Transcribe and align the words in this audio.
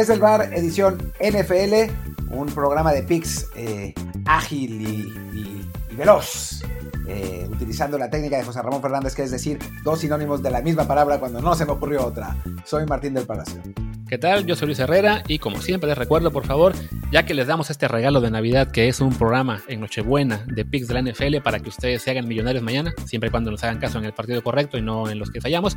Desde 0.00 0.14
el 0.14 0.20
bar, 0.20 0.50
edición 0.54 1.12
NFL, 1.20 1.92
un 2.30 2.46
programa 2.46 2.90
de 2.90 3.02
picks 3.02 3.48
eh, 3.54 3.92
ágil 4.24 4.80
y, 4.80 5.94
veloz, 5.94 6.62
eh, 7.06 7.46
utilizando 7.52 7.98
la 7.98 8.08
técnica 8.08 8.38
de 8.38 8.44
José 8.44 8.62
Ramón 8.62 8.80
Fernández, 8.80 9.14
que 9.14 9.24
es 9.24 9.30
decir, 9.30 9.58
dos 9.84 10.00
sinónimos 10.00 10.42
de 10.42 10.50
la 10.50 10.62
misma 10.62 10.88
palabra 10.88 11.20
cuando 11.20 11.42
no 11.42 11.54
se 11.54 11.66
me 11.66 11.72
ocurrió 11.72 12.06
otra. 12.06 12.34
Soy 12.64 12.86
Martín 12.86 13.12
del 13.12 13.26
Palacio. 13.26 13.60
¿Qué 14.08 14.16
tal? 14.16 14.46
Yo 14.46 14.56
soy 14.56 14.68
Luis 14.68 14.78
Herrera 14.78 15.22
y 15.28 15.38
como 15.38 15.60
siempre 15.60 15.90
les 15.90 15.98
recuerdo, 15.98 16.30
por 16.30 16.46
favor, 16.46 16.72
ya 17.10 17.24
que 17.24 17.34
les 17.34 17.48
damos 17.48 17.70
este 17.70 17.88
regalo 17.88 18.20
de 18.20 18.30
Navidad 18.30 18.70
que 18.70 18.88
es 18.88 19.00
un 19.00 19.12
programa 19.12 19.62
en 19.66 19.80
Nochebuena 19.80 20.44
de 20.46 20.64
Picks 20.64 20.86
de 20.86 20.94
la 20.94 21.02
NFL 21.02 21.38
para 21.42 21.58
que 21.58 21.68
ustedes 21.68 22.02
se 22.02 22.10
hagan 22.10 22.28
millonarios 22.28 22.62
mañana, 22.62 22.94
siempre 23.04 23.28
y 23.28 23.30
cuando 23.30 23.50
nos 23.50 23.64
hagan 23.64 23.78
caso 23.78 23.98
en 23.98 24.04
el 24.04 24.12
partido 24.12 24.42
correcto 24.42 24.78
y 24.78 24.82
no 24.82 25.10
en 25.10 25.18
los 25.18 25.30
que 25.30 25.40
fallamos, 25.40 25.76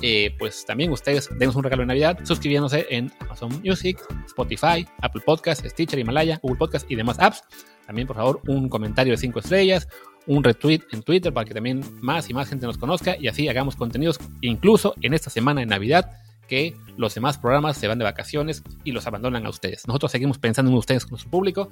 eh, 0.00 0.34
pues 0.38 0.64
también 0.64 0.90
ustedes 0.90 1.28
denos 1.38 1.54
un 1.54 1.64
regalo 1.64 1.82
de 1.82 1.88
Navidad 1.88 2.18
suscribiéndose 2.24 2.86
en 2.88 3.12
Amazon 3.20 3.60
Music, 3.62 3.98
Spotify, 4.26 4.86
Apple 5.02 5.22
Podcasts, 5.24 5.68
Stitcher, 5.68 5.98
Himalaya, 5.98 6.38
Google 6.42 6.58
Podcasts 6.58 6.90
y 6.90 6.96
demás 6.96 7.18
apps. 7.18 7.44
También, 7.86 8.06
por 8.06 8.16
favor, 8.16 8.40
un 8.46 8.68
comentario 8.68 9.12
de 9.12 9.16
5 9.16 9.40
estrellas, 9.40 9.88
un 10.26 10.44
retweet 10.44 10.80
en 10.92 11.02
Twitter 11.02 11.32
para 11.32 11.44
que 11.44 11.52
también 11.52 11.82
más 12.00 12.30
y 12.30 12.34
más 12.34 12.48
gente 12.48 12.66
nos 12.66 12.78
conozca 12.78 13.16
y 13.18 13.28
así 13.28 13.48
hagamos 13.48 13.76
contenidos 13.76 14.18
incluso 14.40 14.94
en 15.02 15.12
esta 15.12 15.28
semana 15.28 15.60
de 15.60 15.66
Navidad 15.66 16.12
que 16.50 16.76
los 16.96 17.14
demás 17.14 17.38
programas 17.38 17.76
se 17.76 17.86
van 17.86 18.00
de 18.00 18.04
vacaciones 18.04 18.64
y 18.82 18.90
los 18.90 19.06
abandonan 19.06 19.46
a 19.46 19.50
ustedes. 19.50 19.86
Nosotros 19.86 20.10
seguimos 20.10 20.38
pensando 20.38 20.72
en 20.72 20.76
ustedes 20.76 21.04
con 21.04 21.12
nuestro 21.12 21.30
público 21.30 21.70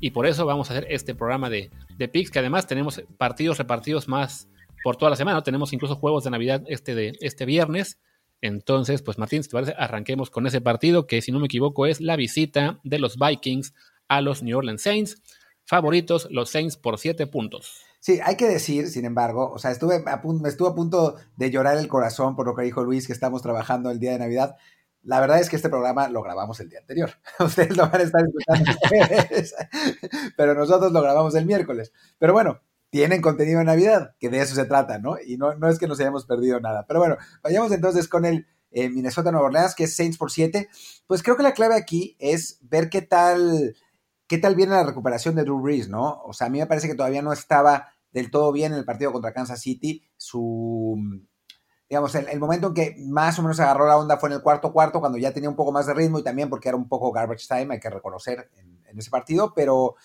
y 0.00 0.12
por 0.12 0.28
eso 0.28 0.46
vamos 0.46 0.70
a 0.70 0.74
hacer 0.74 0.86
este 0.90 1.16
programa 1.16 1.50
de, 1.50 1.72
de 1.98 2.08
picks 2.08 2.30
que 2.30 2.38
además 2.38 2.68
tenemos 2.68 3.02
partidos 3.18 3.58
repartidos 3.58 4.06
más 4.06 4.48
por 4.84 4.96
toda 4.96 5.10
la 5.10 5.16
semana. 5.16 5.42
Tenemos 5.42 5.72
incluso 5.72 5.96
juegos 5.96 6.22
de 6.22 6.30
Navidad 6.30 6.62
este, 6.68 6.94
de, 6.94 7.18
este 7.20 7.44
viernes. 7.46 7.98
Entonces, 8.40 9.02
pues 9.02 9.18
Martín, 9.18 9.42
si 9.42 9.48
te 9.48 9.54
parece, 9.54 9.74
arranquemos 9.76 10.30
con 10.30 10.46
ese 10.46 10.60
partido 10.60 11.08
que, 11.08 11.20
si 11.20 11.32
no 11.32 11.40
me 11.40 11.46
equivoco, 11.46 11.86
es 11.86 12.00
la 12.00 12.14
visita 12.14 12.78
de 12.84 13.00
los 13.00 13.16
Vikings 13.18 13.74
a 14.06 14.20
los 14.20 14.44
New 14.44 14.56
Orleans 14.56 14.82
Saints. 14.82 15.20
Favoritos, 15.64 16.28
los 16.30 16.48
Saints 16.48 16.76
por 16.76 16.96
7 16.96 17.26
puntos. 17.26 17.82
Sí, 18.02 18.18
hay 18.24 18.34
que 18.36 18.48
decir, 18.48 18.88
sin 18.88 19.04
embargo, 19.04 19.52
o 19.52 19.58
sea, 19.60 19.70
estuve 19.70 20.02
me 20.02 20.48
estuve 20.48 20.68
a 20.68 20.74
punto 20.74 21.14
de 21.36 21.50
llorar 21.52 21.76
el 21.78 21.86
corazón 21.86 22.34
por 22.34 22.48
lo 22.48 22.56
que 22.56 22.64
dijo 22.64 22.82
Luis, 22.82 23.06
que 23.06 23.12
estamos 23.12 23.42
trabajando 23.42 23.92
el 23.92 24.00
día 24.00 24.10
de 24.10 24.18
Navidad. 24.18 24.56
La 25.04 25.20
verdad 25.20 25.38
es 25.38 25.48
que 25.48 25.54
este 25.54 25.68
programa 25.68 26.08
lo 26.08 26.20
grabamos 26.20 26.58
el 26.58 26.68
día 26.68 26.80
anterior. 26.80 27.12
Ustedes 27.38 27.76
lo 27.76 27.88
van 27.88 28.00
a 28.00 28.02
estar 28.02 28.22
escuchando, 28.24 28.72
pero 30.36 30.54
nosotros 30.54 30.90
lo 30.90 31.00
grabamos 31.00 31.36
el 31.36 31.46
miércoles. 31.46 31.92
Pero 32.18 32.32
bueno, 32.32 32.60
tienen 32.90 33.22
contenido 33.22 33.60
de 33.60 33.66
Navidad, 33.66 34.16
que 34.18 34.30
de 34.30 34.40
eso 34.40 34.56
se 34.56 34.64
trata, 34.64 34.98
¿no? 34.98 35.14
Y 35.24 35.36
no, 35.36 35.54
no 35.54 35.68
es 35.68 35.78
que 35.78 35.86
nos 35.86 36.00
hayamos 36.00 36.26
perdido 36.26 36.58
nada. 36.58 36.84
Pero 36.88 36.98
bueno, 36.98 37.18
vayamos 37.44 37.70
entonces 37.70 38.08
con 38.08 38.24
el 38.24 38.48
eh, 38.72 38.88
Minnesota 38.88 39.30
Nueva 39.30 39.46
Orleans, 39.46 39.76
que 39.76 39.84
es 39.84 39.94
Saints 39.94 40.18
por 40.18 40.32
7. 40.32 40.68
Pues 41.06 41.22
creo 41.22 41.36
que 41.36 41.44
la 41.44 41.54
clave 41.54 41.76
aquí 41.76 42.16
es 42.18 42.58
ver 42.62 42.90
qué 42.90 43.00
tal 43.00 43.76
¿Qué 44.32 44.38
tal 44.38 44.56
viene 44.56 44.72
la 44.72 44.82
recuperación 44.82 45.34
de 45.34 45.42
Drew 45.42 45.60
Brees, 45.60 45.90
no? 45.90 46.22
O 46.24 46.32
sea, 46.32 46.46
a 46.46 46.50
mí 46.50 46.58
me 46.58 46.66
parece 46.66 46.88
que 46.88 46.94
todavía 46.94 47.20
no 47.20 47.34
estaba 47.34 47.88
del 48.12 48.30
todo 48.30 48.50
bien 48.50 48.72
en 48.72 48.78
el 48.78 48.86
partido 48.86 49.12
contra 49.12 49.34
Kansas 49.34 49.60
City. 49.60 50.02
Su, 50.16 50.96
digamos, 51.86 52.14
el, 52.14 52.40
momento 52.40 52.68
en 52.68 52.72
que 52.72 52.96
más 53.10 53.38
o 53.38 53.42
menos 53.42 53.60
agarró 53.60 53.86
la 53.86 53.98
onda 53.98 54.16
fue 54.16 54.30
en 54.30 54.36
el 54.36 54.40
cuarto 54.40 54.72
cuarto, 54.72 55.00
cuando 55.00 55.18
ya 55.18 55.34
tenía 55.34 55.50
un 55.50 55.54
poco 55.54 55.70
más 55.70 55.84
de 55.84 55.92
ritmo 55.92 56.18
y 56.18 56.22
también 56.22 56.48
porque 56.48 56.70
era 56.70 56.78
un 56.78 56.88
poco 56.88 57.12
garbage 57.12 57.46
time, 57.46 57.74
hay 57.74 57.78
que 57.78 57.90
reconocer 57.90 58.50
en, 58.56 58.98
ese 58.98 59.10
partido, 59.10 59.52
pero, 59.54 59.96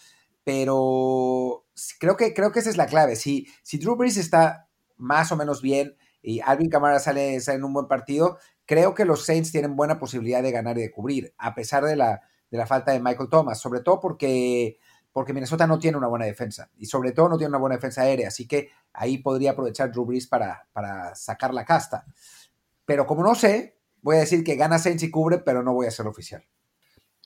pero 0.44 1.66
creo 1.98 2.18
que, 2.18 2.34
creo 2.34 2.52
que 2.52 2.60
esa 2.60 2.70
es 2.70 2.76
la 2.76 2.88
clave. 2.88 3.16
Si, 3.16 3.48
si 3.64 3.78
Drew 3.78 3.96
Brees 3.96 4.18
está 4.18 4.68
más 4.98 5.32
o 5.32 5.38
menos 5.38 5.62
bien 5.62 5.96
y 6.22 6.42
Alvin 6.42 6.70
Kamara 6.70 7.00
sale, 7.00 7.40
sale 7.40 7.60
en 7.60 7.64
un 7.64 7.72
buen 7.72 7.88
partido, 7.88 8.40
creo 8.66 8.94
que 8.94 9.06
los 9.06 9.24
Saints 9.24 9.54
tienen 9.54 9.78
buena 9.78 9.98
posibilidad 10.00 10.44
de 10.44 10.52
ganar 10.52 10.78
y 10.78 10.82
de 10.82 10.92
cubrir, 10.92 11.34
a 11.38 11.56
pesar 11.56 11.86
de 11.86 11.96
la 11.96 12.24
de 12.50 12.58
la 12.58 12.66
falta 12.66 12.92
de 12.92 13.00
Michael 13.00 13.30
Thomas, 13.30 13.60
sobre 13.60 13.82
todo 13.82 14.00
porque, 14.00 14.80
porque 15.12 15.34
Minnesota 15.34 15.68
no 15.68 15.80
tiene 15.80 15.98
una 15.98 16.08
buena 16.08 16.26
defensa 16.26 16.70
y 16.78 16.86
sobre 16.86 17.12
todo 17.12 17.30
no 17.30 17.38
tiene 17.38 17.50
una 17.50 17.58
buena 17.58 17.76
defensa 17.76 18.02
aérea, 18.02 18.30
así 18.30 18.48
que 18.48 18.70
ahí 18.94 19.18
podría 19.18 19.52
aprovechar 19.52 19.92
Drew 19.92 20.06
Brees 20.06 20.28
para, 20.28 20.68
para 20.74 21.14
sacar 21.16 21.54
la 21.54 21.66
casta. 21.66 22.06
Pero 22.86 23.06
como 23.06 23.24
no 23.24 23.36
sé, 23.36 23.78
voy 24.02 24.16
a 24.16 24.20
decir 24.20 24.44
que 24.44 24.56
gana 24.56 24.80
Saints 24.80 25.04
y 25.04 25.12
cubre, 25.12 25.40
pero 25.40 25.62
no 25.64 25.74
voy 25.74 25.88
a 25.88 25.92
ser 25.92 26.08
oficial. 26.08 26.44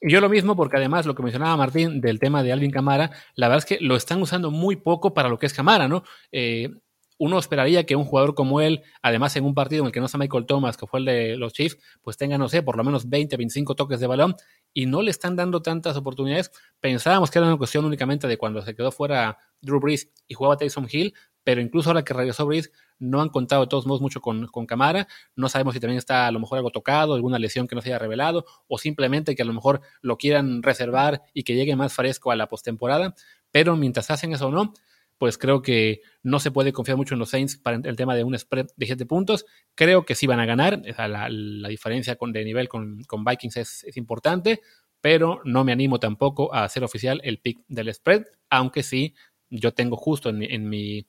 Yo 0.02 0.20
lo 0.20 0.30
mismo, 0.30 0.56
porque 0.56 0.78
además 0.78 1.06
lo 1.06 1.14
que 1.14 1.22
mencionaba 1.22 1.56
Martín 1.56 2.02
del 2.02 2.20
tema 2.20 2.42
de 2.42 2.52
Alvin 2.52 2.72
Camara, 2.72 3.12
la 3.36 3.48
verdad 3.48 3.60
es 3.60 3.66
que 3.66 3.86
lo 3.86 3.96
están 3.96 4.20
usando 4.20 4.50
muy 4.50 4.76
poco 4.76 5.14
para 5.14 5.30
lo 5.30 5.38
que 5.38 5.46
es 5.46 5.54
Camara, 5.54 5.88
¿no? 5.88 6.04
Eh, 6.32 6.74
uno 7.22 7.38
esperaría 7.38 7.86
que 7.86 7.96
un 7.96 8.04
jugador 8.04 8.34
como 8.34 8.62
él, 8.62 8.82
además 9.04 9.36
en 9.36 9.46
un 9.46 9.54
partido 9.54 9.84
en 9.84 9.86
el 9.86 9.92
que 9.92 10.00
no 10.00 10.08
está 10.08 10.18
Michael 10.18 10.48
Thomas, 10.48 10.76
que 10.76 10.88
fue 10.88 11.02
el 11.02 11.06
de 11.06 11.38
los 11.38 11.54
Chiefs, 11.54 11.78
pues 12.02 12.18
tenga, 12.18 12.40
no 12.40 12.50
sé, 12.50 12.64
por 12.64 12.76
lo 12.76 12.84
menos 12.84 13.10
20, 13.10 13.38
25 13.38 13.76
toques 13.76 14.00
de 14.00 14.08
balón 14.08 14.36
y 14.74 14.88
no 14.88 15.04
le 15.04 15.12
están 15.12 15.36
dando 15.36 15.62
tantas 15.62 15.96
oportunidades. 15.96 16.52
Pensábamos 16.80 17.30
que 17.30 17.38
era 17.38 17.48
una 17.48 17.60
cuestión 17.60 17.86
únicamente 17.86 18.28
de 18.28 18.40
cuando 18.40 18.64
se 18.64 18.74
quedó 18.74 18.92
fuera 18.92 19.38
Drew 19.62 19.80
Brees 19.80 20.10
y 20.28 20.34
jugaba 20.34 20.58
Tyson 20.58 20.88
Hill, 20.92 21.14
pero 21.44 21.62
incluso 21.62 21.92
ahora 21.92 22.04
que 22.04 22.16
regresó 22.16 22.48
Brees, 22.48 22.72
no 22.98 23.22
han 23.22 23.30
contado 23.30 23.62
de 23.62 23.68
todos 23.68 23.86
modos 23.86 24.02
mucho 24.02 24.20
con, 24.20 24.48
con 24.48 24.66
Camara. 24.66 25.08
No 25.36 25.48
sabemos 25.48 25.76
si 25.76 25.80
también 25.80 26.00
está 26.00 26.26
a 26.26 26.32
lo 26.32 26.40
mejor 26.40 26.58
algo 26.58 26.72
tocado, 26.72 27.14
alguna 27.14 27.38
lesión 27.38 27.68
que 27.68 27.76
no 27.76 27.84
se 27.84 27.90
haya 27.90 28.00
revelado, 28.00 28.46
o 28.68 28.80
simplemente 28.80 29.36
que 29.36 29.44
a 29.44 29.46
lo 29.46 29.54
mejor 29.54 29.82
lo 30.02 30.18
quieran 30.18 30.64
reservar 30.64 31.22
y 31.36 31.44
que 31.44 31.54
llegue 31.54 31.76
más 31.76 31.94
fresco 31.94 32.32
a 32.32 32.36
la 32.36 32.48
postemporada. 32.48 33.14
Pero 33.52 33.76
mientras 33.76 34.10
hacen 34.10 34.34
eso 34.34 34.48
o 34.48 34.52
no, 34.52 34.74
pues 35.22 35.38
creo 35.38 35.62
que 35.62 36.02
no 36.24 36.40
se 36.40 36.50
puede 36.50 36.74
confiar 36.74 36.98
mucho 36.98 37.14
en 37.14 37.20
los 37.20 37.30
Saints 37.30 37.56
para 37.56 37.78
el 37.78 37.96
tema 37.96 38.16
de 38.16 38.24
un 38.24 38.36
spread 38.36 38.66
de 38.76 38.86
7 38.88 39.06
puntos. 39.06 39.46
Creo 39.76 40.04
que 40.04 40.16
sí 40.16 40.26
van 40.26 40.40
a 40.40 40.48
ganar, 40.48 40.82
la, 40.98 41.30
la 41.30 41.70
diferencia 41.70 42.16
con, 42.16 42.32
de 42.32 42.44
nivel 42.44 42.68
con, 42.68 43.06
Vikings 43.24 43.58
es, 43.58 43.98
importante, 43.98 44.62
pero 45.00 45.40
no 45.46 45.64
me 45.64 45.74
animo 45.74 46.00
tampoco 46.00 46.52
a 46.56 46.64
hacer 46.64 46.84
oficial 46.84 47.22
el 47.24 47.38
pick 47.40 47.60
del 47.68 47.94
spread, 47.94 48.24
aunque 48.50 48.82
sí, 48.82 49.14
yo 49.52 49.76
tengo 49.76 49.96
justo 49.96 50.30
en 50.30 50.42
en, 50.42 50.68
mi, 50.68 51.06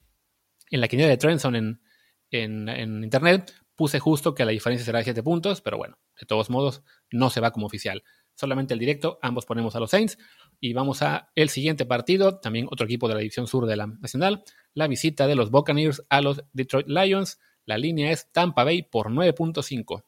en 0.68 0.80
la 0.82 0.88
quiniela 0.88 1.08
de 1.08 1.16
Trenson 1.16 1.56
en, 1.56 1.80
en, 2.30 3.02
internet, 3.02 3.54
puse 3.74 3.98
justo 3.98 4.34
que 4.34 4.44
la 4.44 4.52
diferencia 4.52 4.84
será 4.84 4.98
de 4.98 5.04
7 5.04 5.22
puntos, 5.22 5.62
pero 5.62 5.78
bueno, 5.78 5.96
de 6.20 6.26
todos 6.26 6.50
modos, 6.50 6.82
no 7.10 7.30
se 7.30 7.40
va 7.40 7.50
como 7.50 7.64
oficial. 7.64 8.04
Solamente 8.34 8.74
el 8.74 8.80
directo, 8.80 9.18
ambos 9.22 9.46
ponemos 9.46 9.74
a 9.74 9.80
los 9.80 9.90
Saints. 9.90 10.18
Y 10.64 10.74
vamos 10.74 11.02
a 11.02 11.28
el 11.34 11.48
siguiente 11.48 11.84
partido, 11.86 12.38
también 12.38 12.68
otro 12.70 12.86
equipo 12.86 13.08
de 13.08 13.14
la 13.14 13.20
división 13.20 13.48
sur 13.48 13.66
de 13.66 13.74
la 13.74 13.88
Nacional, 13.88 14.44
la 14.74 14.86
visita 14.86 15.26
de 15.26 15.34
los 15.34 15.50
Buccaneers 15.50 16.04
a 16.08 16.20
los 16.20 16.44
Detroit 16.52 16.86
Lions. 16.86 17.40
La 17.64 17.78
línea 17.78 18.12
es 18.12 18.30
Tampa 18.30 18.62
Bay 18.62 18.84
por 18.84 19.10
9.5. 19.10 20.04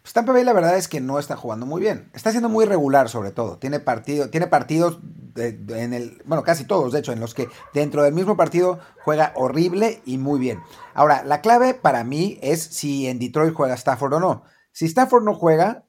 Pues 0.00 0.12
Tampa 0.12 0.32
Bay 0.32 0.44
la 0.44 0.52
verdad 0.52 0.76
es 0.76 0.86
que 0.86 1.00
no 1.00 1.18
está 1.18 1.36
jugando 1.36 1.66
muy 1.66 1.80
bien. 1.80 2.12
Está 2.14 2.30
siendo 2.30 2.48
muy 2.48 2.64
regular 2.64 3.08
sobre 3.08 3.32
todo. 3.32 3.58
Tiene, 3.58 3.80
partido, 3.80 4.30
tiene 4.30 4.46
partidos 4.46 5.00
en 5.34 5.92
el, 5.92 6.22
bueno, 6.24 6.44
casi 6.44 6.64
todos 6.64 6.92
de 6.92 7.00
hecho, 7.00 7.10
en 7.10 7.18
los 7.18 7.34
que 7.34 7.48
dentro 7.74 8.04
del 8.04 8.14
mismo 8.14 8.36
partido 8.36 8.78
juega 9.02 9.32
horrible 9.34 10.00
y 10.06 10.16
muy 10.16 10.38
bien. 10.38 10.60
Ahora, 10.94 11.24
la 11.24 11.40
clave 11.40 11.74
para 11.74 12.04
mí 12.04 12.38
es 12.40 12.62
si 12.62 13.08
en 13.08 13.18
Detroit 13.18 13.52
juega 13.52 13.74
Stafford 13.74 14.14
o 14.14 14.20
no. 14.20 14.44
Si 14.70 14.84
Stafford 14.84 15.24
no 15.24 15.34
juega, 15.34 15.86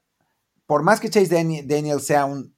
por 0.66 0.82
más 0.82 0.98
que 0.98 1.10
Chase 1.10 1.62
Daniel 1.64 2.00
sea 2.00 2.24
un 2.24 2.56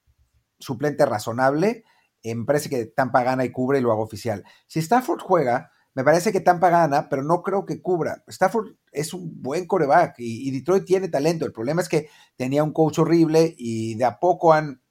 suplente 0.63 1.05
razonable, 1.05 1.83
eh, 2.23 2.35
me 2.35 2.45
parece 2.45 2.69
que 2.69 2.85
Tampa 2.85 3.23
gana 3.23 3.45
y 3.45 3.51
cubre 3.51 3.79
y 3.79 3.81
lo 3.81 3.91
hago 3.91 4.03
oficial. 4.03 4.43
Si 4.67 4.79
Stafford 4.79 5.19
juega, 5.21 5.71
me 5.93 6.03
parece 6.03 6.31
que 6.31 6.39
Tampa 6.39 6.69
gana, 6.69 7.09
pero 7.09 7.23
no 7.23 7.43
creo 7.43 7.65
que 7.65 7.81
cubra. 7.81 8.23
Stafford 8.27 8.75
es 8.91 9.13
un 9.13 9.41
buen 9.41 9.67
coreback 9.67 10.15
y, 10.17 10.49
Detroit 10.51 10.85
tiene 10.85 11.09
talento. 11.09 11.45
El 11.45 11.51
problema 11.51 11.81
es 11.81 11.89
que 11.89 12.09
tenía 12.35 12.63
un 12.63 12.71
coach 12.73 12.99
horrible 12.99 13.53
y 13.57 13.95
de 13.95 14.05
a 14.05 14.19
poco 14.19 14.53
han, 14.53 14.81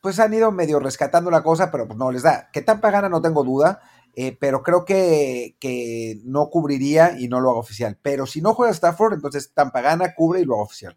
pues 0.00 0.20
han 0.20 0.32
ido 0.32 0.52
medio 0.52 0.78
rescatando 0.80 1.30
la 1.30 1.42
cosa, 1.42 1.70
pero 1.70 1.86
pues 1.86 1.98
no 1.98 2.10
les 2.12 2.22
da. 2.22 2.48
Que 2.52 2.62
Tampa 2.62 2.90
gana 2.90 3.08
no 3.08 3.20
tengo 3.20 3.44
duda, 3.44 3.80
eh, 4.14 4.36
pero 4.40 4.62
creo 4.62 4.84
que, 4.84 5.56
que 5.60 6.20
no 6.24 6.48
cubriría 6.48 7.18
y 7.18 7.28
no 7.28 7.40
lo 7.40 7.50
hago 7.50 7.60
oficial. 7.60 7.98
Pero 8.02 8.26
si 8.26 8.40
no 8.40 8.54
juega 8.54 8.72
Stafford, 8.72 9.14
entonces 9.14 9.52
Tampa 9.52 9.82
gana, 9.82 10.14
cubre 10.14 10.40
y 10.40 10.44
lo 10.44 10.54
hago 10.54 10.64
oficial 10.64 10.96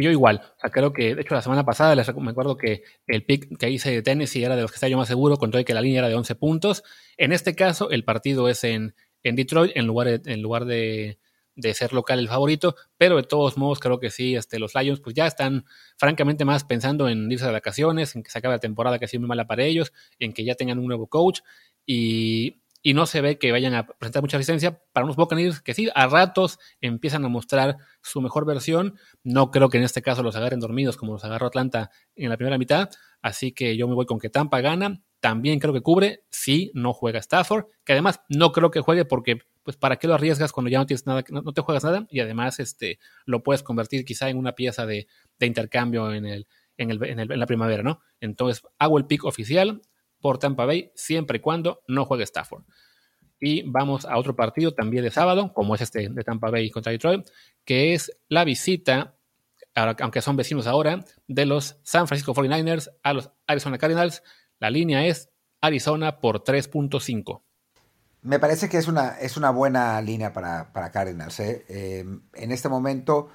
yo 0.00 0.10
igual, 0.10 0.42
o 0.56 0.60
sea, 0.60 0.70
creo 0.70 0.92
que, 0.92 1.14
de 1.14 1.22
hecho, 1.22 1.34
la 1.34 1.42
semana 1.42 1.64
pasada 1.64 1.94
les, 1.94 2.14
me 2.14 2.30
acuerdo 2.30 2.56
que 2.56 2.82
el 3.06 3.24
pick 3.24 3.56
que 3.58 3.70
hice 3.70 3.90
de 3.90 4.02
Tennessee 4.02 4.44
era 4.44 4.56
de 4.56 4.62
los 4.62 4.70
que 4.70 4.76
estaba 4.76 4.90
yo 4.90 4.96
más 4.96 5.08
seguro, 5.08 5.36
con 5.36 5.50
todo 5.50 5.64
que 5.64 5.74
la 5.74 5.80
línea 5.80 6.00
era 6.00 6.08
de 6.08 6.14
11 6.14 6.34
puntos. 6.36 6.82
En 7.16 7.32
este 7.32 7.54
caso, 7.54 7.90
el 7.90 8.04
partido 8.04 8.48
es 8.48 8.64
en, 8.64 8.94
en 9.22 9.36
Detroit, 9.36 9.72
en 9.74 9.86
lugar, 9.86 10.20
de, 10.20 10.32
en 10.32 10.42
lugar 10.42 10.64
de, 10.64 11.18
de, 11.54 11.74
ser 11.74 11.92
local 11.92 12.18
el 12.18 12.28
favorito, 12.28 12.76
pero 12.96 13.16
de 13.16 13.22
todos 13.24 13.56
modos 13.56 13.80
creo 13.80 13.98
que 14.00 14.10
sí, 14.10 14.34
este, 14.36 14.58
los 14.58 14.74
Lions 14.74 15.00
pues 15.00 15.14
ya 15.14 15.26
están 15.26 15.64
francamente 15.96 16.44
más 16.44 16.64
pensando 16.64 17.08
en 17.08 17.30
irse 17.30 17.46
de 17.46 17.52
vacaciones, 17.52 18.14
en 18.16 18.22
que 18.22 18.30
se 18.30 18.38
acabe 18.38 18.54
la 18.54 18.60
temporada 18.60 18.98
que 18.98 19.04
ha 19.04 19.08
sido 19.08 19.20
muy 19.20 19.28
mala 19.28 19.46
para 19.46 19.64
ellos, 19.64 19.92
en 20.18 20.32
que 20.32 20.44
ya 20.44 20.54
tengan 20.54 20.78
un 20.78 20.86
nuevo 20.86 21.06
coach 21.08 21.40
y 21.86 22.60
y 22.82 22.94
no 22.94 23.06
se 23.06 23.20
ve 23.20 23.38
que 23.38 23.52
vayan 23.52 23.74
a 23.74 23.86
presentar 23.86 24.22
mucha 24.22 24.38
resistencia 24.38 24.82
para 24.92 25.04
unos 25.04 25.16
Buccaneers 25.16 25.60
que 25.60 25.74
sí, 25.74 25.88
a 25.94 26.06
ratos 26.06 26.58
empiezan 26.80 27.24
a 27.24 27.28
mostrar 27.28 27.76
su 28.02 28.20
mejor 28.20 28.46
versión. 28.46 28.98
No 29.22 29.50
creo 29.50 29.68
que 29.68 29.78
en 29.78 29.84
este 29.84 30.02
caso 30.02 30.22
los 30.22 30.36
agarren 30.36 30.60
dormidos 30.60 30.96
como 30.96 31.12
los 31.12 31.24
agarró 31.24 31.48
Atlanta 31.48 31.90
en 32.16 32.30
la 32.30 32.36
primera 32.36 32.58
mitad, 32.58 32.90
así 33.20 33.52
que 33.52 33.76
yo 33.76 33.86
me 33.88 33.94
voy 33.94 34.06
con 34.06 34.18
que 34.18 34.30
Tampa 34.30 34.60
gana. 34.60 35.02
También 35.20 35.58
creo 35.58 35.74
que 35.74 35.82
cubre, 35.82 36.24
sí, 36.30 36.70
no 36.74 36.94
juega 36.94 37.18
Stafford, 37.18 37.66
que 37.84 37.92
además 37.92 38.22
no 38.30 38.52
creo 38.52 38.70
que 38.70 38.80
juegue 38.80 39.04
porque 39.04 39.40
pues 39.62 39.76
¿para 39.76 39.96
qué 39.96 40.08
lo 40.08 40.14
arriesgas 40.14 40.52
cuando 40.52 40.70
ya 40.70 40.78
no 40.78 40.86
tienes 40.86 41.06
nada, 41.06 41.22
no, 41.28 41.52
te 41.52 41.60
juegas 41.60 41.84
nada? 41.84 42.06
Y 42.10 42.20
además 42.20 42.58
este, 42.58 42.98
lo 43.26 43.42
puedes 43.42 43.62
convertir 43.62 44.06
quizá 44.06 44.30
en 44.30 44.38
una 44.38 44.54
pieza 44.54 44.86
de, 44.86 45.06
intercambio 45.38 46.12
en, 46.14 46.24
el, 46.24 46.46
en, 46.78 46.90
el, 46.90 47.04
en, 47.04 47.38
la 47.38 47.46
primavera, 47.46 47.82
¿no? 47.82 48.00
Entonces 48.20 48.62
hago 48.78 48.96
el 48.96 49.04
pick 49.04 49.24
oficial 49.24 49.82
por 50.20 50.38
Tampa 50.38 50.66
Bay 50.66 50.92
siempre 50.94 51.38
y 51.38 51.40
cuando 51.40 51.82
no 51.88 52.04
juegue 52.04 52.24
Stafford. 52.24 52.64
Y 53.40 53.62
vamos 53.62 54.04
a 54.04 54.18
otro 54.18 54.36
partido 54.36 54.74
también 54.74 55.02
de 55.02 55.10
sábado, 55.10 55.52
como 55.54 55.74
es 55.74 55.80
este 55.80 56.08
de 56.10 56.24
Tampa 56.24 56.50
Bay 56.50 56.70
contra 56.70 56.92
Detroit, 56.92 57.26
que 57.64 57.94
es 57.94 58.12
la 58.28 58.44
visita, 58.44 59.16
aunque 59.74 60.20
son 60.20 60.36
vecinos 60.36 60.66
ahora, 60.66 61.04
de 61.26 61.46
los 61.46 61.78
San 61.82 62.06
Francisco 62.06 62.34
49ers 62.34 62.90
a 63.02 63.14
los 63.14 63.30
Arizona 63.46 63.78
Cardinals. 63.78 64.22
La 64.58 64.68
línea 64.68 65.06
es 65.06 65.30
Arizona 65.62 66.20
por 66.20 66.44
3.5. 66.44 67.42
Me 68.22 68.38
parece 68.38 68.68
que 68.68 68.76
es 68.76 68.86
una, 68.86 69.18
es 69.18 69.38
una 69.38 69.50
buena 69.50 69.98
línea 70.02 70.34
para, 70.34 70.74
para 70.74 70.90
Cardinals. 70.90 71.40
¿eh? 71.40 71.64
Eh, 71.68 72.04
en 72.34 72.52
este 72.52 72.68
momento, 72.68 73.30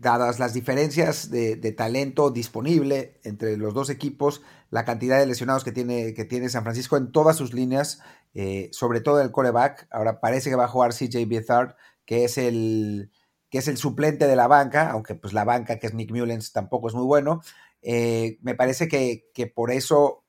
dadas 0.00 0.38
las 0.38 0.54
diferencias 0.54 1.30
de, 1.30 1.56
talento 1.72 2.30
disponible 2.30 3.20
entre 3.22 3.56
los 3.58 3.74
dos 3.74 3.90
equipos, 3.90 4.42
la 4.70 4.84
cantidad 4.84 5.18
de 5.18 5.26
lesionados 5.26 5.62
que 5.62 5.72
tiene, 5.72 6.14
que 6.14 6.24
tiene 6.24 6.48
San 6.48 6.62
Francisco 6.62 6.96
en 6.96 7.12
todas 7.12 7.36
sus 7.36 7.52
líneas, 7.52 8.00
eh, 8.32 8.70
sobre 8.72 9.00
todo 9.00 9.20
el 9.20 9.30
coreback, 9.30 9.86
ahora 9.90 10.20
parece 10.20 10.48
que 10.48 10.56
va 10.56 10.64
a 10.64 10.68
jugar 10.68 10.94
CJ 10.94 11.26
Beathard, 11.28 11.76
que 12.04 12.24
es 12.24 12.38
el 12.38 13.10
que 13.50 13.58
es 13.58 13.66
el 13.66 13.76
suplente 13.76 14.28
de 14.28 14.36
la 14.36 14.46
banca, 14.46 14.90
aunque 14.90 15.16
pues 15.16 15.32
la 15.34 15.44
banca 15.44 15.78
que 15.78 15.88
es 15.88 15.94
Nick 15.94 16.12
Mullens 16.12 16.52
tampoco 16.52 16.88
es 16.88 16.94
muy 16.94 17.04
bueno. 17.04 17.42
me 17.82 18.54
parece 18.54 18.86
que, 18.88 19.28
que 19.34 19.48
por 19.48 19.72
eso 19.72 20.24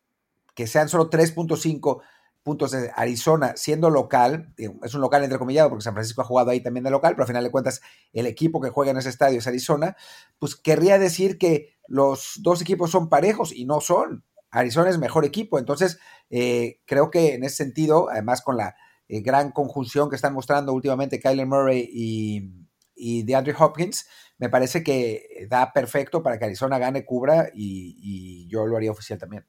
que 0.56 0.68
sean 0.68 0.90
solo 0.90 1.10
3.5 1.10 2.02
puntos 2.44 2.72
de 2.72 2.92
Arizona 2.96 3.54
siendo 3.56 3.90
local, 3.90 4.54
es 4.58 4.94
un 4.94 5.02
local 5.02 5.24
entrecomillado 5.24 5.70
porque 5.70 5.84
San 5.84 5.94
Francisco 5.94 6.22
ha 6.22 6.26
jugado 6.26 6.52
ahí 6.52 6.62
también 6.62 6.84
de 6.84 6.92
local, 6.92 7.14
pero 7.14 7.24
al 7.24 7.28
final 7.28 7.44
de 7.44 7.52
cuentas 7.52 7.82
el 8.14 8.26
equipo 8.26 8.62
que 8.62 8.70
juega 8.70 8.92
en 8.92 8.98
ese 8.98 9.10
estadio 9.10 9.40
es 9.40 9.48
Arizona, 9.48 9.96
pues 10.40 10.56
querría 10.56 10.98
decir 10.98 11.38
que 11.38 11.76
los 11.88 12.40
dos 12.42 12.62
equipos 12.62 12.92
son 12.92 13.10
parejos 13.10 13.54
y 13.54 13.66
no 13.66 13.82
son. 13.82 14.24
Arizona 14.50 14.90
es 14.90 14.98
mejor 14.98 15.24
equipo, 15.24 15.60
entonces 15.60 16.00
eh, 16.30 16.82
creo 16.86 17.12
que 17.12 17.36
en 17.36 17.44
ese 17.44 17.58
sentido, 17.58 18.10
además 18.10 18.42
con 18.42 18.58
la 18.58 18.76
eh, 19.08 19.22
gran 19.22 19.52
conjunción 19.52 20.10
que 20.10 20.16
están 20.16 20.34
mostrando 20.34 20.74
últimamente 20.74 21.20
Kyler 21.20 21.48
Murray 21.48 21.90
y, 21.92 22.68
y 22.96 23.24
DeAndre 23.24 23.56
Hopkins, 23.58 24.08
me 24.38 24.50
parece 24.50 24.84
que 24.84 25.48
da 25.50 25.72
perfecto 25.72 26.24
para 26.24 26.40
que 26.40 26.46
Arizona 26.46 26.80
gane, 26.80 27.06
cubra 27.06 27.50
y 27.54 28.48
yo 28.50 28.66
lo 28.66 28.76
haría 28.76 28.92
oficial 28.92 29.20
también. 29.20 29.46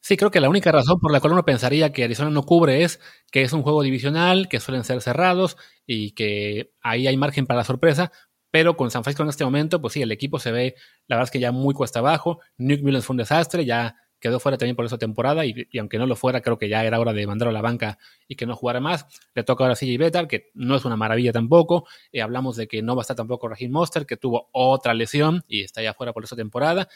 Sí, 0.00 0.16
creo 0.16 0.30
que 0.30 0.40
la 0.40 0.48
única 0.48 0.72
razón 0.72 1.00
por 1.00 1.12
la 1.12 1.20
cual 1.20 1.32
uno 1.34 1.44
pensaría 1.44 1.92
que 1.92 2.04
Arizona 2.04 2.30
no 2.30 2.44
cubre 2.44 2.82
es 2.84 3.00
que 3.30 3.42
es 3.42 3.52
un 3.52 3.62
juego 3.62 3.82
divisional, 3.82 4.48
que 4.48 4.60
suelen 4.60 4.84
ser 4.84 5.02
cerrados 5.02 5.56
y 5.86 6.12
que 6.12 6.72
ahí 6.80 7.06
hay 7.06 7.16
margen 7.16 7.46
para 7.46 7.58
la 7.58 7.64
sorpresa. 7.64 8.12
Pero 8.50 8.76
con 8.76 8.90
San 8.90 9.04
Francisco 9.04 9.22
en 9.24 9.28
este 9.28 9.44
momento, 9.44 9.80
pues 9.82 9.92
sí, 9.92 10.02
el 10.02 10.10
equipo 10.12 10.38
se 10.38 10.52
ve, 10.52 10.74
la 11.06 11.16
verdad 11.16 11.24
es 11.28 11.30
que 11.30 11.40
ya 11.40 11.52
muy 11.52 11.74
cuesta 11.74 11.98
abajo. 11.98 12.40
Nick 12.56 12.82
Mullens 12.82 13.04
fue 13.04 13.14
un 13.14 13.18
desastre, 13.18 13.64
ya 13.66 13.96
quedó 14.20 14.40
fuera 14.40 14.56
también 14.56 14.74
por 14.74 14.84
esa 14.84 14.98
temporada 14.98 15.44
y, 15.44 15.68
aunque 15.78 15.98
no 15.98 16.06
lo 16.06 16.16
fuera, 16.16 16.40
creo 16.40 16.58
que 16.58 16.68
ya 16.68 16.84
era 16.84 16.98
hora 16.98 17.12
de 17.12 17.26
mandarlo 17.26 17.50
a 17.50 17.52
la 17.52 17.60
banca 17.62 17.98
y 18.26 18.36
que 18.36 18.46
no 18.46 18.56
jugara 18.56 18.80
más. 18.80 19.06
Le 19.34 19.44
toca 19.44 19.64
ahora 19.64 19.76
CJ 19.76 19.98
Betar, 19.98 20.26
que 20.28 20.50
no 20.54 20.76
es 20.76 20.84
una 20.84 20.96
maravilla 20.96 21.32
tampoco. 21.32 21.86
Eh, 22.12 22.22
hablamos 22.22 22.56
de 22.56 22.66
que 22.66 22.82
no 22.82 22.96
va 22.96 23.02
a 23.02 23.04
estar 23.04 23.16
tampoco 23.16 23.48
Raheem 23.48 23.70
Monster, 23.70 24.06
que 24.06 24.16
tuvo 24.16 24.48
otra 24.52 24.94
lesión 24.94 25.44
y 25.46 25.62
está 25.62 25.82
ya 25.82 25.92
fuera 25.94 26.12
por 26.12 26.24
esa 26.24 26.36
temporada. 26.36 26.88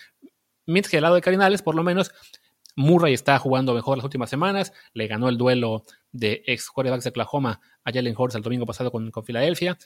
Mientras 0.66 0.90
que 0.90 0.96
el 0.99 1.02
lado 1.02 1.16
de 1.16 1.20
Cardinales, 1.20 1.62
por 1.62 1.75
lo 1.75 1.82
menos, 1.82 2.12
Murray 2.75 3.15
está 3.15 3.39
jugando 3.39 3.75
mejor 3.75 3.99
las 3.99 4.05
últimas 4.05 4.31
semanas. 4.31 4.73
Le 4.95 5.07
ganó 5.07 5.29
el 5.29 5.37
duelo 5.37 5.85
de 6.11 6.43
ex 6.47 6.71
quarterbacks 6.71 7.05
de 7.05 7.11
Oklahoma 7.11 7.61
a 7.85 7.93
Jalen 7.93 8.15
Hurts 8.17 8.35
el 8.35 8.43
domingo 8.43 8.67
pasado 8.67 8.91
con, 8.91 9.11
Filadelfia. 9.25 9.79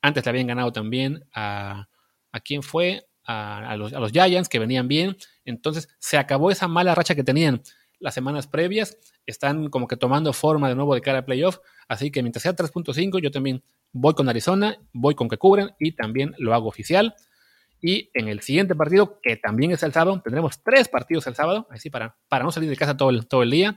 Antes 0.00 0.24
le 0.24 0.30
habían 0.30 0.46
ganado 0.46 0.72
también 0.72 1.24
a. 1.34 1.88
¿A 2.34 2.40
quién 2.40 2.62
fue? 2.62 3.06
A, 3.24 3.76
los, 3.76 3.92
a, 3.92 4.00
los, 4.00 4.10
Giants, 4.10 4.48
que 4.48 4.58
venían 4.58 4.88
bien. 4.88 5.16
Entonces 5.44 5.88
se 5.98 6.16
acabó 6.16 6.50
esa 6.50 6.66
mala 6.66 6.94
racha 6.94 7.14
que 7.14 7.22
tenían 7.22 7.62
las 7.98 8.14
semanas 8.14 8.46
previas. 8.46 8.96
Están 9.26 9.68
como 9.68 9.86
que 9.86 9.96
tomando 9.96 10.32
forma 10.32 10.68
de 10.68 10.74
nuevo 10.74 10.94
de 10.94 11.02
cara 11.02 11.18
a 11.18 11.24
playoff. 11.24 11.58
Así 11.88 12.10
que 12.10 12.22
mientras 12.22 12.42
sea 12.42 12.56
3.5, 12.56 13.20
yo 13.20 13.30
también 13.30 13.62
voy 13.92 14.14
con 14.14 14.28
Arizona, 14.28 14.76
voy 14.92 15.14
con 15.14 15.28
que 15.28 15.36
cubren 15.36 15.72
y 15.78 15.92
también 15.92 16.34
lo 16.38 16.54
hago 16.54 16.68
oficial. 16.68 17.14
Y 17.82 18.10
en 18.14 18.28
el 18.28 18.40
siguiente 18.40 18.76
partido, 18.76 19.20
que 19.20 19.36
también 19.36 19.72
es 19.72 19.82
el 19.82 19.92
sábado, 19.92 20.20
tendremos 20.22 20.62
tres 20.62 20.88
partidos 20.88 21.26
el 21.26 21.34
sábado, 21.34 21.66
así 21.68 21.90
para, 21.90 22.16
para 22.28 22.44
no 22.44 22.52
salir 22.52 22.70
de 22.70 22.76
casa 22.76 22.96
todo 22.96 23.10
el, 23.10 23.26
todo 23.26 23.42
el 23.42 23.50
día. 23.50 23.76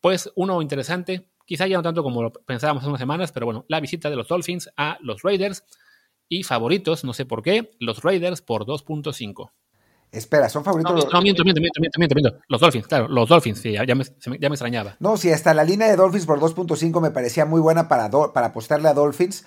Pues 0.00 0.32
uno 0.34 0.62
interesante, 0.62 1.28
quizá 1.44 1.66
ya 1.66 1.76
no 1.76 1.82
tanto 1.82 2.02
como 2.02 2.22
lo 2.22 2.32
pensábamos 2.32 2.82
hace 2.82 2.88
unas 2.88 2.98
semanas, 2.98 3.30
pero 3.30 3.44
bueno, 3.44 3.66
la 3.68 3.78
visita 3.78 4.08
de 4.08 4.16
los 4.16 4.26
Dolphins 4.26 4.70
a 4.78 4.96
los 5.02 5.22
Raiders. 5.22 5.64
Y 6.30 6.44
favoritos, 6.44 7.04
no 7.04 7.12
sé 7.12 7.26
por 7.26 7.42
qué, 7.42 7.72
los 7.78 8.02
Raiders 8.02 8.40
por 8.40 8.64
2.5. 8.64 9.50
Espera, 10.10 10.48
son 10.48 10.64
favoritos. 10.64 11.12
No, 11.12 11.20
miento, 11.20 11.44
miento, 11.44 11.60
miento, 11.60 11.78
miento, 11.78 12.14
miento, 12.14 12.38
Los 12.48 12.60
Dolphins, 12.60 12.86
claro, 12.86 13.06
los 13.08 13.28
Dolphins, 13.28 13.58
sí, 13.58 13.72
ya 13.72 13.94
me, 13.94 14.04
ya 14.04 14.48
me 14.48 14.54
extrañaba. 14.54 14.96
No, 14.98 15.18
sí, 15.18 15.30
hasta 15.30 15.52
la 15.52 15.64
línea 15.64 15.88
de 15.88 15.96
Dolphins 15.96 16.24
por 16.24 16.40
2.5 16.40 17.02
me 17.02 17.10
parecía 17.10 17.44
muy 17.44 17.60
buena 17.60 17.86
para, 17.86 18.10
para 18.10 18.46
apostarle 18.46 18.88
a 18.88 18.94
Dolphins 18.94 19.44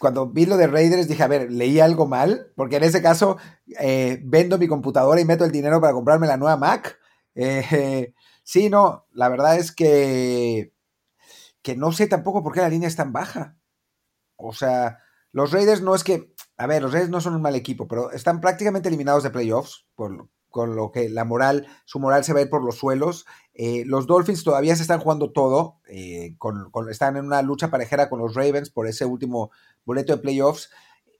cuando 0.00 0.28
vi 0.28 0.46
lo 0.46 0.56
de 0.56 0.66
Raiders 0.66 1.08
dije, 1.08 1.22
a 1.22 1.28
ver, 1.28 1.50
leí 1.50 1.80
algo 1.80 2.06
mal, 2.06 2.52
porque 2.56 2.76
en 2.76 2.84
ese 2.84 3.02
caso 3.02 3.36
eh, 3.78 4.20
vendo 4.24 4.58
mi 4.58 4.68
computadora 4.68 5.20
y 5.20 5.24
meto 5.24 5.44
el 5.44 5.52
dinero 5.52 5.80
para 5.80 5.92
comprarme 5.92 6.26
la 6.26 6.36
nueva 6.36 6.56
Mac. 6.56 6.98
Eh, 7.34 8.12
sí, 8.42 8.70
no, 8.70 9.06
la 9.12 9.28
verdad 9.28 9.56
es 9.56 9.72
que, 9.72 10.72
que 11.62 11.76
no 11.76 11.92
sé 11.92 12.06
tampoco 12.06 12.42
por 12.42 12.52
qué 12.52 12.60
la 12.60 12.68
línea 12.68 12.88
es 12.88 12.96
tan 12.96 13.12
baja. 13.12 13.56
O 14.36 14.52
sea, 14.52 14.98
los 15.30 15.52
Raiders 15.52 15.82
no 15.82 15.94
es 15.94 16.04
que, 16.04 16.34
a 16.56 16.66
ver, 16.66 16.82
los 16.82 16.92
Raiders 16.92 17.10
no 17.10 17.20
son 17.20 17.34
un 17.34 17.42
mal 17.42 17.54
equipo, 17.54 17.86
pero 17.88 18.10
están 18.10 18.40
prácticamente 18.40 18.88
eliminados 18.88 19.22
de 19.22 19.30
playoffs, 19.30 19.86
por, 19.94 20.28
con 20.52 20.76
lo 20.76 20.92
que 20.92 21.08
la 21.08 21.24
moral, 21.24 21.66
su 21.84 21.98
moral 21.98 22.24
se 22.24 22.32
va 22.32 22.40
a 22.40 22.42
ir 22.42 22.50
por 22.50 22.64
los 22.64 22.76
suelos. 22.76 23.26
Eh, 23.54 23.84
los 23.86 24.06
Dolphins 24.06 24.44
todavía 24.44 24.74
se 24.76 24.82
están 24.82 25.00
jugando 25.00 25.30
todo, 25.30 25.80
eh, 25.86 26.36
están 26.90 27.16
en 27.16 27.26
una 27.26 27.42
lucha 27.42 27.70
parejera 27.70 28.08
con 28.08 28.18
los 28.18 28.34
Ravens 28.34 28.70
por 28.70 28.86
ese 28.86 29.04
último 29.04 29.50
boleto 29.84 30.16
de 30.16 30.22
playoffs. 30.22 30.70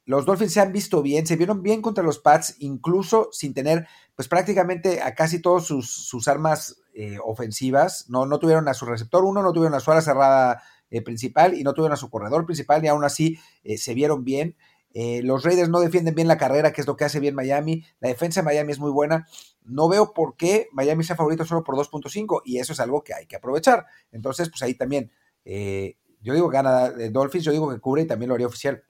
Los 0.05 0.25
Dolphins 0.25 0.55
se 0.55 0.61
han 0.61 0.73
visto 0.73 1.03
bien, 1.03 1.27
se 1.27 1.37
vieron 1.37 1.63
bien 1.63 1.83
contra 1.83 2.03
los 2.03 2.19
Pats, 2.19 2.57
incluso 2.59 3.29
sin 3.33 3.55
tener, 3.55 3.87
pues 4.17 4.29
prácticamente 4.29 5.03
a 5.03 5.15
casi 5.15 5.41
todas 5.41 5.65
sus, 5.65 6.27
armas 6.27 6.81
eh, 6.95 7.19
ofensivas. 7.23 8.09
No, 8.09 8.27
no 8.27 8.39
tuvieron 8.39 8.67
a 8.69 8.75
su 8.75 8.87
receptor 8.87 9.25
uno, 9.25 9.43
no 9.43 9.53
tuvieron 9.53 9.75
a 9.75 9.81
su 9.81 9.93
ala 9.93 10.01
cerrada 10.01 10.63
principal 11.05 11.55
y 11.55 11.63
no 11.63 11.73
tuvieron 11.73 11.95
a 11.95 11.97
su 11.97 12.11
corredor 12.11 12.45
principal 12.45 12.85
y 12.85 12.89
aún 12.89 13.03
así 13.03 13.39
se 13.77 13.95
vieron 13.95 14.25
bien. 14.25 14.57
Eh, 14.95 15.23
los 15.23 15.45
Raiders 15.45 15.69
no 15.69 15.81
defienden 15.81 16.15
bien 16.15 16.29
la 16.29 16.39
carrera, 16.39 16.73
que 16.73 16.81
es 16.81 16.87
lo 16.87 16.97
que 16.97 17.05
hace 17.05 17.21
bien 17.21 17.35
Miami. 17.35 17.85
La 18.01 18.09
defensa 18.09 18.41
de 18.41 18.45
Miami 18.45 18.73
es 18.73 18.79
muy 18.79 18.91
buena. 18.91 19.27
No 19.65 19.89
veo 19.89 20.13
por 20.13 20.37
qué 20.37 20.69
Miami 20.73 21.05
sea 21.05 21.17
favorito 21.17 21.45
solo 21.45 21.65
por 21.65 21.77
2.5 21.77 22.43
y 22.45 22.59
eso 22.59 22.73
es 22.73 22.81
algo 22.81 23.03
que 23.03 23.15
hay 23.15 23.27
que 23.27 23.37
aprovechar. 23.37 23.87
Entonces, 24.11 24.49
pues 24.49 24.63
ahí 24.63 24.75
también, 24.75 25.11
eh, 25.45 25.97
yo 26.21 26.35
digo 26.35 26.49
gana 26.49 26.91
Dolphins, 26.91 27.45
yo 27.45 27.53
digo 27.53 27.71
que 27.71 27.81
cubre 27.81 28.03
y 28.03 28.07
también 28.07 28.29
lo 28.29 28.35
haría 28.35 28.47
oficial. 28.47 28.83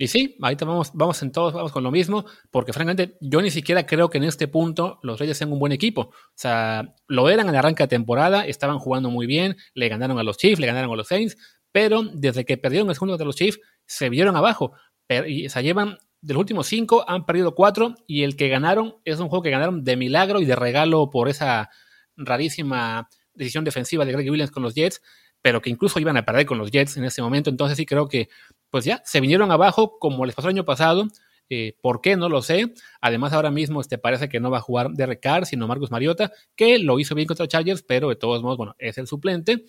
Y 0.00 0.06
sí, 0.06 0.36
ahorita 0.40 0.64
vamos, 0.64 0.92
vamos 0.94 1.20
en 1.22 1.32
todos, 1.32 1.52
vamos 1.52 1.72
con 1.72 1.82
lo 1.82 1.90
mismo, 1.90 2.24
porque 2.52 2.72
francamente 2.72 3.18
yo 3.20 3.42
ni 3.42 3.50
siquiera 3.50 3.84
creo 3.84 4.08
que 4.08 4.18
en 4.18 4.24
este 4.24 4.46
punto 4.46 5.00
los 5.02 5.18
Reyes 5.18 5.36
sean 5.36 5.52
un 5.52 5.58
buen 5.58 5.72
equipo. 5.72 6.02
O 6.02 6.12
sea, 6.36 6.94
lo 7.08 7.28
eran 7.28 7.48
el 7.48 7.56
arranque 7.56 7.82
de 7.82 7.88
temporada, 7.88 8.46
estaban 8.46 8.78
jugando 8.78 9.10
muy 9.10 9.26
bien, 9.26 9.56
le 9.74 9.88
ganaron 9.88 10.16
a 10.20 10.22
los 10.22 10.38
Chiefs, 10.38 10.60
le 10.60 10.68
ganaron 10.68 10.92
a 10.92 10.96
los 10.96 11.08
Saints, 11.08 11.36
pero 11.72 12.04
desde 12.04 12.44
que 12.44 12.56
perdieron 12.56 12.88
el 12.88 12.94
segundo 12.94 13.18
de 13.18 13.24
los 13.24 13.34
Chiefs, 13.34 13.58
se 13.86 14.08
vieron 14.08 14.36
abajo 14.36 14.72
o 15.08 15.48
sea, 15.48 15.62
llevan 15.62 15.98
de 16.20 16.34
los 16.34 16.40
últimos 16.40 16.66
cinco, 16.66 17.04
han 17.08 17.24
perdido 17.26 17.54
cuatro 17.54 17.94
y 18.06 18.24
el 18.24 18.36
que 18.36 18.48
ganaron 18.48 18.96
es 19.04 19.20
un 19.20 19.28
juego 19.28 19.42
que 19.42 19.50
ganaron 19.50 19.84
de 19.84 19.96
milagro 19.96 20.40
y 20.40 20.44
de 20.44 20.56
regalo 20.56 21.10
por 21.10 21.28
esa 21.28 21.70
rarísima 22.16 23.08
decisión 23.34 23.64
defensiva 23.64 24.04
de 24.04 24.12
Greg 24.12 24.30
Williams 24.30 24.50
con 24.50 24.62
los 24.62 24.74
Jets, 24.74 25.00
pero 25.40 25.62
que 25.62 25.70
incluso 25.70 26.00
iban 26.00 26.16
a 26.16 26.24
perder 26.24 26.46
con 26.46 26.58
los 26.58 26.70
Jets 26.70 26.96
en 26.96 27.04
ese 27.04 27.22
momento. 27.22 27.50
Entonces 27.50 27.76
sí 27.76 27.86
creo 27.86 28.08
que, 28.08 28.28
pues 28.70 28.84
ya, 28.84 29.00
se 29.04 29.20
vinieron 29.20 29.52
abajo 29.52 29.98
como 29.98 30.26
les 30.26 30.34
pasó 30.34 30.48
el 30.48 30.56
año 30.56 30.64
pasado. 30.64 31.06
Eh, 31.50 31.76
¿Por 31.80 32.00
qué? 32.00 32.16
No 32.16 32.28
lo 32.28 32.42
sé. 32.42 32.74
Además, 33.00 33.32
ahora 33.32 33.50
mismo 33.50 33.80
este, 33.80 33.96
parece 33.96 34.28
que 34.28 34.40
no 34.40 34.50
va 34.50 34.58
a 34.58 34.62
jugar 34.62 34.90
de 34.90 35.20
Carr, 35.20 35.46
sino 35.46 35.68
Marcus 35.68 35.90
Mariota, 35.90 36.32
que 36.56 36.78
lo 36.78 36.98
hizo 36.98 37.14
bien 37.14 37.28
contra 37.28 37.46
Chargers, 37.46 37.82
pero 37.82 38.08
de 38.08 38.16
todos 38.16 38.42
modos, 38.42 38.58
bueno, 38.58 38.74
es 38.78 38.98
el 38.98 39.06
suplente 39.06 39.64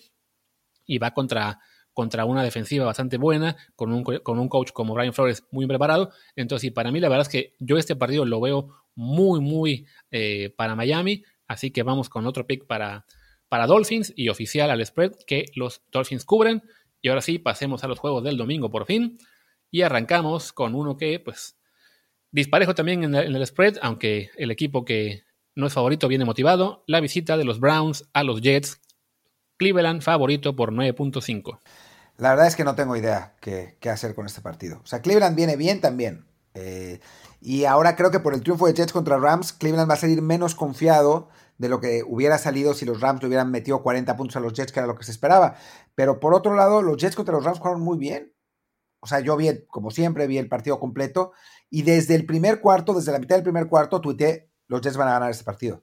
y 0.84 0.98
va 0.98 1.12
contra 1.12 1.60
contra 2.00 2.24
una 2.24 2.42
defensiva 2.42 2.86
bastante 2.86 3.18
buena, 3.18 3.58
con 3.76 3.92
un, 3.92 4.02
con 4.02 4.38
un 4.38 4.48
coach 4.48 4.70
como 4.72 4.94
Brian 4.94 5.12
Flores 5.12 5.44
muy 5.50 5.66
preparado. 5.66 6.12
Entonces, 6.34 6.62
sí, 6.62 6.70
para 6.70 6.90
mí 6.90 6.98
la 6.98 7.10
verdad 7.10 7.26
es 7.26 7.28
que 7.28 7.56
yo 7.58 7.76
este 7.76 7.94
partido 7.94 8.24
lo 8.24 8.40
veo 8.40 8.70
muy, 8.94 9.40
muy 9.40 9.86
eh, 10.10 10.48
para 10.56 10.74
Miami. 10.74 11.24
Así 11.46 11.70
que 11.70 11.82
vamos 11.82 12.08
con 12.08 12.26
otro 12.26 12.46
pick 12.46 12.66
para, 12.66 13.04
para 13.50 13.66
Dolphins 13.66 14.14
y 14.16 14.30
oficial 14.30 14.70
al 14.70 14.86
spread 14.86 15.12
que 15.26 15.44
los 15.56 15.82
Dolphins 15.92 16.24
cubren. 16.24 16.62
Y 17.02 17.10
ahora 17.10 17.20
sí, 17.20 17.38
pasemos 17.38 17.84
a 17.84 17.86
los 17.86 17.98
juegos 17.98 18.24
del 18.24 18.38
domingo 18.38 18.70
por 18.70 18.86
fin. 18.86 19.18
Y 19.70 19.82
arrancamos 19.82 20.54
con 20.54 20.74
uno 20.74 20.96
que, 20.96 21.20
pues, 21.20 21.58
disparejo 22.30 22.74
también 22.74 23.04
en 23.04 23.14
el 23.14 23.46
spread, 23.46 23.76
aunque 23.82 24.30
el 24.38 24.50
equipo 24.50 24.86
que 24.86 25.24
no 25.54 25.66
es 25.66 25.74
favorito 25.74 26.08
viene 26.08 26.24
motivado. 26.24 26.82
La 26.86 27.00
visita 27.00 27.36
de 27.36 27.44
los 27.44 27.60
Browns 27.60 28.08
a 28.14 28.24
los 28.24 28.40
Jets 28.40 28.80
Cleveland 29.58 30.00
favorito 30.00 30.56
por 30.56 30.72
9.5. 30.72 31.60
La 32.20 32.28
verdad 32.28 32.48
es 32.48 32.54
que 32.54 32.64
no 32.64 32.74
tengo 32.74 32.96
idea 32.96 33.34
qué, 33.40 33.78
hacer 33.90 34.14
con 34.14 34.26
este 34.26 34.42
partido. 34.42 34.82
O 34.84 34.86
sea, 34.86 35.00
Cleveland 35.00 35.34
viene 35.34 35.56
bien 35.56 35.80
también. 35.80 36.26
Eh, 36.52 37.00
y 37.40 37.64
ahora 37.64 37.96
creo 37.96 38.10
que 38.10 38.20
por 38.20 38.34
el 38.34 38.42
triunfo 38.42 38.66
de 38.66 38.74
Jets 38.74 38.92
contra 38.92 39.16
Rams, 39.16 39.54
Cleveland 39.54 39.88
va 39.88 39.94
a 39.94 39.96
salir 39.96 40.20
menos 40.20 40.54
confiado 40.54 41.30
de 41.56 41.70
lo 41.70 41.80
que 41.80 42.04
hubiera 42.06 42.36
salido 42.36 42.74
si 42.74 42.84
los 42.84 43.00
Rams 43.00 43.24
hubieran 43.24 43.50
metido 43.50 43.82
40 43.82 44.18
puntos 44.18 44.36
a 44.36 44.40
los 44.40 44.52
Jets, 44.52 44.70
que 44.70 44.80
era 44.80 44.86
lo 44.86 44.96
que 44.96 45.04
se 45.04 45.12
esperaba. 45.12 45.56
Pero 45.94 46.20
por 46.20 46.34
otro 46.34 46.54
lado, 46.54 46.82
los 46.82 46.98
Jets 46.98 47.16
contra 47.16 47.34
los 47.34 47.42
Rams 47.42 47.58
jugaron 47.58 47.80
muy 47.80 47.96
bien. 47.96 48.34
O 49.00 49.06
sea, 49.06 49.20
yo 49.20 49.34
vi, 49.38 49.64
como 49.68 49.90
siempre, 49.90 50.26
vi 50.26 50.36
el 50.36 50.48
partido 50.48 50.78
completo. 50.78 51.32
Y 51.70 51.82
desde 51.84 52.16
el 52.16 52.26
primer 52.26 52.60
cuarto, 52.60 52.92
desde 52.92 53.12
la 53.12 53.18
mitad 53.18 53.36
del 53.36 53.44
primer 53.44 53.66
cuarto, 53.66 54.02
tuiteé, 54.02 54.50
los 54.66 54.82
Jets 54.82 54.98
van 54.98 55.08
a 55.08 55.12
ganar 55.12 55.30
este 55.30 55.44
partido 55.44 55.82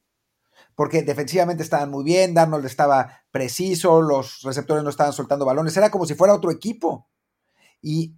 porque 0.78 1.02
defensivamente 1.02 1.64
estaban 1.64 1.90
muy 1.90 2.04
bien, 2.04 2.36
Darnold 2.36 2.64
estaba 2.64 3.24
preciso, 3.32 4.00
los 4.00 4.44
receptores 4.44 4.84
no 4.84 4.92
estaban 4.92 5.12
soltando 5.12 5.44
balones, 5.44 5.76
era 5.76 5.90
como 5.90 6.06
si 6.06 6.14
fuera 6.14 6.36
otro 6.36 6.52
equipo. 6.52 7.10
Y 7.82 8.16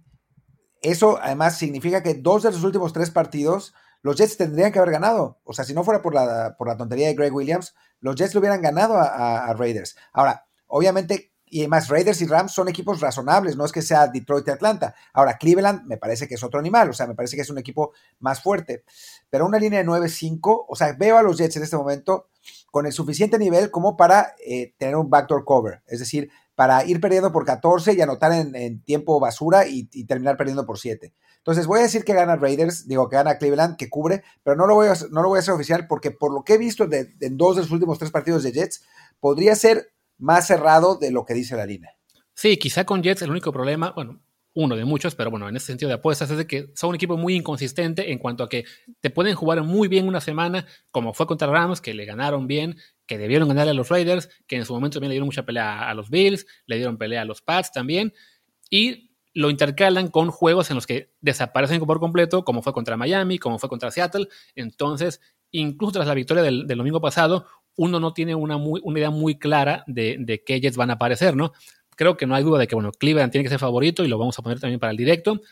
eso 0.82 1.18
además 1.22 1.56
significa 1.56 2.02
que 2.02 2.12
dos 2.12 2.42
de 2.42 2.50
los 2.50 2.62
últimos 2.62 2.92
tres 2.92 3.10
partidos 3.10 3.72
los 4.02 4.16
Jets 4.16 4.36
tendrían 4.36 4.72
que 4.72 4.78
haber 4.78 4.92
ganado. 4.92 5.40
O 5.44 5.54
sea, 5.54 5.64
si 5.64 5.72
no 5.72 5.84
fuera 5.84 6.02
por 6.02 6.14
la, 6.14 6.54
por 6.58 6.68
la 6.68 6.76
tontería 6.76 7.06
de 7.06 7.14
Greg 7.14 7.34
Williams, 7.34 7.74
los 7.98 8.14
Jets 8.14 8.34
lo 8.34 8.40
hubieran 8.40 8.60
ganado 8.60 8.98
a 8.98 9.54
Raiders. 9.54 9.96
Ahora, 10.12 10.46
obviamente 10.66 11.30
y 11.50 11.60
además, 11.60 11.88
Raiders 11.88 12.22
y 12.22 12.26
Rams 12.26 12.52
son 12.52 12.68
equipos 12.68 13.00
razonables, 13.00 13.56
no 13.56 13.64
es 13.64 13.72
que 13.72 13.82
sea 13.82 14.06
Detroit 14.06 14.46
y 14.46 14.52
Atlanta. 14.52 14.94
Ahora, 15.12 15.36
Cleveland 15.36 15.84
me 15.84 15.96
parece 15.96 16.28
que 16.28 16.34
es 16.34 16.44
otro 16.44 16.60
animal, 16.60 16.90
o 16.90 16.92
sea, 16.92 17.08
me 17.08 17.16
parece 17.16 17.34
que 17.34 17.42
es 17.42 17.50
un 17.50 17.58
equipo 17.58 17.92
más 18.20 18.40
fuerte. 18.40 18.84
Pero 19.28 19.46
una 19.46 19.58
línea 19.58 19.80
de 19.80 19.84
9-5, 19.84 20.66
o 20.68 20.76
sea, 20.76 20.92
veo 20.92 21.18
a 21.18 21.22
los 21.22 21.36
Jets 21.38 21.56
en 21.56 21.64
este 21.64 21.76
momento 21.76 22.28
con 22.70 22.86
el 22.86 22.92
suficiente 22.92 23.38
nivel 23.38 23.70
como 23.70 23.96
para 23.96 24.34
eh, 24.44 24.74
tener 24.78 24.96
un 24.96 25.10
backdoor 25.10 25.44
cover, 25.44 25.82
es 25.86 25.98
decir, 25.98 26.30
para 26.54 26.84
ir 26.84 27.00
perdiendo 27.00 27.32
por 27.32 27.44
14 27.44 27.94
y 27.94 28.00
anotar 28.00 28.32
en, 28.32 28.82
tiempo 28.82 29.18
basura 29.18 29.66
y, 29.66 29.84
terminar 30.04 30.36
perdiendo 30.36 30.66
por 30.66 30.78
7. 30.78 31.14
Entonces 31.38 31.66
voy 31.66 31.80
a 31.80 31.84
decir 31.84 32.04
que 32.04 32.12
gana 32.12 32.36
Raiders, 32.36 32.86
digo 32.86 33.08
que 33.08 33.16
gana 33.16 33.38
Cleveland, 33.38 33.76
que 33.76 33.88
cubre, 33.88 34.22
pero 34.42 34.56
no 34.56 34.66
lo 34.66 34.74
voy 34.74 34.88
a, 34.88 34.94
no 35.10 35.22
lo 35.22 35.30
voy 35.30 35.38
a 35.38 35.40
hacer 35.40 35.54
oficial 35.54 35.86
porque 35.86 36.10
por 36.10 36.34
lo 36.34 36.44
que 36.44 36.54
he 36.54 36.58
visto 36.58 36.86
en 36.92 37.36
dos 37.38 37.56
de 37.56 37.62
los 37.62 37.70
últimos 37.70 37.98
tres 37.98 38.10
partidos 38.10 38.42
de 38.42 38.52
Jets, 38.52 38.84
podría 39.20 39.54
ser 39.54 39.94
más 40.18 40.46
cerrado 40.46 40.96
de 40.96 41.10
lo 41.10 41.24
que 41.24 41.32
dice 41.32 41.56
la 41.56 41.64
línea. 41.64 41.96
Sí, 42.34 42.58
quizá 42.58 42.84
con 42.84 43.02
Jets 43.02 43.22
el 43.22 43.30
único 43.30 43.52
problema, 43.52 43.92
bueno, 43.92 44.20
uno 44.60 44.76
de 44.76 44.84
muchos, 44.84 45.14
pero 45.14 45.30
bueno, 45.30 45.48
en 45.48 45.56
ese 45.56 45.66
sentido 45.66 45.88
de 45.88 45.94
apuestas 45.94 46.30
es 46.30 46.36
de 46.36 46.46
que 46.46 46.70
son 46.74 46.90
un 46.90 46.96
equipo 46.96 47.16
muy 47.16 47.34
inconsistente 47.34 48.12
en 48.12 48.18
cuanto 48.18 48.44
a 48.44 48.48
que 48.48 48.66
te 49.00 49.08
pueden 49.08 49.34
jugar 49.34 49.62
muy 49.62 49.88
bien 49.88 50.06
una 50.06 50.20
semana, 50.20 50.66
como 50.90 51.14
fue 51.14 51.26
contra 51.26 51.48
Rams, 51.48 51.80
que 51.80 51.94
le 51.94 52.04
ganaron 52.04 52.46
bien, 52.46 52.76
que 53.06 53.16
debieron 53.16 53.48
ganarle 53.48 53.70
a 53.70 53.74
los 53.74 53.88
Raiders, 53.88 54.28
que 54.46 54.56
en 54.56 54.66
su 54.66 54.74
momento 54.74 54.96
también 54.96 55.10
le 55.10 55.14
dieron 55.14 55.26
mucha 55.26 55.46
pelea 55.46 55.88
a 55.88 55.94
los 55.94 56.10
Bills, 56.10 56.46
le 56.66 56.76
dieron 56.76 56.98
pelea 56.98 57.22
a 57.22 57.24
los 57.24 57.40
Pats 57.40 57.72
también, 57.72 58.12
y 58.68 59.10
lo 59.32 59.48
intercalan 59.48 60.08
con 60.08 60.30
juegos 60.30 60.70
en 60.70 60.74
los 60.74 60.86
que 60.86 61.14
desaparecen 61.20 61.80
por 61.80 61.98
completo, 61.98 62.44
como 62.44 62.62
fue 62.62 62.72
contra 62.72 62.96
Miami, 62.96 63.38
como 63.38 63.58
fue 63.58 63.68
contra 63.68 63.90
Seattle. 63.90 64.28
Entonces, 64.54 65.20
incluso 65.52 65.92
tras 65.92 66.06
la 66.06 66.14
victoria 66.14 66.42
del, 66.42 66.66
domingo 66.66 67.00
pasado, 67.00 67.46
uno 67.76 67.98
no 67.98 68.12
tiene 68.12 68.34
una, 68.34 68.56
una 68.56 68.98
idea 68.98 69.10
muy 69.10 69.38
clara 69.38 69.84
de, 69.86 70.16
de, 70.18 70.42
qué 70.44 70.60
Jets 70.60 70.76
van 70.76 70.90
a 70.90 70.94
aparecer, 70.94 71.36
¿no? 71.36 71.52
Creo 72.00 72.16
que 72.16 72.26
no 72.26 72.34
hay 72.34 72.42
duda 72.42 72.58
de 72.58 72.66
que, 72.66 72.74
bueno, 72.74 72.92
Cleveland 72.92 73.30
tiene 73.30 73.42
que 73.42 73.50
ser 73.50 73.58
favorito 73.58 74.02
y 74.02 74.08
lo 74.08 74.16
vamos 74.16 74.38
a 74.38 74.42
poner 74.42 74.58
también 74.58 74.80
para 74.80 74.90
el 74.90 74.96
directo. 74.96 75.42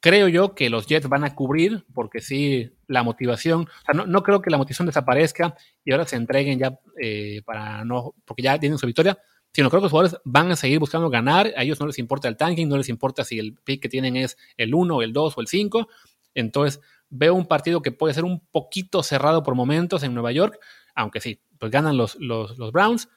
Creo 0.00 0.26
yo 0.26 0.52
que 0.52 0.68
los 0.68 0.88
Jets 0.88 1.08
van 1.08 1.22
a 1.22 1.36
cubrir, 1.36 1.84
porque 1.94 2.20
sí, 2.20 2.72
la 2.88 3.04
motivación, 3.04 3.60
o 3.60 3.84
sea, 3.86 3.94
no, 3.94 4.04
no 4.04 4.24
creo 4.24 4.42
que 4.42 4.50
la 4.50 4.58
motivación 4.58 4.86
desaparezca 4.86 5.54
y 5.84 5.92
ahora 5.92 6.04
se 6.04 6.16
entreguen 6.16 6.58
ya 6.58 6.76
eh, 7.00 7.42
para 7.44 7.84
no, 7.84 8.16
porque 8.24 8.42
ya 8.42 8.58
tienen 8.58 8.78
su 8.78 8.86
victoria, 8.86 9.16
sino 9.52 9.70
creo 9.70 9.80
que 9.80 9.84
los 9.84 9.92
jugadores 9.92 10.20
van 10.24 10.50
a 10.50 10.56
seguir 10.56 10.80
buscando 10.80 11.08
ganar, 11.08 11.52
a 11.56 11.62
ellos 11.62 11.78
no 11.78 11.86
les 11.86 12.00
importa 12.00 12.26
el 12.26 12.36
tanking, 12.36 12.68
no 12.68 12.78
les 12.78 12.88
importa 12.88 13.22
si 13.22 13.38
el 13.38 13.54
pick 13.54 13.80
que 13.82 13.88
tienen 13.88 14.16
es 14.16 14.36
el 14.56 14.74
1, 14.74 15.02
el 15.02 15.12
2 15.12 15.38
o 15.38 15.40
el 15.40 15.46
5, 15.46 15.86
entonces 16.34 16.80
veo 17.10 17.34
un 17.34 17.46
partido 17.46 17.80
que 17.80 17.92
puede 17.92 18.12
ser 18.12 18.24
un 18.24 18.40
poquito 18.50 19.04
cerrado 19.04 19.44
por 19.44 19.54
momentos 19.54 20.02
en 20.02 20.14
Nueva 20.14 20.32
York, 20.32 20.58
aunque 20.96 21.20
sí, 21.20 21.40
pues 21.60 21.70
ganan 21.70 21.96
los, 21.96 22.16
los, 22.16 22.72
Browns. 22.72 23.08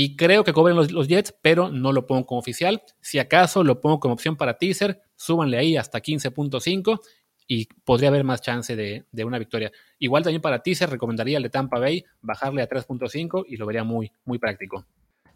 Y 0.00 0.14
creo 0.14 0.44
que 0.44 0.52
cobren 0.52 0.76
los, 0.76 1.08
Jets, 1.08 1.34
pero 1.42 1.70
no 1.70 1.90
lo 1.90 2.06
pongo 2.06 2.24
como 2.24 2.38
oficial. 2.38 2.84
Si 3.00 3.18
acaso 3.18 3.64
lo 3.64 3.80
pongo 3.80 3.98
como 3.98 4.14
opción 4.14 4.36
para 4.36 4.56
teaser, 4.56 5.02
súbanle 5.16 5.58
ahí 5.58 5.76
hasta 5.76 5.98
15.5 5.98 7.00
y 7.48 7.66
podría 7.82 8.10
haber 8.10 8.22
más 8.22 8.40
chance 8.40 8.76
de, 8.76 9.24
una 9.24 9.40
victoria. 9.40 9.72
Igual 9.98 10.22
también 10.22 10.40
para 10.40 10.62
teaser 10.62 10.88
recomendaría 10.88 11.38
el 11.38 11.42
de 11.42 11.50
Tampa 11.50 11.80
Bay 11.80 12.04
bajarle 12.20 12.62
a 12.62 12.68
3.5 12.68 13.46
y 13.48 13.56
lo 13.56 13.66
vería 13.66 13.82
muy, 13.82 14.12
muy 14.24 14.38
práctico. 14.38 14.86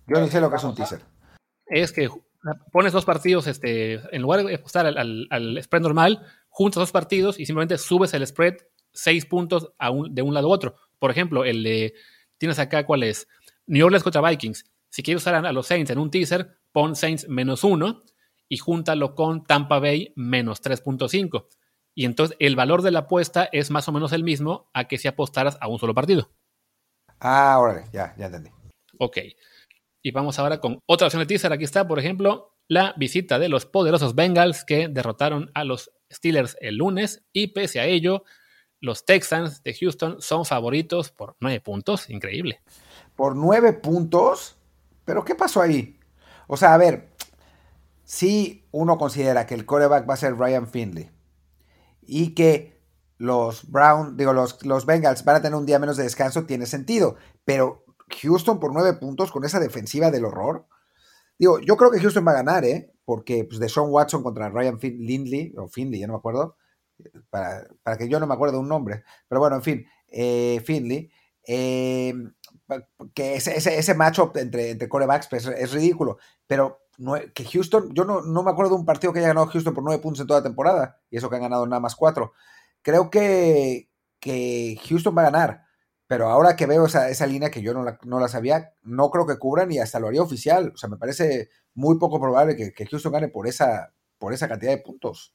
Yo 0.07 0.21
no 0.21 0.29
sé 0.29 0.41
lo 0.41 0.49
que 0.49 0.55
es 0.55 0.63
un 0.63 0.77
teaser. 0.77 1.01
Es 1.67 1.91
que 1.91 2.09
pones 2.71 2.93
dos 2.93 3.05
partidos, 3.05 3.49
este, 3.49 3.95
en 4.15 4.23
lugar 4.23 4.45
de 4.45 4.55
apostar 4.55 4.87
al, 4.87 5.27
al, 5.29 5.61
spread 5.61 5.83
normal, 5.83 6.25
juntas 6.51 6.79
dos 6.79 6.93
partidos 6.93 7.41
y 7.41 7.47
simplemente 7.47 7.79
subes 7.79 8.15
el 8.15 8.25
spread 8.25 8.59
seis 8.93 9.27
puntos 9.27 9.73
de 10.09 10.23
un 10.23 10.35
lado 10.35 10.47
u 10.47 10.53
otro. 10.53 10.77
Por 11.01 11.11
ejemplo, 11.11 11.45
el 11.45 11.65
de 11.65 11.95
Tienes 12.43 12.59
acá 12.59 12.85
cuál 12.85 13.05
es. 13.05 13.29
New 13.67 13.87
Orleans 13.87 14.03
contra 14.03 14.29
Vikings. 14.29 14.65
Si 14.91 15.03
quieres 15.03 15.23
usar 15.23 15.35
a 15.35 15.53
los 15.53 15.67
Saints 15.67 15.91
en 15.91 15.99
un 15.99 16.11
teaser, 16.11 16.59
pon 16.73 16.97
Saints 16.97 17.29
menos 17.29 17.65
uno 17.65 18.03
y 18.49 18.59
júntalo 18.59 19.15
con 19.15 19.45
Tampa 19.45 19.79
Bay 19.79 20.13
menos 20.17 20.63
3.5. 20.63 21.47
Y 21.95 22.05
entonces 22.05 22.37
el 22.41 22.57
valor 22.57 22.83
de 22.83 22.91
la 22.91 23.01
apuesta 23.01 23.49
es 23.53 23.71
más 23.71 23.89
o 23.89 23.93
menos 23.93 24.13
el 24.13 24.25
mismo 24.25 24.71
a 24.75 24.89
que 24.89 24.99
si 24.99 25.09
apostaras 25.09 25.57
a 25.61 25.69
un 25.69 25.79
solo 25.79 25.95
partido. 25.95 26.31
Ah, 27.21 27.59
órale, 27.59 27.87
ya, 27.93 28.15
ya 28.17 28.27
entendí. 28.27 28.51
Ok. 28.99 29.19
Y 30.03 30.11
vamos 30.11 30.39
ahora 30.39 30.61
con 30.61 30.81
otra 30.87 31.07
opción 31.07 31.21
de 31.21 31.27
teaser. 31.27 31.53
Aquí 31.53 31.65
está, 31.65 31.87
por 31.87 31.99
ejemplo, 31.99 32.57
la 32.69 32.95
visita 32.97 33.39
de 33.39 33.49
los 33.49 33.67
poderosos 33.67 34.15
Bengals 34.15 34.65
que 34.65 34.89
derrotaron 34.89 35.51
a 35.55 35.65
los 35.65 35.93
Steelers 36.13 36.57
el 36.61 36.77
lunes 36.77 37.25
y 37.33 37.49
pese 37.49 37.81
a 37.81 37.87
ello 37.87 38.25
los 38.83 39.07
Texans 39.07 39.63
de 39.63 39.75
Houston 39.75 40.21
son 40.21 40.45
favoritos 40.45 41.11
por 41.11 41.37
nueve 41.41 41.61
puntos. 41.61 42.11
Increíble. 42.11 42.61
¿Por 43.15 43.37
nueve 43.37 43.73
puntos? 43.73 44.57
¿Pero 45.05 45.25
qué 45.25 45.37
pasó 45.37 45.63
ahí? 45.63 45.99
O 46.49 46.57
sea, 46.57 46.75
a 46.75 46.79
ver, 46.79 47.09
si 48.05 48.67
uno 48.73 48.99
considera 48.99 49.47
que 49.47 49.55
el 49.55 49.65
coreback 49.65 50.09
va 50.09 50.15
a 50.15 50.19
ser 50.19 50.37
Ryan 50.37 50.67
Finley 50.67 51.11
y 52.03 52.35
que 52.35 52.77
los 53.19 53.71
Brown, 53.71 54.17
digo, 54.17 54.33
los, 54.33 54.65
los 54.67 54.85
Bengals 54.85 55.25
van 55.25 55.37
a 55.37 55.43
tener 55.43 55.57
un 55.57 55.65
día 55.65 55.79
menos 55.79 55.97
de 55.97 56.03
descanso, 56.03 56.45
tiene 56.45 56.67
sentido. 56.67 57.15
Pero 57.45 57.85
Houston 58.21 58.59
por 58.59 58.73
nueve 58.73 58.95
puntos 58.95 59.31
con 59.31 59.45
esa 59.45 59.61
defensiva 59.61 60.11
del 60.11 60.25
horror. 60.25 60.67
Digo, 61.39 61.61
yo 61.61 61.77
creo 61.77 61.93
que 61.93 62.01
Houston 62.01 62.27
va 62.27 62.33
a 62.33 62.43
ganar, 62.43 62.65
¿eh? 62.65 62.93
Porque 63.05 63.45
pues, 63.45 63.61
de 63.61 63.69
Sean 63.69 63.87
Watson 63.91 64.25
contra 64.25 64.51
Ryan 64.51 64.81
Finley, 64.81 65.55
o 65.57 65.69
Finley, 65.69 66.01
ya 66.01 66.09
no 66.09 66.15
me 66.15 66.19
acuerdo 66.19 66.57
para, 67.31 67.67
que 67.99 68.09
yo 68.09 68.21
no 68.21 68.27
me 68.27 68.35
acuerdo 68.35 68.61
un 68.61 68.69
nombre, 68.69 69.05
pero 69.29 69.41
bueno, 69.41 69.57
en 69.57 69.63
fin, 69.63 69.87
eh, 70.09 70.63
Finley, 70.65 71.11
eh, 71.47 72.15
que 73.15 73.37
ese, 73.37 73.57
ese, 73.57 73.79
ese 73.79 73.95
matchup 73.95 74.37
entre, 74.37 74.71
entre 74.71 74.89
corebacks 74.89 75.29
pues, 75.29 75.47
es 75.47 75.73
ridículo, 75.73 76.19
pero 76.47 76.83
que 77.35 77.45
Houston, 77.45 77.93
yo 77.95 78.05
no, 78.05 78.21
no, 78.23 78.43
me 78.43 78.51
acuerdo 78.51 78.73
de 78.73 78.81
un 78.81 78.87
partido 78.87 79.13
que 79.13 79.19
haya 79.19 79.29
ganado 79.29 79.47
Houston 79.47 79.75
por 79.75 79.83
nueve 79.83 80.03
puntos 80.03 80.21
en 80.21 80.27
toda 80.27 80.43
temporada, 80.43 81.01
y 81.11 81.17
eso 81.17 81.29
que 81.29 81.37
han 81.37 81.43
ganado 81.43 81.67
nada 81.67 81.81
más 81.81 81.97
cuatro. 81.97 82.33
Creo 82.83 83.11
que, 83.11 83.89
que 84.21 84.79
Houston 84.89 85.17
va 85.17 85.23
a 85.23 85.31
ganar, 85.31 85.65
pero 86.07 86.29
ahora 86.29 86.57
que 86.57 86.67
veo 86.67 86.87
esa, 86.87 87.09
esa 87.09 87.27
línea 87.27 87.51
que 87.51 87.63
yo 87.63 87.73
no 87.75 87.83
la, 87.83 87.99
no 88.05 88.21
la, 88.21 88.29
sabía, 88.29 88.75
no 88.83 89.11
creo 89.11 89.27
que 89.27 89.39
cubran 89.39 89.73
y 89.73 89.79
hasta 89.79 89.99
lo 89.99 90.09
haría 90.09 90.23
oficial. 90.23 90.73
O 90.75 90.77
sea, 90.77 90.89
me 90.89 90.99
parece 90.99 91.49
muy 91.75 91.99
poco 91.99 92.21
probable 92.21 92.55
que, 92.55 92.73
que 92.73 92.87
Houston 92.87 93.13
gane 93.13 93.29
por 93.29 93.47
esa, 93.47 93.95
por 94.19 94.33
esa 94.35 94.49
cantidad 94.49 94.73
de 94.73 94.83
puntos. 94.83 95.35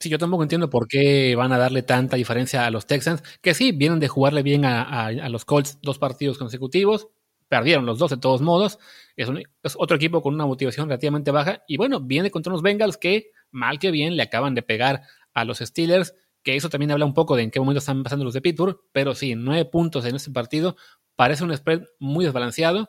Sí, 0.00 0.08
yo 0.10 0.18
tampoco 0.18 0.44
entiendo 0.44 0.70
por 0.70 0.86
qué 0.86 1.34
van 1.34 1.52
a 1.52 1.58
darle 1.58 1.82
tanta 1.82 2.16
diferencia 2.16 2.64
a 2.64 2.70
los 2.70 2.86
Texans, 2.86 3.22
que 3.42 3.52
sí, 3.52 3.72
vienen 3.72 3.98
de 3.98 4.06
jugarle 4.06 4.44
bien 4.44 4.64
a, 4.64 5.10
los 5.28 5.44
Colts 5.44 5.78
dos 5.82 5.98
partidos 5.98 6.38
consecutivos, 6.38 7.08
perdieron 7.48 7.84
los 7.84 7.98
dos 7.98 8.10
de 8.10 8.16
todos 8.16 8.40
modos, 8.40 8.78
es, 9.16 9.28
otro 9.76 9.96
equipo 9.96 10.22
con 10.22 10.34
una 10.34 10.46
motivación 10.46 10.86
relativamente 10.88 11.32
baja, 11.32 11.64
y 11.66 11.78
bueno, 11.78 12.00
viene 12.00 12.30
contra 12.30 12.52
unos 12.52 12.62
Bengals 12.62 12.96
que, 12.96 13.32
mal 13.50 13.80
que 13.80 13.90
bien, 13.90 14.16
le 14.16 14.22
acaban 14.22 14.54
de 14.54 14.62
pegar 14.62 15.02
a 15.34 15.44
los 15.44 15.58
Steelers, 15.58 16.14
que 16.44 16.54
eso 16.54 16.68
también 16.68 16.92
habla 16.92 17.04
un 17.04 17.14
poco 17.14 17.34
de 17.34 17.42
en 17.42 17.50
qué 17.50 17.58
momento 17.58 17.78
están 17.78 18.04
pasando 18.04 18.24
los 18.24 18.34
de 18.34 18.40
Pittsburgh, 18.40 18.78
pero 18.92 19.16
sí, 19.16 19.34
nueve 19.34 19.64
puntos 19.64 20.04
en 20.04 20.14
este 20.14 20.30
partido, 20.30 20.76
parece 21.16 21.42
un 21.42 21.56
spread 21.56 21.82
muy 21.98 22.24
desbalanceado, 22.24 22.88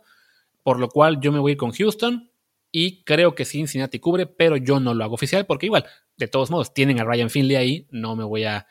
por 0.61 0.79
lo 0.79 0.89
cual 0.89 1.19
yo 1.21 1.31
me 1.31 1.39
voy 1.39 1.51
a 1.51 1.53
ir 1.53 1.57
con 1.57 1.71
Houston, 1.71 2.28
y 2.71 3.03
creo 3.03 3.35
que 3.35 3.45
Cincinnati 3.45 3.99
cubre, 3.99 4.25
pero 4.25 4.57
yo 4.57 4.79
no 4.79 4.93
lo 4.93 5.03
hago 5.03 5.15
oficial 5.15 5.45
porque 5.45 5.65
igual, 5.65 5.85
de 6.17 6.27
todos 6.27 6.51
modos, 6.51 6.73
tienen 6.73 6.99
a 6.99 7.03
Ryan 7.03 7.29
Finley 7.29 7.55
ahí, 7.55 7.87
no 7.91 8.15
me 8.15 8.23
voy 8.23 8.43
a, 8.43 8.67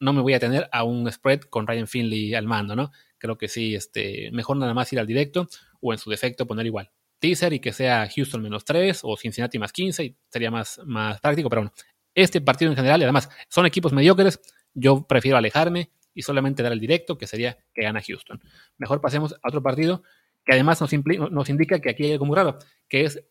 no 0.00 0.12
me 0.12 0.22
voy 0.22 0.34
a 0.34 0.40
tener 0.40 0.68
a 0.72 0.84
un 0.84 1.10
spread 1.10 1.40
con 1.42 1.66
Ryan 1.66 1.86
Finley 1.86 2.34
al 2.34 2.46
mando, 2.46 2.74
¿no? 2.76 2.90
Creo 3.18 3.36
que 3.38 3.48
sí, 3.48 3.74
este, 3.74 4.30
mejor 4.32 4.56
nada 4.56 4.74
más 4.74 4.92
ir 4.92 5.00
al 5.00 5.06
directo 5.06 5.48
o 5.80 5.92
en 5.92 5.98
su 5.98 6.10
defecto 6.10 6.46
poner 6.46 6.66
igual 6.66 6.90
teaser 7.24 7.54
y 7.54 7.58
que 7.58 7.72
sea 7.72 8.06
Houston 8.14 8.42
menos 8.42 8.66
3 8.66 9.00
o 9.02 9.16
Cincinnati 9.16 9.58
más 9.58 9.72
15 9.72 10.04
y 10.04 10.16
sería 10.28 10.50
más, 10.50 10.78
más 10.84 11.20
práctico, 11.22 11.48
pero 11.48 11.62
bueno, 11.62 11.72
este 12.14 12.42
partido 12.42 12.70
en 12.70 12.76
general 12.76 13.00
y 13.00 13.04
además 13.04 13.30
son 13.48 13.64
equipos 13.64 13.94
mediocres, 13.94 14.40
yo 14.74 15.06
prefiero 15.06 15.38
alejarme 15.38 15.90
y 16.12 16.20
solamente 16.20 16.62
dar 16.62 16.72
el 16.72 16.80
directo, 16.80 17.16
que 17.16 17.26
sería 17.26 17.56
que 17.72 17.82
gana 17.82 18.02
Houston. 18.06 18.42
Mejor 18.76 19.00
pasemos 19.00 19.32
a 19.42 19.48
otro 19.48 19.62
partido 19.62 20.02
que 20.44 20.52
además 20.52 20.82
nos, 20.82 20.92
nos 21.30 21.48
indica 21.48 21.80
que 21.80 21.88
aquí 21.88 22.04
hay 22.04 22.12
algo 22.12 22.26
muy 22.26 22.36
raro, 22.36 22.58
que 22.88 23.04
es 23.04 23.24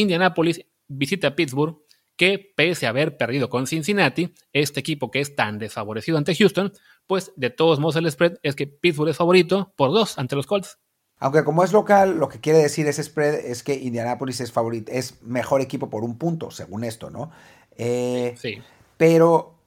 Indianapolis 0.00 0.64
visita 0.88 1.34
Pittsburgh, 1.34 1.78
que 2.16 2.52
pese 2.56 2.86
a 2.86 2.90
haber 2.90 3.16
perdido 3.16 3.48
con 3.48 3.66
Cincinnati, 3.66 4.34
este 4.52 4.80
equipo 4.80 5.10
que 5.10 5.20
es 5.20 5.36
tan 5.36 5.58
desfavorecido 5.58 6.18
ante 6.18 6.34
Houston, 6.34 6.72
pues 7.06 7.32
de 7.36 7.50
todos 7.50 7.78
modos 7.78 7.96
el 7.96 8.10
spread 8.10 8.38
es 8.42 8.56
que 8.56 8.66
Pittsburgh 8.66 9.10
es 9.10 9.16
favorito 9.16 9.72
por 9.76 9.92
dos 9.92 10.18
ante 10.18 10.34
los 10.34 10.46
Colts. 10.46 10.78
Aunque 11.20 11.44
como 11.44 11.64
es 11.64 11.72
local, 11.72 12.18
lo 12.18 12.28
que 12.28 12.40
quiere 12.40 12.58
decir 12.58 12.86
ese 12.86 13.02
spread 13.02 13.34
es 13.34 13.62
que 13.62 13.74
Indianapolis 13.74 14.40
es 14.40 14.52
favorito, 14.52 14.90
es 14.92 15.22
mejor 15.22 15.60
equipo 15.60 15.90
por 15.90 16.04
un 16.04 16.16
punto, 16.16 16.50
según 16.50 16.84
esto, 16.84 17.10
¿no? 17.10 17.30
Eh, 17.76 18.34
sí. 18.36 18.58
Pero, 18.96 19.58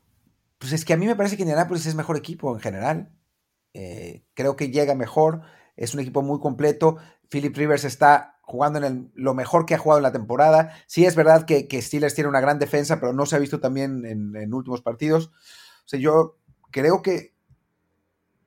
pues 0.57 0.71
es 0.71 0.85
que 0.85 0.93
a 0.93 0.97
mí 0.97 1.05
me 1.05 1.15
parece 1.15 1.35
que 1.35 1.43
Indianapolis 1.43 1.85
es 1.85 1.95
mejor 1.95 2.17
equipo 2.17 2.53
en 2.53 2.61
general. 2.61 3.09
Eh, 3.73 4.23
creo 4.33 4.55
que 4.55 4.69
llega 4.69 4.95
mejor, 4.95 5.41
es 5.75 5.93
un 5.93 5.99
equipo 5.99 6.21
muy 6.21 6.39
completo. 6.39 6.97
Philip 7.29 7.55
Rivers 7.55 7.83
está 7.83 8.30
jugando 8.41 8.85
en 8.85 9.11
lo 9.15 9.33
mejor 9.33 9.65
que 9.65 9.75
ha 9.75 9.79
jugado 9.79 9.99
en 9.99 10.03
la 10.03 10.11
temporada. 10.11 10.75
Sí 10.87 11.05
es 11.05 11.15
verdad 11.15 11.45
que, 11.45 11.67
Steelers 11.81 12.15
tiene 12.15 12.29
una 12.29 12.41
gran 12.41 12.59
defensa, 12.59 12.99
pero 12.99 13.13
no 13.13 13.25
se 13.25 13.35
ha 13.35 13.39
visto 13.39 13.59
también 13.59 14.05
en, 14.05 14.35
en 14.35 14.53
últimos 14.53 14.81
partidos. 14.81 15.27
O 15.27 15.87
sea, 15.87 15.99
yo 15.99 16.37
creo 16.71 17.01
que 17.01 17.33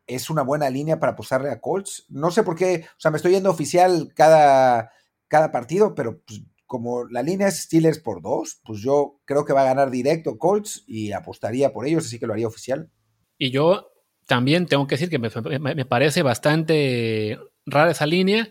es 0.06 0.30
una 0.30 0.42
buena 0.42 0.70
línea 0.70 0.98
para 0.98 1.12
apostarle 1.12 1.50
a 1.50 1.60
Colts. 1.60 2.06
No 2.08 2.30
sé 2.30 2.42
por 2.42 2.56
qué, 2.56 2.84
o 2.86 3.00
sea, 3.00 3.10
me 3.10 3.16
estoy 3.16 3.32
yendo 3.32 3.50
oficial 3.50 4.12
cada, 4.14 4.90
cada 5.28 5.50
partido, 5.50 5.94
pero 5.94 6.20
pues, 6.20 6.42
como 6.66 7.04
la 7.08 7.22
línea 7.22 7.48
es 7.48 7.62
Steelers 7.62 7.98
por 7.98 8.22
dos, 8.22 8.60
pues 8.64 8.80
yo 8.80 9.20
creo 9.24 9.44
que 9.44 9.52
va 9.52 9.62
a 9.62 9.66
ganar 9.66 9.90
directo 9.90 10.38
Colts 10.38 10.84
y 10.86 11.12
apostaría 11.12 11.72
por 11.72 11.86
ellos, 11.86 12.06
así 12.06 12.18
que 12.18 12.26
lo 12.26 12.32
haría 12.32 12.48
oficial. 12.48 12.90
Y 13.38 13.50
yo 13.50 13.90
también 14.26 14.66
tengo 14.66 14.86
que 14.86 14.96
decir 14.96 15.10
que 15.10 15.18
me, 15.18 15.30
me 15.74 15.84
parece 15.84 16.22
bastante 16.22 17.38
rara 17.66 17.90
esa 17.90 18.06
línea. 18.06 18.48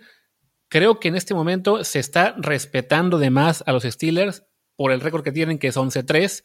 Creo 0.74 1.00
que 1.00 1.08
en 1.08 1.16
este 1.16 1.36
momento 1.36 1.84
se 1.84 2.00
está 2.00 2.34
respetando 2.36 3.20
de 3.20 3.30
más 3.30 3.64
a 3.68 3.74
los 3.74 3.84
Steelers 3.84 4.44
por 4.76 4.92
el 4.92 5.02
récord 5.02 5.24
que 5.24 5.32
tienen, 5.32 5.60
que 5.60 5.68
es 5.68 5.78
11-3 5.78 6.44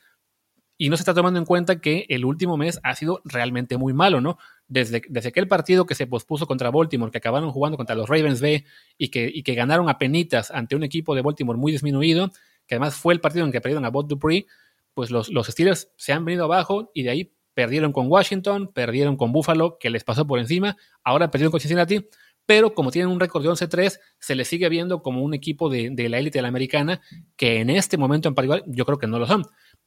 y 0.76 0.90
no 0.90 0.98
se 0.98 1.00
está 1.00 1.14
tomando 1.14 1.38
en 1.38 1.46
cuenta 1.46 1.80
que 1.80 2.04
el 2.10 2.26
último 2.26 2.58
mes 2.58 2.78
ha 2.82 2.94
sido 2.94 3.22
realmente 3.24 3.78
muy 3.78 3.94
malo, 3.94 4.20
¿no? 4.20 4.36
Desde, 4.66 5.00
desde 5.08 5.30
aquel 5.30 5.48
partido 5.48 5.86
que 5.86 5.94
se 5.94 6.06
pospuso 6.06 6.46
contra 6.46 6.70
Baltimore, 6.70 7.10
que 7.10 7.16
acabaron 7.16 7.52
jugando 7.52 7.78
contra 7.78 7.96
los 7.96 8.06
Ravens 8.06 8.42
B 8.42 8.66
y 8.98 9.08
que, 9.08 9.30
y 9.32 9.42
que 9.44 9.54
ganaron 9.54 9.88
a 9.88 9.96
penitas 9.96 10.50
ante 10.50 10.76
un 10.76 10.84
equipo 10.84 11.14
de 11.14 11.22
Baltimore 11.22 11.58
muy 11.58 11.72
disminuido, 11.72 12.30
que 12.66 12.74
además 12.74 12.96
fue 12.96 13.14
el 13.14 13.22
partido 13.22 13.46
en 13.46 13.50
que 13.50 13.62
perdieron 13.62 13.86
a 13.86 13.88
Bob 13.88 14.08
Dupree, 14.08 14.44
pues 14.92 15.10
los, 15.10 15.30
los 15.30 15.46
Steelers 15.46 15.90
se 15.96 16.12
han 16.12 16.26
venido 16.26 16.44
abajo 16.44 16.90
y 16.92 17.02
de 17.02 17.08
ahí 17.08 17.32
perdieron 17.54 17.92
con 17.92 18.08
Washington, 18.08 18.70
perdieron 18.74 19.16
con 19.16 19.32
Buffalo, 19.32 19.78
que 19.80 19.88
les 19.90 20.04
pasó 20.04 20.26
por 20.26 20.38
encima, 20.38 20.76
ahora 21.02 21.30
perdieron 21.30 21.50
con 21.50 21.60
Cincinnati, 21.60 22.06
pero 22.48 22.72
como 22.72 22.90
tienen 22.90 23.12
un 23.12 23.20
récord 23.20 23.42
de 23.42 23.50
11-3, 23.50 24.00
se 24.18 24.34
les 24.34 24.48
sigue 24.48 24.70
viendo 24.70 25.02
como 25.02 25.22
un 25.22 25.34
equipo 25.34 25.68
de, 25.68 25.90
de 25.92 26.08
la 26.08 26.18
élite 26.18 26.38
de 26.38 26.42
la 26.42 26.48
americana, 26.48 27.02
que 27.36 27.60
en 27.60 27.68
este 27.68 27.98
momento 27.98 28.26
en 28.26 28.34
particular 28.34 28.64
yo 28.66 28.86
creo 28.86 28.96
que 28.96 29.06
no 29.06 29.18
lo 29.18 29.26
son. 29.26 29.44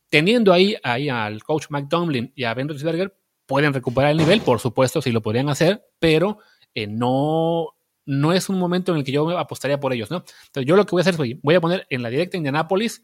Teniendo 0.09 0.53
ahí, 0.53 0.75
ahí 0.83 1.09
al 1.09 1.41
coach 1.41 1.65
Mike 1.71 1.87
y 2.35 2.43
a 2.43 2.53
Ben 2.53 2.67
Roethlisberger, 2.67 3.17
pueden 3.47 3.73
recuperar 3.73 4.11
el 4.11 4.17
nivel, 4.17 4.41
por 4.41 4.59
supuesto, 4.59 5.01
si 5.01 5.11
lo 5.11 5.23
podrían 5.23 5.49
hacer, 5.49 5.83
pero 5.97 6.37
eh, 6.75 6.85
no, 6.85 7.69
no 8.05 8.31
es 8.31 8.47
un 8.47 8.59
momento 8.59 8.91
en 8.91 8.99
el 8.99 9.03
que 9.03 9.11
yo 9.11 9.35
apostaría 9.39 9.79
por 9.79 9.91
ellos, 9.91 10.11
¿no? 10.11 10.17
Entonces, 10.17 10.67
yo 10.67 10.75
lo 10.75 10.85
que 10.85 10.91
voy 10.91 10.99
a 10.99 11.01
hacer 11.01 11.15
es, 11.15 11.41
voy 11.41 11.55
a 11.55 11.61
poner 11.61 11.87
en 11.89 12.03
la 12.03 12.11
directa 12.11 12.37
Indianapolis 12.37 13.01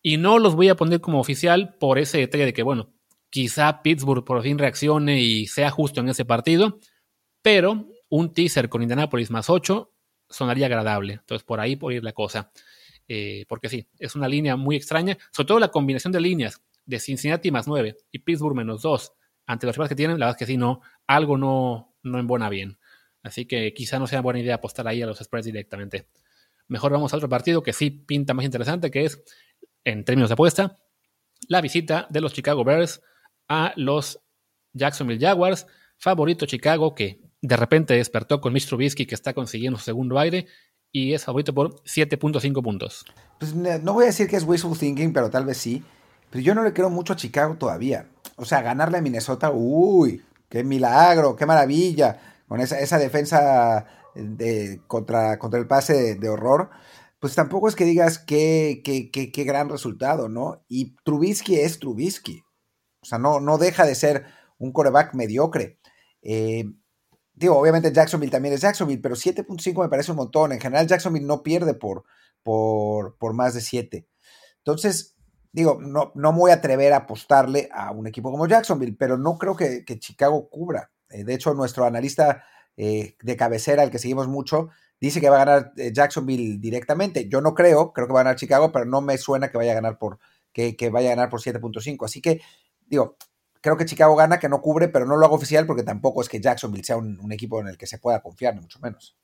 y 0.00 0.16
no 0.16 0.38
los 0.38 0.54
voy 0.54 0.70
a 0.70 0.76
poner 0.76 1.02
como 1.02 1.20
oficial 1.20 1.76
por 1.78 1.98
ese 1.98 2.16
detalle 2.16 2.46
de 2.46 2.54
que, 2.54 2.62
bueno, 2.62 2.94
quizá 3.28 3.82
Pittsburgh 3.82 4.24
por 4.24 4.42
fin 4.42 4.56
reaccione 4.56 5.20
y 5.20 5.46
sea 5.46 5.70
justo 5.70 6.00
en 6.00 6.08
ese 6.08 6.24
partido, 6.24 6.80
pero 7.42 7.91
un 8.12 8.34
teaser 8.34 8.68
con 8.68 8.82
Indianapolis 8.82 9.30
más 9.30 9.48
8 9.48 9.90
sonaría 10.28 10.66
agradable. 10.66 11.14
Entonces, 11.14 11.44
por 11.44 11.60
ahí 11.60 11.76
por 11.76 11.94
ir 11.94 12.04
la 12.04 12.12
cosa. 12.12 12.52
Eh, 13.08 13.46
porque 13.48 13.70
sí, 13.70 13.88
es 13.98 14.14
una 14.14 14.28
línea 14.28 14.54
muy 14.54 14.76
extraña, 14.76 15.16
sobre 15.30 15.46
todo 15.46 15.58
la 15.58 15.68
combinación 15.68 16.12
de 16.12 16.20
líneas 16.20 16.62
de 16.84 17.00
Cincinnati 17.00 17.50
más 17.50 17.66
9 17.66 17.96
y 18.10 18.18
Pittsburgh 18.18 18.54
menos 18.54 18.82
2 18.82 19.12
ante 19.46 19.66
los 19.66 19.74
rivales 19.74 19.88
que 19.88 19.96
tienen, 19.96 20.18
la 20.18 20.26
verdad 20.26 20.36
es 20.36 20.46
que 20.46 20.52
sí, 20.52 20.58
no, 20.58 20.82
algo 21.06 21.38
no, 21.38 21.96
no 22.02 22.18
embona 22.18 22.50
bien. 22.50 22.78
Así 23.22 23.46
que 23.46 23.72
quizá 23.72 23.98
no 23.98 24.06
sea 24.06 24.20
buena 24.20 24.40
idea 24.40 24.56
apostar 24.56 24.86
ahí 24.86 25.00
a 25.00 25.06
los 25.06 25.18
spreads 25.18 25.46
directamente. 25.46 26.06
Mejor 26.68 26.92
vamos 26.92 27.14
a 27.14 27.16
otro 27.16 27.30
partido 27.30 27.62
que 27.62 27.72
sí 27.72 27.90
pinta 27.90 28.34
más 28.34 28.44
interesante, 28.44 28.90
que 28.90 29.06
es, 29.06 29.22
en 29.84 30.04
términos 30.04 30.28
de 30.28 30.34
apuesta, 30.34 30.76
la 31.48 31.62
visita 31.62 32.06
de 32.10 32.20
los 32.20 32.34
Chicago 32.34 32.62
Bears 32.62 33.00
a 33.48 33.72
los 33.76 34.20
Jacksonville 34.74 35.18
Jaguars. 35.18 35.66
Favorito 35.96 36.46
Chicago 36.46 36.94
que 36.94 37.31
de 37.42 37.56
repente 37.56 37.94
despertó 37.94 38.40
con 38.40 38.52
Mitch 38.52 38.68
Trubisky 38.68 39.04
que 39.04 39.16
está 39.16 39.34
consiguiendo 39.34 39.78
su 39.78 39.84
segundo 39.84 40.18
aire 40.18 40.46
y 40.92 41.12
es 41.12 41.24
favorito 41.24 41.52
por 41.52 41.82
7.5 41.82 42.62
puntos. 42.62 43.04
Pues 43.38 43.54
no 43.54 43.94
voy 43.94 44.04
a 44.04 44.06
decir 44.06 44.28
que 44.28 44.36
es 44.36 44.44
wishful 44.44 44.78
thinking, 44.78 45.12
pero 45.12 45.28
tal 45.28 45.44
vez 45.44 45.56
sí. 45.56 45.82
Pero 46.30 46.44
yo 46.44 46.54
no 46.54 46.62
le 46.62 46.72
creo 46.72 46.88
mucho 46.88 47.14
a 47.14 47.16
Chicago 47.16 47.56
todavía. 47.56 48.06
O 48.36 48.44
sea, 48.44 48.62
ganarle 48.62 48.98
a 48.98 49.02
Minnesota, 49.02 49.50
uy, 49.52 50.22
qué 50.48 50.62
milagro, 50.62 51.34
qué 51.34 51.46
maravilla. 51.46 52.42
Con 52.46 52.60
esa, 52.60 52.78
esa 52.78 52.98
defensa 52.98 53.86
de, 54.14 54.80
contra, 54.86 55.38
contra 55.38 55.58
el 55.58 55.66
pase 55.66 56.14
de, 56.14 56.28
horror, 56.28 56.70
pues 57.18 57.34
tampoco 57.34 57.68
es 57.68 57.74
que 57.74 57.84
digas 57.84 58.18
qué, 58.18 58.82
qué, 58.84 59.10
qué, 59.10 59.32
qué, 59.32 59.44
gran 59.44 59.68
resultado, 59.68 60.28
¿no? 60.28 60.62
Y 60.68 60.94
Trubisky 61.04 61.56
es 61.56 61.78
Trubisky. 61.78 62.42
O 63.00 63.06
sea, 63.06 63.18
no, 63.18 63.40
no 63.40 63.58
deja 63.58 63.86
de 63.86 63.94
ser 63.94 64.26
un 64.58 64.72
coreback 64.72 65.14
mediocre. 65.14 65.78
Eh, 66.22 66.64
Obviamente 67.48 67.92
Jacksonville 67.92 68.30
también 68.30 68.54
es 68.54 68.60
Jacksonville, 68.60 69.00
pero 69.00 69.14
7.5 69.14 69.82
me 69.82 69.88
parece 69.88 70.10
un 70.10 70.18
montón. 70.18 70.52
En 70.52 70.60
general, 70.60 70.86
Jacksonville 70.86 71.26
no 71.26 71.42
pierde 71.42 71.74
por, 71.74 72.04
por, 72.42 73.16
por 73.16 73.32
más 73.32 73.54
de 73.54 73.60
7. 73.60 74.06
Entonces, 74.58 75.16
digo, 75.52 75.78
no, 75.80 76.12
no 76.14 76.32
me 76.32 76.38
voy 76.38 76.50
a 76.50 76.54
atrever 76.54 76.92
a 76.92 76.98
apostarle 76.98 77.68
a 77.72 77.90
un 77.92 78.06
equipo 78.06 78.30
como 78.30 78.46
Jacksonville, 78.46 78.96
pero 78.98 79.18
no 79.18 79.38
creo 79.38 79.56
que, 79.56 79.84
Chicago 79.98 80.48
cubra. 80.48 80.90
Eh, 81.10 81.24
de 81.24 81.34
hecho, 81.34 81.54
nuestro 81.54 81.84
analista 81.84 82.44
eh, 82.76 83.16
de 83.22 83.36
cabecera, 83.36 83.82
el 83.82 83.90
que 83.90 83.98
seguimos 83.98 84.28
mucho, 84.28 84.70
dice 85.00 85.20
que 85.20 85.28
va 85.28 85.42
a 85.42 85.44
ganar 85.44 85.72
eh, 85.76 85.92
Jacksonville 85.92 86.58
directamente. 86.58 87.28
Yo 87.28 87.40
no 87.40 87.54
creo, 87.54 87.92
creo 87.92 88.06
que 88.06 88.12
va 88.14 88.20
a 88.20 88.24
ganar 88.24 88.36
Chicago, 88.36 88.72
pero 88.72 88.86
no 88.86 89.00
me 89.00 89.18
suena 89.18 89.50
que 89.50 89.58
vaya 89.58 89.72
a 89.72 89.76
ganar 89.76 89.98
por, 89.98 90.18
que 90.52 90.90
vaya 90.90 91.08
a 91.08 91.14
ganar 91.16 91.28
por 91.28 91.40
7.5. 91.40 92.04
Así 92.04 92.22
que, 92.22 92.40
digo, 92.86 93.16
Creo 93.62 93.76
que 93.76 93.86
Chicago 93.86 94.16
gana, 94.16 94.40
que 94.40 94.48
no 94.48 94.60
cubre, 94.60 94.88
pero 94.88 95.06
no 95.06 95.16
lo 95.16 95.24
hago 95.24 95.36
oficial 95.36 95.66
porque 95.66 95.84
tampoco 95.84 96.20
es 96.20 96.28
que 96.28 96.40
Jacksonville 96.40 96.84
sea 96.84 96.96
un, 96.96 97.32
equipo 97.32 97.60
en 97.60 97.68
el 97.68 97.78
que 97.78 97.86
se 97.86 97.98
pueda 97.98 98.20
confiar, 98.20 98.54
ni 98.54 98.60
mucho 98.60 98.80
menos. 98.80 99.16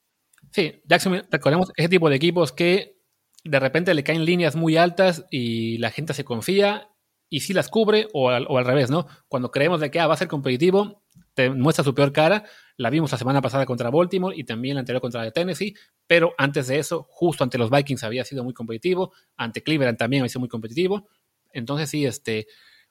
Sí, 0.53 0.81
Jacksonville, 0.87 1.27
recordemos, 1.29 1.73
ese 1.77 1.89
tipo 1.89 2.09
de 2.09 2.17
equipos 2.17 2.53
que 2.53 3.03
de 3.45 3.59
repente 3.59 3.93
le 3.95 4.05
caen 4.05 4.25
líneas 4.25 4.55
muy 4.55 4.77
altas 4.77 5.27
y 5.31 5.79
la 5.79 5.91
gente 5.91 6.15
se 6.15 6.25
confía 6.25 6.89
y 7.29 7.41
sí 7.41 7.53
las 7.53 7.69
cubre 7.69 8.07
o 8.15 8.31
al, 8.31 8.65
revés, 8.65 8.91
¿no? 8.91 9.09
Cuando 9.27 9.51
creemos 9.51 9.81
de 9.81 9.91
que 9.91 9.99
ah, 9.99 10.07
va 10.07 10.15
a 10.15 10.19
ser 10.19 10.29
competitivo, 10.29 11.03
te 11.35 11.51
muestra 11.51 11.85
su 11.85 11.95
peor 11.95 12.13
cara. 12.13 12.45
La 12.77 12.91
vimos 12.91 13.11
la 13.11 13.19
semana 13.19 13.43
pasada 13.43 13.67
contra 13.67 13.91
Baltimore 13.91 14.37
y 14.37 14.45
también 14.45 14.77
la 14.77 14.81
anterior 14.81 15.01
contra 15.01 15.29
Tennessee, 15.33 15.75
pero 16.07 16.33
antes 16.39 16.69
de 16.69 16.79
eso, 16.79 17.07
justo 17.11 17.43
ante 17.43 17.59
los 17.59 17.71
Vikings 17.71 18.05
había 18.05 18.25
sido 18.25 18.45
muy 18.45 18.55
competitivo, 18.55 19.13
ante 19.37 19.65
Cleveland 19.65 19.99
también 19.99 20.23
había 20.23 20.31
sido 20.31 20.41
muy 20.41 20.49
competitivo. 20.49 21.09
Entonces 21.53 21.91
sí, 21.91 22.07
este, 22.07 22.47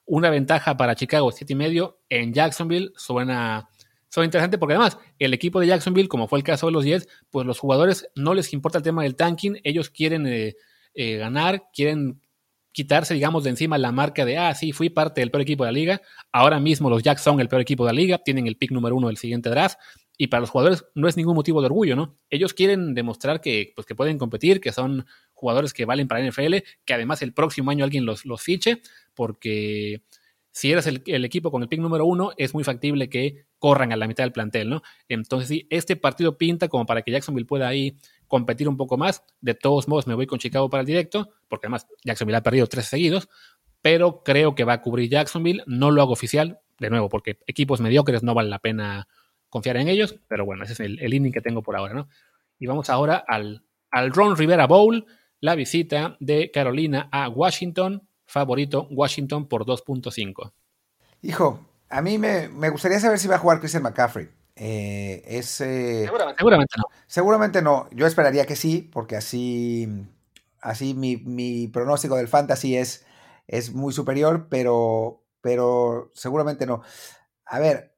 una 0.08 0.30
ventaja 0.30 0.76
para 0.76 0.96
Chicago, 0.96 1.30
siete 1.30 1.52
y 1.52 1.56
medio, 1.56 2.00
en 2.08 2.32
Jacksonville 2.32 2.90
suena, 2.96 3.68
suena 4.08 4.24
interesante 4.24 4.58
porque 4.58 4.74
además 4.74 4.98
el 5.18 5.34
equipo 5.34 5.60
de 5.60 5.68
Jacksonville, 5.68 6.08
como 6.08 6.26
fue 6.26 6.38
el 6.38 6.44
caso 6.44 6.66
de 6.66 6.72
los 6.72 6.84
Jets, 6.84 7.06
pues 7.30 7.46
los 7.46 7.58
jugadores 7.58 8.10
no 8.16 8.34
les 8.34 8.52
importa 8.52 8.78
el 8.78 8.84
tema 8.84 9.02
del 9.02 9.16
tanking, 9.16 9.60
ellos 9.64 9.90
quieren 9.90 10.26
eh, 10.26 10.56
eh, 10.94 11.16
ganar, 11.18 11.64
quieren 11.72 12.20
quitarse, 12.72 13.14
digamos, 13.14 13.44
de 13.44 13.50
encima 13.50 13.76
la 13.76 13.92
marca 13.92 14.24
de, 14.24 14.38
ah, 14.38 14.54
sí, 14.54 14.72
fui 14.72 14.88
parte 14.88 15.20
del 15.20 15.30
peor 15.30 15.42
equipo 15.42 15.64
de 15.64 15.72
la 15.72 15.78
liga. 15.78 16.02
Ahora 16.32 16.60
mismo 16.60 16.88
los 16.88 17.02
Jacks 17.02 17.22
son 17.22 17.40
el 17.40 17.48
peor 17.48 17.62
equipo 17.62 17.84
de 17.84 17.92
la 17.92 17.96
liga, 17.96 18.18
tienen 18.18 18.46
el 18.46 18.56
pick 18.56 18.70
número 18.70 18.94
uno 18.94 19.08
del 19.08 19.16
siguiente 19.16 19.50
draft. 19.50 19.78
Y 20.16 20.28
para 20.28 20.40
los 20.40 20.50
jugadores 20.50 20.84
no 20.94 21.08
es 21.08 21.16
ningún 21.16 21.34
motivo 21.34 21.60
de 21.60 21.66
orgullo, 21.66 21.96
¿no? 21.96 22.18
Ellos 22.30 22.54
quieren 22.54 22.94
demostrar 22.94 23.40
que, 23.40 23.72
pues, 23.74 23.86
que 23.86 23.94
pueden 23.94 24.16
competir, 24.16 24.60
que 24.60 24.72
son 24.72 25.06
jugadores 25.38 25.72
que 25.72 25.84
valen 25.84 26.08
para 26.08 26.26
NFL, 26.26 26.56
que 26.84 26.94
además 26.94 27.22
el 27.22 27.32
próximo 27.32 27.70
año 27.70 27.84
alguien 27.84 28.04
los, 28.04 28.26
los 28.26 28.42
fiche, 28.42 28.82
porque 29.14 30.02
si 30.50 30.72
eres 30.72 30.88
el, 30.88 31.24
equipo 31.24 31.52
con 31.52 31.62
el 31.62 31.68
pick 31.68 31.78
número 31.78 32.04
uno, 32.04 32.32
es 32.36 32.52
muy 32.52 32.64
factible 32.64 33.08
que 33.08 33.46
corran 33.60 33.92
a 33.92 33.96
la 33.96 34.08
mitad 34.08 34.24
del 34.24 34.32
plantel, 34.32 34.68
¿no? 34.68 34.82
Entonces, 35.08 35.48
sí, 35.48 35.68
este 35.70 35.94
partido 35.94 36.36
pinta 36.36 36.66
como 36.68 36.84
para 36.84 37.02
que 37.02 37.12
Jacksonville 37.12 37.46
pueda 37.46 37.68
ahí 37.68 37.96
competir 38.26 38.68
un 38.68 38.76
poco 38.76 38.96
más. 38.96 39.22
De 39.40 39.54
todos 39.54 39.86
modos, 39.86 40.08
me 40.08 40.14
voy 40.14 40.26
con 40.26 40.40
Chicago 40.40 40.68
para 40.68 40.80
el 40.80 40.86
directo, 40.86 41.30
porque 41.46 41.66
además 41.66 41.86
Jacksonville 42.04 42.38
ha 42.38 42.42
perdido 42.42 42.66
tres 42.66 42.86
seguidos, 42.86 43.28
pero 43.82 44.24
creo 44.24 44.56
que 44.56 44.64
va 44.64 44.72
a 44.72 44.82
cubrir 44.82 45.08
Jacksonville. 45.08 45.62
No 45.66 45.92
lo 45.92 46.02
hago 46.02 46.12
oficial, 46.12 46.58
de 46.80 46.90
nuevo, 46.90 47.08
porque 47.08 47.38
equipos 47.46 47.80
mediocres 47.80 48.24
no 48.24 48.34
vale 48.34 48.50
la 48.50 48.58
pena 48.58 49.06
confiar 49.48 49.76
en 49.76 49.86
ellos, 49.86 50.16
pero 50.26 50.44
bueno, 50.44 50.64
ese 50.64 50.72
es 50.72 50.80
el, 50.80 50.98
el 50.98 51.14
inning 51.14 51.32
que 51.32 51.40
tengo 51.40 51.62
por 51.62 51.76
ahora, 51.76 51.94
¿no? 51.94 52.08
Y 52.58 52.66
vamos 52.66 52.90
ahora 52.90 53.24
al, 53.28 53.62
al 53.90 54.10
Ron 54.12 54.36
Rivera 54.36 54.66
Bowl, 54.66 55.06
la 55.40 55.54
visita 55.54 56.16
de 56.20 56.50
Carolina 56.50 57.08
a 57.12 57.28
Washington 57.28 58.08
favorito 58.26 58.88
Washington 58.90 59.48
por 59.48 59.64
2.5. 59.64 60.52
Hijo, 61.22 61.66
a 61.88 62.02
mí 62.02 62.18
me, 62.18 62.48
gustaría 62.70 63.00
saber 63.00 63.18
si 63.18 63.28
va 63.28 63.36
a 63.36 63.38
jugar 63.38 63.60
Christian 63.60 63.82
McCaffrey. 63.82 64.28
Eh, 64.54 65.22
es, 65.24 65.46
seguramente, 65.46 66.44
no. 66.76 66.84
Seguramente 67.06 67.62
no. 67.62 67.88
Yo 67.92 68.06
esperaría 68.06 68.44
que 68.44 68.56
sí, 68.56 68.88
porque 68.92 69.16
así 69.16 69.88
así 70.60 70.94
mi, 70.94 71.68
pronóstico 71.68 72.16
del 72.16 72.28
fantasy 72.28 72.76
es, 72.76 73.04
es 73.46 73.72
muy 73.72 73.92
superior, 73.92 74.48
pero, 74.48 75.24
pero 75.40 76.10
seguramente 76.14 76.66
no. 76.66 76.82
A 77.44 77.58
ver, 77.58 77.96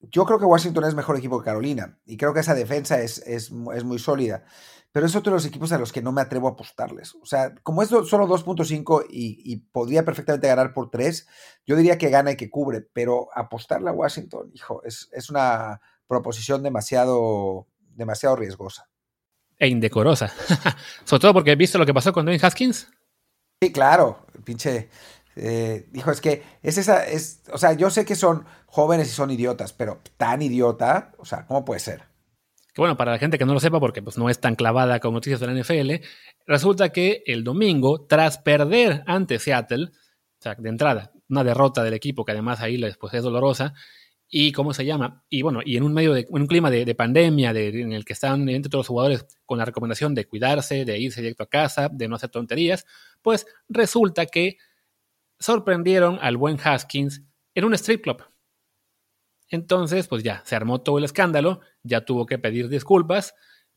yo 0.00 0.24
creo 0.24 0.38
que 0.38 0.44
Washington 0.44 0.84
es 0.84 0.94
mejor 0.94 1.16
equipo 1.16 1.38
que 1.38 1.46
Carolina 1.46 1.98
y 2.04 2.16
creo 2.16 2.32
que 2.32 2.40
esa 2.40 2.54
defensa 2.54 3.00
es, 3.00 3.18
es, 3.26 3.50
muy 3.50 3.98
sólida. 3.98 4.44
Pero 4.96 5.04
es 5.04 5.14
otro 5.14 5.32
de 5.32 5.36
los 5.36 5.44
equipos 5.44 5.70
a 5.72 5.78
los 5.78 5.92
que 5.92 6.00
no 6.00 6.10
me 6.10 6.22
atrevo 6.22 6.48
a 6.48 6.52
apostarles. 6.52 7.16
O 7.16 7.26
sea, 7.26 7.54
como 7.56 7.82
es 7.82 7.90
solo 7.90 8.26
2.5 8.26 9.04
y, 9.10 9.56
podría 9.70 10.06
perfectamente 10.06 10.48
ganar 10.48 10.72
por 10.72 10.88
3, 10.88 11.28
yo 11.66 11.76
diría 11.76 11.98
que 11.98 12.08
gana 12.08 12.30
y 12.30 12.36
que 12.38 12.48
cubre. 12.48 12.80
Pero 12.94 13.28
apostarle 13.34 13.90
a 13.90 13.92
Washington, 13.92 14.50
hijo, 14.54 14.82
es, 14.84 15.10
es 15.12 15.28
una 15.28 15.82
proposición 16.06 16.62
demasiado, 16.62 17.66
demasiado 17.90 18.36
riesgosa. 18.36 18.88
E 19.58 19.68
indecorosa. 19.68 20.32
Sobre 21.04 21.20
todo 21.20 21.34
porque 21.34 21.56
viste 21.56 21.76
lo 21.76 21.84
que 21.84 21.92
pasó 21.92 22.14
con 22.14 22.24
Dwayne 22.24 22.42
Haskins. 22.42 22.88
Sí, 23.62 23.70
claro. 23.72 24.24
Pinche 24.44 24.88
eh, 25.36 25.88
dijo, 25.92 26.10
es 26.10 26.22
que 26.22 26.42
es 26.62 26.78
esa, 26.78 27.06
es, 27.06 27.42
o 27.52 27.58
sea, 27.58 27.74
yo 27.74 27.90
sé 27.90 28.06
que 28.06 28.16
son 28.16 28.46
jóvenes 28.64 29.08
y 29.08 29.10
son 29.10 29.30
idiotas, 29.30 29.74
pero 29.74 30.00
tan 30.16 30.40
idiota, 30.40 31.12
o 31.18 31.26
sea, 31.26 31.44
¿cómo 31.44 31.66
puede 31.66 31.80
ser? 31.80 32.15
Que 32.76 32.82
bueno, 32.82 32.98
para 32.98 33.12
la 33.12 33.18
gente 33.18 33.38
que 33.38 33.46
no 33.46 33.54
lo 33.54 33.60
sepa, 33.60 33.80
porque 33.80 34.02
pues, 34.02 34.18
no 34.18 34.28
es 34.28 34.38
tan 34.38 34.54
clavada 34.54 35.00
con 35.00 35.14
noticias 35.14 35.40
de 35.40 35.46
la 35.46 35.58
NFL, 35.58 36.04
resulta 36.46 36.90
que 36.90 37.22
el 37.24 37.42
domingo, 37.42 38.04
tras 38.06 38.36
perder 38.36 39.02
ante 39.06 39.38
Seattle, 39.38 39.84
o 39.86 40.42
sea, 40.42 40.56
de 40.56 40.68
entrada, 40.68 41.10
una 41.30 41.42
derrota 41.42 41.82
del 41.82 41.94
equipo 41.94 42.22
que 42.26 42.32
además 42.32 42.60
ahí 42.60 42.78
pues, 43.00 43.14
es 43.14 43.22
dolorosa, 43.22 43.72
y 44.28 44.52
cómo 44.52 44.74
se 44.74 44.84
llama, 44.84 45.24
y 45.30 45.40
bueno, 45.40 45.60
y 45.64 45.78
en 45.78 45.84
un 45.84 45.94
medio 45.94 46.12
de, 46.12 46.26
en 46.28 46.42
un 46.42 46.46
clima 46.46 46.70
de, 46.70 46.94
pandemia 46.94 47.52
en 47.52 47.94
el 47.94 48.04
que 48.04 48.12
están 48.12 48.46
entre 48.50 48.68
todos 48.68 48.80
los 48.80 48.88
jugadores 48.88 49.26
con 49.46 49.56
la 49.56 49.64
recomendación 49.64 50.14
de 50.14 50.26
cuidarse, 50.26 50.84
de 50.84 50.98
irse 50.98 51.22
directo 51.22 51.44
a 51.44 51.48
casa, 51.48 51.88
de 51.90 52.08
no 52.08 52.16
hacer 52.16 52.28
tonterías, 52.28 52.84
pues 53.22 53.46
resulta 53.70 54.26
que 54.26 54.58
sorprendieron 55.38 56.18
al 56.20 56.36
buen 56.36 56.58
Haskins 56.62 57.22
en 57.54 57.64
un 57.64 57.72
strip 57.72 58.02
club. 58.02 58.22
Entonces, 59.48 60.08
pues 60.08 60.22
ya, 60.22 60.42
se 60.44 60.56
armó 60.56 60.80
todo 60.80 60.98
el 60.98 61.04
escándalo, 61.04 61.60
ya 61.86 62.04
tuvo 62.04 62.26
que 62.26 62.38
pedir 62.38 62.68
disculpas, 62.68 63.34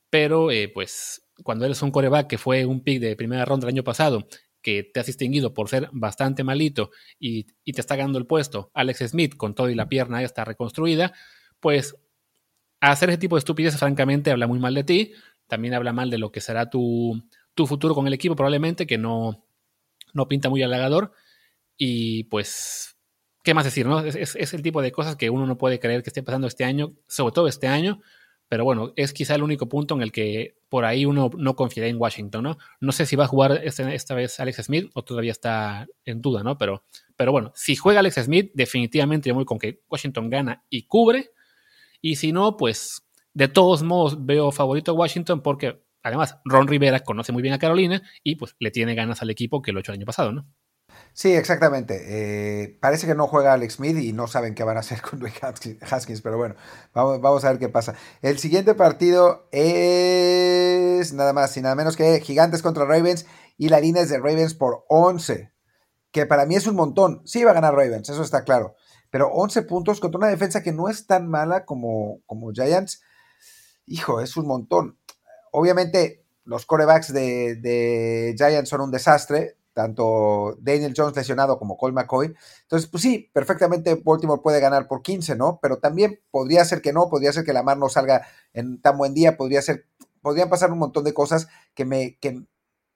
pero 0.09 0.51
eh, 0.51 0.69
pues 0.73 1.29
cuando 1.43 1.65
eres 1.65 1.81
un 1.81 1.91
coreback 1.91 2.27
que 2.27 2.37
fue 2.37 2.65
un 2.65 2.81
pick 2.81 2.99
de 2.99 3.15
primera 3.15 3.45
ronda 3.45 3.67
el 3.67 3.73
año 3.73 3.83
pasado, 3.83 4.27
que 4.61 4.83
te 4.83 4.99
has 4.99 5.05
distinguido 5.05 5.53
por 5.53 5.69
ser 5.69 5.89
bastante 5.91 6.43
malito 6.43 6.91
y, 7.17 7.43
te 7.43 7.81
está 7.81 7.95
ganando 7.95 8.19
el 8.19 8.25
puesto, 8.25 8.71
Alex 8.73 9.09
Smith 9.09 9.35
con 9.37 9.55
todo 9.55 9.69
y 9.69 9.75
la 9.75 9.87
pierna 9.87 10.21
está 10.23 10.43
reconstruida, 10.43 11.13
pues 11.59 11.95
hacer 12.81 13.09
ese 13.09 13.19
tipo 13.19 13.35
de 13.35 13.39
estupidez 13.39 13.77
francamente 13.77 14.31
habla 14.31 14.47
muy 14.47 14.59
mal 14.59 14.73
de 14.73 14.83
ti, 14.83 15.13
también 15.47 15.73
habla 15.73 15.93
mal 15.93 16.09
de 16.09 16.17
lo 16.17 16.31
que 16.31 16.41
será 16.41 16.69
tu, 16.69 17.23
tu 17.53 17.67
futuro 17.67 17.95
con 17.95 18.07
el 18.07 18.13
equipo 18.13 18.35
probablemente, 18.35 18.85
que 18.85 18.97
no, 18.97 19.45
no 20.13 20.27
pinta 20.27 20.49
muy 20.49 20.61
halagador, 20.61 21.13
y 21.77 22.25
pues, 22.25 22.97
¿qué 23.49 23.55
más 23.55 23.65
decir? 23.65 23.87
No? 23.87 24.01
Es, 24.01 24.35
el 24.53 24.61
tipo 24.61 24.79
de 24.79 24.91
cosas 24.91 25.15
que 25.15 25.31
uno 25.31 25.47
no 25.47 25.57
puede 25.57 25.79
creer 25.79 26.03
que 26.03 26.11
esté 26.11 26.21
pasando 26.21 26.45
este 26.45 26.65
año, 26.65 26.93
sobre 27.07 27.33
todo 27.33 27.47
este 27.47 27.65
año, 27.65 27.99
pero 28.47 28.63
bueno, 28.63 28.93
es 28.95 29.11
quizá 29.11 29.33
el 29.33 29.41
único 29.41 29.67
punto 29.67 29.95
en 29.95 30.03
el 30.03 30.11
que 30.11 30.59
por 30.69 30.85
ahí 30.85 31.03
uno 31.03 31.31
no 31.35 31.55
confiará 31.55 31.89
en 31.89 31.99
Washington, 31.99 32.43
¿no? 32.43 32.57
No 32.79 32.91
sé 32.91 33.07
si 33.07 33.15
va 33.15 33.23
a 33.23 33.27
jugar 33.27 33.59
este, 33.63 33.95
esta 33.95 34.13
vez 34.13 34.39
Alex 34.39 34.65
Smith 34.65 34.91
o 34.93 35.03
todavía 35.03 35.31
está 35.31 35.87
en 36.05 36.21
duda, 36.21 36.43
¿no? 36.43 36.59
Pero, 36.59 36.83
pero 37.15 37.31
bueno, 37.31 37.51
si 37.55 37.75
juega 37.75 38.01
Alex 38.01 38.25
Smith, 38.25 38.51
definitivamente 38.53 39.29
yo 39.29 39.33
voy 39.33 39.45
con 39.45 39.57
que 39.57 39.81
Washington 39.89 40.29
gana 40.29 40.63
y 40.69 40.83
cubre. 40.83 41.31
Y 42.01 42.17
si 42.17 42.31
no, 42.31 42.55
pues 42.55 43.01
de 43.33 43.47
todos 43.47 43.81
modos 43.81 44.27
veo 44.27 44.51
favorito 44.51 44.91
a 44.91 44.93
Washington 44.93 45.41
porque 45.41 45.81
además 46.03 46.37
Ron 46.45 46.67
Rivera 46.67 46.99
conoce 46.99 47.31
muy 47.31 47.41
bien 47.41 47.55
a 47.55 47.57
Carolina 47.57 48.03
y 48.23 48.35
pues 48.35 48.55
le 48.59 48.69
tiene 48.69 48.93
ganas 48.93 49.23
al 49.23 49.31
equipo 49.31 49.63
que 49.63 49.71
lo 49.71 49.79
hecho 49.79 49.91
el 49.91 49.97
año 49.97 50.05
pasado, 50.05 50.31
¿no? 50.33 50.45
Sí, 51.13 51.33
exactamente. 51.33 51.99
Eh, 52.07 52.77
parece 52.79 53.05
que 53.05 53.15
no 53.15 53.27
juega 53.27 53.53
Alex 53.53 53.75
Smith 53.75 53.97
y 53.97 54.13
no 54.13 54.27
saben 54.27 54.55
qué 54.55 54.63
van 54.63 54.77
a 54.77 54.81
hacer 54.81 55.01
con 55.09 55.19
Dwayne 55.19 55.37
Haskins, 55.81 56.21
pero 56.21 56.37
bueno, 56.37 56.55
vamos, 56.93 57.43
a 57.43 57.49
ver 57.49 57.59
qué 57.59 57.69
pasa. 57.69 57.95
El 58.21 58.39
siguiente 58.39 58.73
partido 58.73 59.47
es 59.51 61.13
nada 61.13 61.33
más 61.33 61.55
y 61.57 61.61
nada 61.61 61.75
menos 61.75 61.95
que 61.95 62.21
Gigantes 62.21 62.61
contra 62.61 62.85
Ravens 62.85 63.25
y 63.57 63.69
la 63.69 63.79
línea 63.79 64.03
es 64.03 64.09
de 64.09 64.17
Ravens 64.17 64.53
por 64.53 64.85
11, 64.87 65.51
que 66.11 66.25
para 66.25 66.45
mí 66.45 66.55
es 66.55 66.67
un 66.67 66.75
montón. 66.75 67.21
Sí 67.25 67.43
va 67.43 67.51
a 67.51 67.55
ganar 67.55 67.75
Ravens, 67.75 68.09
eso 68.09 68.23
está 68.23 68.43
claro, 68.43 68.75
pero 69.09 69.29
11 69.29 69.63
puntos 69.63 69.99
contra 69.99 70.19
una 70.19 70.27
defensa 70.27 70.63
que 70.63 70.71
no 70.71 70.89
es 70.89 71.05
tan 71.07 71.27
mala 71.27 71.65
como, 71.65 72.21
como 72.25 72.51
Giants. 72.53 73.01
Hijo, 73.85 74.21
es 74.21 74.37
un 74.37 74.47
montón. 74.47 74.97
Obviamente, 75.51 76.23
los 76.45 76.65
corebacks 76.65 77.11
de, 77.11 77.55
de 77.55 78.35
Giants 78.37 78.69
son 78.69 78.81
un 78.81 78.91
desastre 78.91 79.58
tanto 79.73 80.57
Daniel 80.59 80.93
Jones 80.95 81.15
lesionado 81.15 81.57
como 81.57 81.77
Cole 81.77 81.93
McCoy. 81.93 82.33
Entonces, 82.61 82.89
pues 82.89 83.03
sí, 83.03 83.29
perfectamente 83.33 83.95
Baltimore 83.95 84.41
puede 84.41 84.59
ganar 84.59 84.87
por 84.87 85.01
15, 85.01 85.35
¿no? 85.35 85.59
Pero 85.61 85.77
también 85.77 86.19
podría 86.31 86.65
ser 86.65 86.81
que 86.81 86.93
no, 86.93 87.09
podría 87.09 87.33
ser 87.33 87.45
que 87.45 87.53
la 87.53 87.63
mar 87.63 87.77
no 87.77 87.89
salga 87.89 88.27
en 88.53 88.81
tan 88.81 88.97
buen 88.97 89.13
día, 89.13 89.37
podría 89.37 89.61
ser, 89.61 89.85
podrían 90.21 90.49
pasar 90.49 90.71
un 90.71 90.79
montón 90.79 91.03
de 91.03 91.13
cosas 91.13 91.47
que 91.73 91.85
me, 91.85 92.17
que 92.19 92.43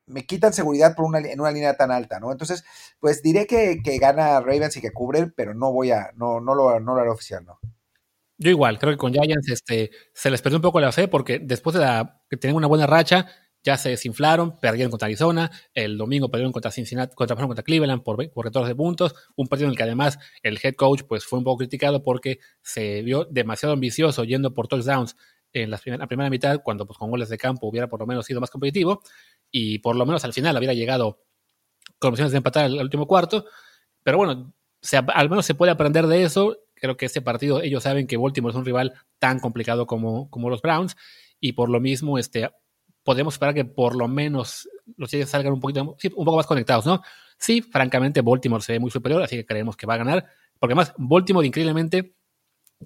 me 0.05 0.25
quitan 0.25 0.53
seguridad 0.53 0.95
por 0.95 1.05
una, 1.05 1.19
en 1.19 1.39
una 1.39 1.51
línea 1.51 1.75
tan 1.77 1.91
alta, 1.91 2.19
¿no? 2.19 2.31
Entonces, 2.31 2.63
pues 2.99 3.21
diré 3.21 3.47
que, 3.47 3.79
gana 3.99 4.39
Ravens 4.39 4.77
y 4.77 4.81
que 4.81 4.91
cubren, 4.91 5.33
pero 5.35 5.53
no 5.53 5.71
voy 5.71 5.91
a, 5.91 6.11
no, 6.15 6.41
no 6.41 6.55
lo, 6.55 6.79
no 6.79 6.95
lo 6.95 7.01
haré 7.01 7.09
oficial, 7.09 7.45
¿no? 7.45 7.59
Yo 8.37 8.49
igual, 8.49 8.79
creo 8.79 8.91
que 8.91 8.97
con 8.97 9.13
Giants 9.13 9.49
este, 9.49 9.91
se 10.13 10.29
les 10.29 10.41
perdió 10.41 10.57
un 10.57 10.63
poco 10.63 10.81
la 10.81 10.91
fe 10.91 11.07
porque 11.07 11.39
después 11.39 11.75
de 11.75 11.81
la, 11.81 12.23
que 12.29 12.51
una 12.51 12.67
buena 12.67 12.87
racha, 12.87 13.27
ya 13.63 13.77
se 13.77 13.89
desinflaron, 13.89 14.59
perdieron 14.59 14.91
contra 14.91 15.05
Arizona, 15.05 15.49
el 15.73 15.97
domingo 15.97 16.29
perdieron 16.29 16.51
contra 16.51 16.71
Cincinnati, 16.71 17.15
contra, 17.15 17.35
contra 17.35 17.63
Cleveland 17.63 18.03
por, 18.03 18.29
por 18.31 18.45
14 18.45 18.75
puntos, 18.75 19.15
un 19.35 19.47
partido 19.47 19.67
en 19.67 19.71
el 19.71 19.77
que 19.77 19.83
además 19.83 20.19
el 20.41 20.59
head 20.61 20.75
coach 20.75 21.03
pues, 21.07 21.25
fue 21.25 21.39
un 21.39 21.45
poco 21.45 21.59
criticado 21.59 22.03
porque 22.03 22.39
se 22.61 23.01
vio 23.01 23.25
demasiado 23.25 23.73
ambicioso 23.73 24.25
yendo 24.25 24.53
por 24.53 24.67
touchdowns 24.67 25.15
en 25.53 25.69
la 25.69 25.77
primera, 25.77 26.29
mitad, 26.29 26.61
cuando 26.63 26.85
pues, 26.85 26.97
con 26.97 27.11
goles 27.11 27.29
de 27.29 27.37
campo 27.37 27.67
hubiera 27.67 27.87
por 27.87 27.99
lo 27.99 28.07
menos 28.07 28.25
sido 28.25 28.41
más 28.41 28.49
competitivo, 28.49 29.01
y 29.51 29.79
por 29.79 29.95
lo 29.95 30.05
menos 30.05 30.25
al 30.25 30.33
final 30.33 30.57
hubiera 30.57 30.73
llegado 30.73 31.19
con 31.99 32.11
opciones 32.11 32.31
de 32.31 32.37
empatar 32.37 32.65
al, 32.65 32.79
último 32.79 33.07
cuarto, 33.07 33.45
pero 34.01 34.17
bueno, 34.17 34.53
al 35.13 35.29
menos 35.29 35.45
se 35.45 35.55
puede 35.55 35.71
aprender 35.71 36.07
de 36.07 36.23
eso, 36.23 36.57
creo 36.73 36.97
que 36.97 37.05
este 37.05 37.21
partido 37.21 37.61
ellos 37.61 37.83
saben 37.83 38.07
que 38.07 38.17
Baltimore 38.17 38.51
es 38.51 38.57
un 38.57 38.65
rival 38.65 38.93
tan 39.19 39.39
complicado 39.39 39.85
como, 39.85 40.29
como 40.31 40.49
los 40.49 40.61
Browns, 40.61 40.97
y 41.39 41.53
por 41.53 41.69
lo 41.69 41.79
mismo 41.79 42.17
este, 42.17 42.49
podemos 43.03 43.35
esperar 43.35 43.53
que 43.53 43.65
por 43.65 43.95
lo 43.95 44.07
menos 44.07 44.67
los 44.97 45.11
Jets 45.11 45.29
salgan 45.29 45.53
un 45.53 45.59
poquito, 45.59 45.81
un 45.81 46.25
poco 46.25 46.37
más 46.37 46.47
conectados, 46.47 46.85
¿no? 46.85 47.01
Sí, 47.37 47.61
francamente, 47.61 48.21
Baltimore 48.21 48.63
se 48.63 48.73
ve 48.73 48.79
muy 48.79 48.91
superior, 48.91 49.21
así 49.21 49.35
que 49.35 49.45
creemos 49.45 49.75
que 49.75 49.85
va 49.85 49.95
a 49.95 49.97
ganar. 49.97 50.25
Porque 50.59 50.73
además, 50.73 50.93
Baltimore, 50.97 51.45
increíblemente, 51.45 52.15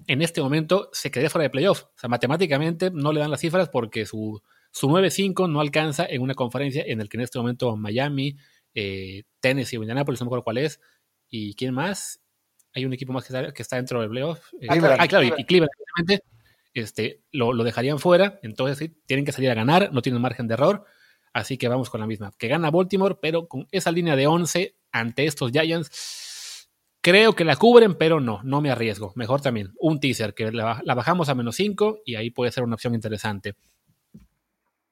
en 0.06 0.22
este 0.22 0.40
momento 0.40 0.90
se 0.92 1.10
queda 1.10 1.30
fuera 1.30 1.44
de 1.44 1.50
playoff. 1.50 1.84
O 1.84 1.90
sea, 1.96 2.08
matemáticamente 2.08 2.90
no 2.90 3.12
le 3.12 3.20
dan 3.20 3.30
las 3.30 3.40
cifras 3.40 3.68
porque 3.68 4.06
su, 4.06 4.42
su 4.70 4.88
9-5 4.88 5.50
no 5.50 5.60
alcanza 5.60 6.06
en 6.06 6.22
una 6.22 6.34
conferencia 6.34 6.82
en 6.86 6.98
la 6.98 7.06
que 7.06 7.16
en 7.16 7.22
este 7.22 7.38
momento 7.38 7.76
Miami, 7.76 8.36
eh, 8.74 9.24
Tennessee 9.40 9.76
o 9.76 9.82
Indianapolis, 9.82 10.20
no 10.20 10.24
me 10.24 10.28
acuerdo 10.28 10.44
cuál 10.44 10.58
es, 10.58 10.80
y 11.28 11.54
quién 11.54 11.74
más. 11.74 12.20
Hay 12.74 12.84
un 12.84 12.92
equipo 12.92 13.12
más 13.12 13.24
que 13.26 13.34
está, 13.34 13.52
que 13.52 13.62
está 13.62 13.76
dentro 13.76 14.00
del 14.00 14.10
playoff. 14.10 14.40
Eh, 14.60 14.66
ah, 14.68 15.08
claro, 15.08 15.24
y, 15.24 15.32
y 15.36 15.44
Cleveland, 15.44 15.70
este, 16.80 17.22
lo, 17.32 17.52
dejarían 17.64 17.98
fuera, 17.98 18.38
entonces 18.42 18.90
tienen 19.06 19.24
que 19.24 19.32
salir 19.32 19.50
a 19.50 19.54
ganar, 19.54 19.90
no 19.92 20.02
tienen 20.02 20.22
margen 20.22 20.46
de 20.48 20.54
error, 20.54 20.84
así 21.32 21.58
que 21.58 21.68
vamos 21.68 21.90
con 21.90 22.00
la 22.00 22.06
misma, 22.06 22.32
que 22.38 22.48
gana 22.48 22.70
Baltimore, 22.70 23.16
pero 23.20 23.48
con 23.48 23.66
esa 23.70 23.92
línea 23.92 24.16
de 24.16 24.26
11 24.26 24.76
ante 24.92 25.26
estos 25.26 25.52
Giants, 25.52 26.68
creo 27.00 27.34
que 27.34 27.44
la 27.44 27.56
cubren, 27.56 27.94
pero 27.94 28.20
no, 28.20 28.40
no 28.42 28.60
me 28.60 28.70
arriesgo, 28.70 29.12
mejor 29.16 29.40
también 29.40 29.72
un 29.78 30.00
teaser, 30.00 30.34
que 30.34 30.50
la, 30.52 30.82
bajamos 30.84 31.28
a 31.28 31.34
menos 31.34 31.56
5 31.56 32.02
y 32.04 32.16
ahí 32.16 32.30
puede 32.30 32.52
ser 32.52 32.64
una 32.64 32.74
opción 32.74 32.94
interesante. 32.94 33.54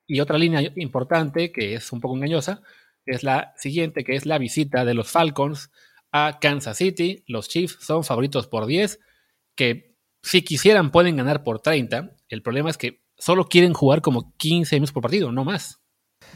Y 0.07 0.20
otra 0.20 0.38
línea 0.38 0.62
importante, 0.77 1.51
que 1.51 1.75
es 1.75 1.90
un 1.92 2.01
poco 2.01 2.14
engañosa, 2.14 2.62
es 3.07 3.22
la 3.22 3.55
siguiente, 3.57 4.05
que 4.05 4.14
es 4.14 4.25
la 4.25 4.38
visita 4.38 4.85
de 4.85 4.94
los 4.94 5.11
Falcons 5.11 5.70
a 6.12 6.38
Kansas 6.40 6.77
City. 6.77 7.25
Los 7.27 7.49
Chiefs 7.49 7.79
son 7.81 8.05
favoritos 8.05 8.46
por 8.46 8.66
10, 8.66 9.01
que 9.57 9.95
si 10.26 10.42
quisieran, 10.42 10.90
pueden 10.90 11.16
ganar 11.16 11.44
por 11.44 11.60
30. 11.60 12.10
El 12.28 12.42
problema 12.42 12.68
es 12.68 12.76
que 12.76 13.00
solo 13.16 13.46
quieren 13.46 13.74
jugar 13.74 14.02
como 14.02 14.34
15 14.36 14.74
minutos 14.76 14.92
por 14.92 15.02
partido, 15.02 15.30
no 15.30 15.44
más. 15.44 15.80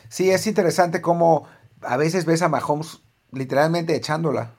Sí, 0.09 0.31
es 0.31 0.47
interesante 0.47 1.01
cómo 1.01 1.49
a 1.83 1.97
veces 1.97 2.25
ves 2.25 2.43
a 2.43 2.49
Mahomes 2.49 3.01
literalmente 3.33 3.97
echándola. 3.97 4.55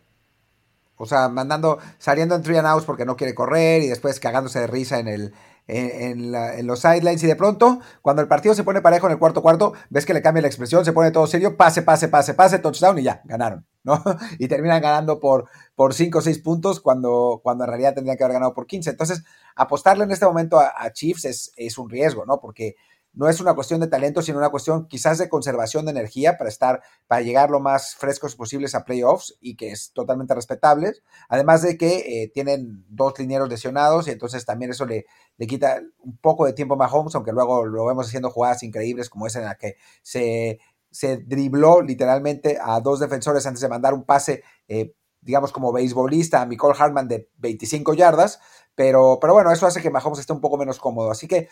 O 0.97 1.05
sea, 1.05 1.29
mandando, 1.29 1.79
saliendo 1.97 2.35
en 2.35 2.43
three 2.43 2.57
and 2.57 2.67
outs 2.67 2.85
porque 2.85 3.05
no 3.05 3.15
quiere 3.15 3.33
correr 3.33 3.81
y 3.81 3.87
después 3.87 4.19
cagándose 4.19 4.59
de 4.59 4.67
risa 4.67 4.99
en 4.99 5.07
el, 5.07 5.33
en, 5.71 6.67
los 6.67 6.81
sidelines 6.81 7.23
y 7.23 7.27
de 7.27 7.35
pronto, 7.35 7.79
cuando 8.01 8.21
el 8.21 8.27
partido 8.27 8.53
se 8.53 8.63
pone 8.63 8.81
parejo 8.81 9.07
en 9.07 9.13
el 9.13 9.19
cuarto 9.19 9.41
cuarto, 9.41 9.73
ves 9.89 10.05
que 10.05 10.13
le 10.13 10.21
cambia 10.21 10.41
la 10.41 10.47
expresión, 10.47 10.83
se 10.83 10.91
pone 10.91 11.11
todo 11.11 11.27
serio, 11.27 11.55
pase, 11.55 11.81
pase, 11.81 12.09
pase, 12.09 12.33
pase, 12.33 12.59
touchdown 12.59 12.99
y 12.99 13.03
ya, 13.03 13.21
ganaron, 13.23 13.65
¿no? 13.83 14.03
Y 14.39 14.49
terminan 14.49 14.81
ganando 14.81 15.19
por, 15.19 15.45
por 15.75 15.93
5 15.93 16.17
o 16.17 16.21
6 16.21 16.39
puntos 16.39 16.81
cuando, 16.81 17.39
cuando 17.41 17.63
en 17.63 17.69
realidad 17.69 17.93
tendrían 17.93 18.17
que 18.17 18.23
haber 18.23 18.33
ganado 18.33 18.53
por 18.53 18.67
15. 18.67 18.89
Entonces, 18.89 19.23
apostarle 19.55 20.03
en 20.03 20.11
este 20.11 20.25
momento 20.25 20.59
a, 20.59 20.91
Chiefs 20.91 21.25
es, 21.25 21.53
es, 21.55 21.77
un 21.77 21.89
riesgo, 21.89 22.25
¿no? 22.25 22.41
Porque 22.41 22.75
no 23.13 23.27
es 23.27 23.41
una 23.41 23.53
cuestión 23.53 23.81
de 23.81 23.87
talento, 23.87 24.21
sino 24.21 24.37
una 24.37 24.49
cuestión 24.49 24.87
quizás 24.87 25.17
de 25.17 25.27
conservación 25.29 25.85
de 25.85 25.91
energía 25.91 26.37
para 26.37 26.49
estar, 26.49 26.81
para 27.07 27.21
llegar 27.21 27.49
lo 27.49 27.59
más 27.59 27.95
frescos 27.95 28.35
posibles 28.35 28.73
a 28.73 28.85
playoffs 28.85 29.37
y 29.41 29.55
que 29.55 29.71
es 29.71 29.91
totalmente 29.93 30.33
respetable. 30.33 30.93
Además 31.27 31.61
de 31.61 31.77
que 31.77 32.23
eh, 32.23 32.31
tienen 32.33 32.85
dos 32.87 33.19
linieros 33.19 33.49
lesionados 33.49 34.07
y 34.07 34.11
entonces 34.11 34.45
también 34.45 34.71
eso 34.71 34.85
le, 34.85 35.05
le 35.37 35.47
quita 35.47 35.81
un 35.99 36.17
poco 36.17 36.45
de 36.45 36.53
tiempo 36.53 36.75
a 36.75 36.77
Mahomes, 36.77 37.13
aunque 37.15 37.33
luego 37.33 37.65
lo 37.65 37.85
vemos 37.85 38.07
haciendo 38.07 38.29
jugadas 38.29 38.63
increíbles 38.63 39.09
como 39.09 39.27
esa 39.27 39.39
en 39.39 39.45
la 39.45 39.55
que 39.55 39.75
se, 40.01 40.59
se 40.89 41.17
dribló 41.17 41.81
literalmente 41.81 42.57
a 42.61 42.79
dos 42.79 42.99
defensores 42.99 43.45
antes 43.45 43.61
de 43.61 43.69
mandar 43.69 43.93
un 43.93 44.03
pase, 44.03 44.43
eh, 44.67 44.93
digamos 45.21 45.51
como 45.51 45.71
beisbolista 45.71 46.41
a 46.41 46.45
Nicole 46.45 46.75
Hartman 46.77 47.07
de 47.07 47.29
25 47.37 47.93
yardas, 47.93 48.39
pero, 48.73 49.19
pero 49.19 49.33
bueno, 49.33 49.51
eso 49.51 49.67
hace 49.67 49.81
que 49.81 49.89
Mahomes 49.89 50.19
esté 50.19 50.33
un 50.33 50.41
poco 50.41 50.57
menos 50.57 50.79
cómodo. 50.79 51.11
Así 51.11 51.27
que 51.27 51.49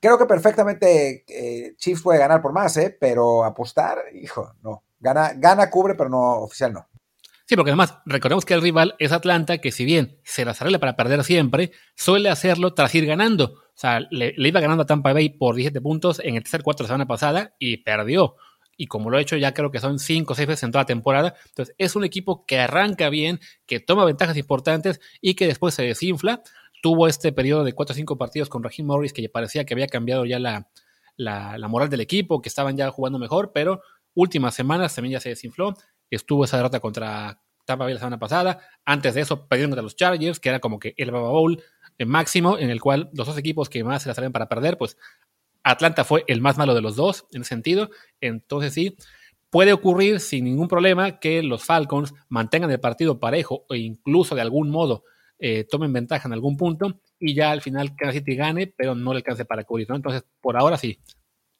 creo 0.00 0.18
que 0.18 0.26
perfectamente 0.26 1.24
eh, 1.28 1.74
Chiefs 1.76 2.02
puede 2.02 2.18
ganar 2.18 2.42
por 2.42 2.52
más, 2.52 2.76
¿eh? 2.76 2.96
pero 2.98 3.44
apostar, 3.44 3.98
hijo, 4.14 4.54
no. 4.62 4.84
Gana, 4.98 5.32
gana, 5.34 5.70
cubre, 5.70 5.94
pero 5.94 6.10
no 6.10 6.40
oficial 6.40 6.74
no. 6.74 6.86
Sí, 7.46 7.56
porque 7.56 7.70
además 7.70 7.96
recordemos 8.06 8.44
que 8.44 8.54
el 8.54 8.62
rival 8.62 8.94
es 8.98 9.10
Atlanta, 9.10 9.58
que 9.58 9.72
si 9.72 9.84
bien 9.84 10.20
se 10.22 10.44
las 10.44 10.60
arregla 10.60 10.78
para 10.78 10.94
perder 10.94 11.24
siempre, 11.24 11.72
suele 11.96 12.28
hacerlo 12.28 12.74
tras 12.74 12.94
ir 12.94 13.06
ganando. 13.06 13.54
O 13.54 13.72
sea, 13.74 14.00
le, 14.10 14.34
iba 14.36 14.60
ganando 14.60 14.84
a 14.84 14.86
Tampa 14.86 15.12
Bay 15.12 15.30
por 15.30 15.56
17 15.56 15.80
puntos 15.80 16.20
en 16.22 16.36
el 16.36 16.42
tercer 16.42 16.62
cuarto 16.62 16.82
de 16.82 16.84
la 16.84 16.88
semana 16.88 17.06
pasada 17.08 17.56
y 17.58 17.78
perdió. 17.78 18.36
Y 18.76 18.86
como 18.86 19.10
lo 19.10 19.16
ha 19.16 19.20
hecho 19.20 19.36
ya 19.36 19.52
creo 19.52 19.72
que 19.72 19.80
son 19.80 19.98
5 19.98 20.32
o 20.32 20.36
6 20.36 20.46
veces 20.46 20.62
en 20.62 20.70
toda 20.70 20.82
la 20.82 20.86
temporada. 20.86 21.34
Entonces 21.48 21.74
es 21.76 21.96
un 21.96 22.04
equipo 22.04 22.44
que 22.46 22.60
arranca 22.60 23.08
bien, 23.08 23.40
que 23.66 23.80
toma 23.80 24.04
ventajas 24.04 24.36
importantes 24.36 25.00
y 25.20 25.34
que 25.34 25.46
después 25.48 25.74
se 25.74 25.82
desinfla 25.82 26.42
tuvo 26.80 27.06
este 27.06 27.32
periodo 27.32 27.64
de 27.64 27.72
cuatro 27.72 27.92
o 27.92 27.96
cinco 27.96 28.16
partidos 28.16 28.48
con 28.48 28.62
Raheem 28.62 28.86
Morris 28.86 29.12
que 29.12 29.28
parecía 29.28 29.64
que 29.64 29.74
había 29.74 29.86
cambiado 29.86 30.24
ya 30.24 30.38
la, 30.38 30.68
la, 31.16 31.68
moral 31.68 31.90
del 31.90 32.00
equipo, 32.00 32.40
que 32.40 32.48
estaban 32.48 32.76
ya 32.76 32.90
jugando 32.90 33.18
mejor, 33.18 33.52
pero 33.52 33.82
últimas 34.14 34.54
semanas 34.54 34.94
también 34.94 35.12
ya 35.12 35.20
se 35.20 35.30
desinfló. 35.30 35.74
Estuvo 36.10 36.44
esa 36.44 36.56
derrota 36.56 36.80
contra 36.80 37.40
Tampa 37.64 37.84
Bay 37.84 37.94
la 37.94 38.00
semana 38.00 38.18
pasada. 38.18 38.60
Antes 38.84 39.14
de 39.14 39.20
eso 39.20 39.46
perdieron 39.46 39.70
contra 39.70 39.82
los 39.82 39.96
Chargers, 39.96 40.40
que 40.40 40.48
era 40.48 40.60
como 40.60 40.78
que 40.78 40.94
el 40.96 41.10
Baba 41.10 41.30
Bowl 41.30 41.62
máximo, 42.06 42.58
en 42.58 42.70
el 42.70 42.80
cual 42.80 43.10
los 43.12 43.26
dos 43.26 43.38
equipos 43.38 43.68
que 43.68 43.84
más 43.84 44.02
se 44.02 44.08
la 44.08 44.14
salen 44.14 44.32
para 44.32 44.48
perder, 44.48 44.78
pues 44.78 44.96
Atlanta 45.62 46.04
fue 46.04 46.24
el 46.26 46.40
más 46.40 46.56
malo 46.56 46.74
de 46.74 46.80
los 46.80 46.96
dos 46.96 47.26
en 47.32 47.42
ese 47.42 47.50
sentido. 47.50 47.90
Entonces 48.20 48.72
sí, 48.72 48.96
puede 49.50 49.72
ocurrir 49.72 50.20
sin 50.20 50.44
ningún 50.44 50.68
problema 50.68 51.18
que 51.20 51.42
los 51.42 51.64
Falcons 51.64 52.14
mantengan 52.28 52.70
el 52.70 52.80
partido 52.80 53.20
parejo 53.20 53.66
o 53.68 53.74
incluso 53.74 54.34
de 54.34 54.40
algún 54.40 54.70
modo 54.70 55.04
eh, 55.40 55.64
tomen 55.64 55.92
ventaja 55.92 56.28
en 56.28 56.34
algún 56.34 56.56
punto 56.56 57.00
y 57.18 57.34
ya 57.34 57.50
al 57.50 57.62
final 57.62 57.96
Kansas 57.96 58.16
City 58.16 58.36
gane, 58.36 58.66
pero 58.66 58.94
no 58.94 59.12
le 59.12 59.18
alcance 59.18 59.46
para 59.46 59.64
cubrir, 59.64 59.88
¿no? 59.88 59.96
Entonces, 59.96 60.22
por 60.40 60.56
ahora 60.56 60.76
sí, 60.76 61.00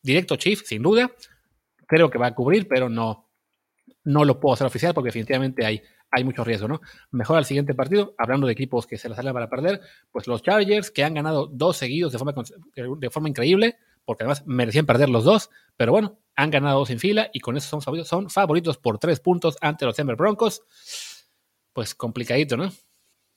directo 0.02 0.36
Chief, 0.36 0.62
sin 0.64 0.82
duda, 0.82 1.10
creo 1.86 2.10
que 2.10 2.18
va 2.18 2.26
a 2.28 2.34
cubrir, 2.34 2.68
pero 2.68 2.88
no, 2.90 3.30
no 4.04 4.24
lo 4.24 4.38
puedo 4.38 4.52
hacer 4.52 4.66
oficial 4.66 4.92
porque 4.92 5.08
definitivamente 5.08 5.64
hay, 5.64 5.82
hay 6.10 6.24
mucho 6.24 6.44
riesgo, 6.44 6.68
¿no? 6.68 6.80
Mejor 7.10 7.38
al 7.38 7.46
siguiente 7.46 7.74
partido, 7.74 8.14
hablando 8.18 8.46
de 8.46 8.52
equipos 8.52 8.86
que 8.86 8.98
se 8.98 9.08
la 9.08 9.16
salen 9.16 9.32
para 9.32 9.48
perder, 9.48 9.80
pues 10.12 10.26
los 10.26 10.42
Chargers, 10.42 10.90
que 10.90 11.02
han 11.02 11.14
ganado 11.14 11.46
dos 11.46 11.78
seguidos 11.78 12.12
de 12.12 12.18
forma, 12.18 12.34
de 12.74 13.10
forma 13.10 13.28
increíble, 13.30 13.78
porque 14.04 14.24
además 14.24 14.44
merecían 14.46 14.86
perder 14.86 15.08
los 15.08 15.24
dos, 15.24 15.48
pero 15.76 15.92
bueno, 15.92 16.18
han 16.36 16.50
ganado 16.50 16.80
dos 16.80 16.90
en 16.90 16.98
fila 16.98 17.30
y 17.32 17.40
con 17.40 17.56
eso 17.56 17.68
son 17.68 17.80
favoritos, 17.80 18.08
son 18.08 18.28
favoritos 18.28 18.76
por 18.76 18.98
tres 18.98 19.20
puntos 19.20 19.56
ante 19.60 19.86
los 19.86 19.96
Denver 19.96 20.16
Broncos. 20.16 20.62
Pues 21.72 21.94
complicadito, 21.94 22.56
¿no? 22.56 22.70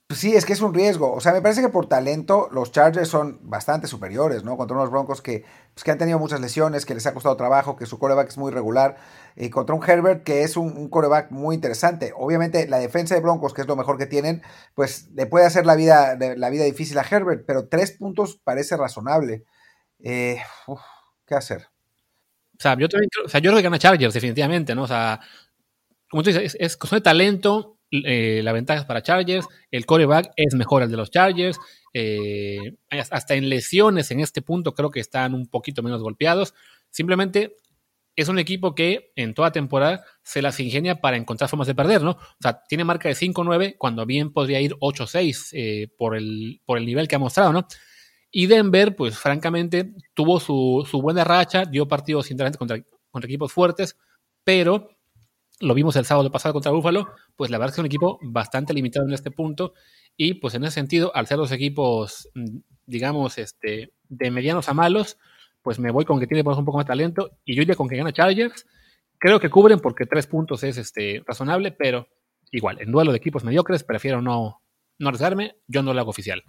Pues 0.07 0.19
sí, 0.19 0.35
es 0.35 0.45
que 0.45 0.53
es 0.53 0.61
un 0.61 0.73
riesgo. 0.73 1.13
O 1.13 1.21
sea, 1.21 1.31
me 1.31 1.41
parece 1.41 1.61
que 1.61 1.69
por 1.69 1.87
talento 1.87 2.49
los 2.51 2.71
Chargers 2.71 3.07
son 3.07 3.39
bastante 3.49 3.87
superiores, 3.87 4.43
¿no? 4.43 4.57
Contra 4.57 4.75
unos 4.75 4.91
Broncos 4.91 5.21
que, 5.21 5.45
pues, 5.73 5.83
que 5.83 5.91
han 5.91 5.97
tenido 5.97 6.19
muchas 6.19 6.41
lesiones, 6.41 6.85
que 6.85 6.93
les 6.93 7.07
ha 7.07 7.13
costado 7.13 7.37
trabajo, 7.37 7.77
que 7.77 7.85
su 7.85 7.97
coreback 7.97 8.27
es 8.27 8.37
muy 8.37 8.51
regular. 8.51 8.97
Y 9.35 9.49
contra 9.49 9.75
un 9.75 9.83
Herbert 9.83 10.23
que 10.23 10.43
es 10.43 10.57
un, 10.57 10.89
coreback 10.89 11.31
muy 11.31 11.55
interesante. 11.55 12.13
Obviamente, 12.15 12.67
la 12.67 12.79
defensa 12.79 13.15
de 13.15 13.21
Broncos, 13.21 13.53
que 13.53 13.61
es 13.61 13.67
lo 13.67 13.77
mejor 13.77 13.97
que 13.97 14.05
tienen, 14.05 14.43
pues 14.75 15.09
le 15.15 15.25
puede 15.25 15.45
hacer 15.45 15.65
la 15.65 15.75
vida, 15.75 16.15
la 16.15 16.49
vida 16.49 16.65
difícil 16.65 16.97
a 16.99 17.05
Herbert, 17.09 17.45
pero 17.47 17.67
tres 17.69 17.93
puntos 17.93 18.39
parece 18.43 18.75
razonable. 18.75 19.45
Eh, 19.99 20.37
¿Qué 21.25 21.35
hacer? 21.35 21.67
O 22.59 22.61
sea, 22.61 22.77
yo, 22.77 22.87
o 23.25 23.29
sea, 23.29 23.39
yo 23.39 23.49
creo 23.49 23.57
que 23.57 23.63
gana 23.63 23.79
Chargers, 23.79 24.13
definitivamente, 24.13 24.75
¿no? 24.75 24.83
O 24.83 24.87
sea, 24.87 25.19
como 26.09 26.21
tú 26.23 26.29
dices, 26.29 26.53
es, 26.53 26.57
es 26.59 26.77
cuestión 26.77 26.99
de 26.99 27.03
talento 27.03 27.72
eh, 28.05 28.41
la 28.43 28.53
ventaja 28.53 28.81
es 28.81 28.85
para 28.85 29.03
Chargers, 29.03 29.47
el 29.71 29.85
coreback 29.85 30.31
es 30.35 30.55
mejor 30.55 30.83
el 30.83 30.91
de 30.91 30.97
los 30.97 31.11
Chargers, 31.11 31.59
eh, 31.93 32.75
hasta 32.89 33.35
en 33.35 33.49
lesiones 33.49 34.09
en 34.11 34.19
este 34.19 34.41
punto 34.41 34.73
creo 34.73 34.89
que 34.89 34.99
están 34.99 35.33
un 35.33 35.47
poquito 35.47 35.83
menos 35.83 36.01
golpeados, 36.01 36.53
simplemente 36.89 37.57
es 38.15 38.27
un 38.29 38.39
equipo 38.39 38.75
que 38.75 39.11
en 39.15 39.33
toda 39.33 39.51
temporada 39.51 40.03
se 40.21 40.41
las 40.41 40.59
ingenia 40.59 41.01
para 41.01 41.17
encontrar 41.17 41.49
formas 41.49 41.67
de 41.67 41.75
perder, 41.75 42.01
¿no? 42.03 42.11
O 42.11 42.37
sea, 42.39 42.61
tiene 42.67 42.83
marca 42.83 43.09
de 43.09 43.15
5-9 43.15 43.75
cuando 43.77 44.05
bien 44.05 44.31
podría 44.31 44.61
ir 44.61 44.75
8-6 44.75 45.49
eh, 45.53 45.87
por, 45.97 46.15
el, 46.15 46.61
por 46.65 46.77
el 46.77 46.85
nivel 46.85 47.07
que 47.07 47.15
ha 47.15 47.19
mostrado, 47.19 47.51
¿no? 47.53 47.67
Y 48.31 48.47
Denver, 48.47 48.95
pues 48.95 49.17
francamente, 49.17 49.93
tuvo 50.13 50.39
su, 50.39 50.87
buena 51.01 51.23
racha, 51.23 51.65
dio 51.65 51.87
partidos 51.87 52.31
interesantes 52.31 52.57
contra, 52.57 52.79
contra 53.11 53.27
equipos 53.27 53.51
fuertes, 53.51 53.95
pero 54.43 54.92
lo 55.63 55.73
vimos 55.73 55.95
el 55.95 56.05
sábado 56.05 56.31
pasado 56.31 56.53
contra 56.53 56.71
Búfalo, 56.71 57.07
pues 57.35 57.49
la 57.49 57.57
verdad 57.57 57.71
es 57.71 57.75
que 57.75 57.79
es 57.81 57.83
un 57.83 57.87
equipo 57.87 58.19
bastante 58.21 58.73
limitado 58.73 59.05
en 59.05 59.13
este 59.13 59.31
punto 59.31 59.73
y 60.15 60.35
pues 60.35 60.53
en 60.55 60.63
ese 60.63 60.75
sentido, 60.75 61.15
al 61.15 61.27
ser 61.27 61.37
los 61.37 61.51
equipos, 61.51 62.29
mm, 62.35 62.57
digamos, 62.85 63.37
este, 63.37 63.93
de 64.09 64.31
medianos 64.31 64.69
a 64.69 64.73
malos, 64.73 65.17
pues 65.61 65.79
me 65.79 65.91
voy 65.91 66.05
con 66.05 66.19
que 66.19 66.27
tiene 66.27 66.47
un 66.47 66.65
poco 66.65 66.77
más 66.77 66.85
talento 66.85 67.37
y 67.45 67.55
yo 67.55 67.61
iría 67.61 67.75
con 67.75 67.87
que 67.87 67.95
gana 67.95 68.11
Chargers. 68.11 68.67
Creo 69.17 69.39
que 69.39 69.49
cubren 69.49 69.79
porque 69.79 70.05
tres 70.05 70.27
puntos 70.27 70.63
es 70.63 70.77
este, 70.77 71.23
razonable, 71.25 71.71
pero 71.71 72.07
igual, 72.51 72.81
en 72.81 72.91
duelo 72.91 73.11
de 73.11 73.17
equipos 73.17 73.43
mediocres 73.43 73.83
prefiero 73.83 74.21
no, 74.21 74.61
no 74.99 75.07
arriesgarme, 75.07 75.55
yo 75.67 75.81
no 75.81 75.93
lo 75.93 76.01
hago 76.01 76.11
oficial. 76.11 76.43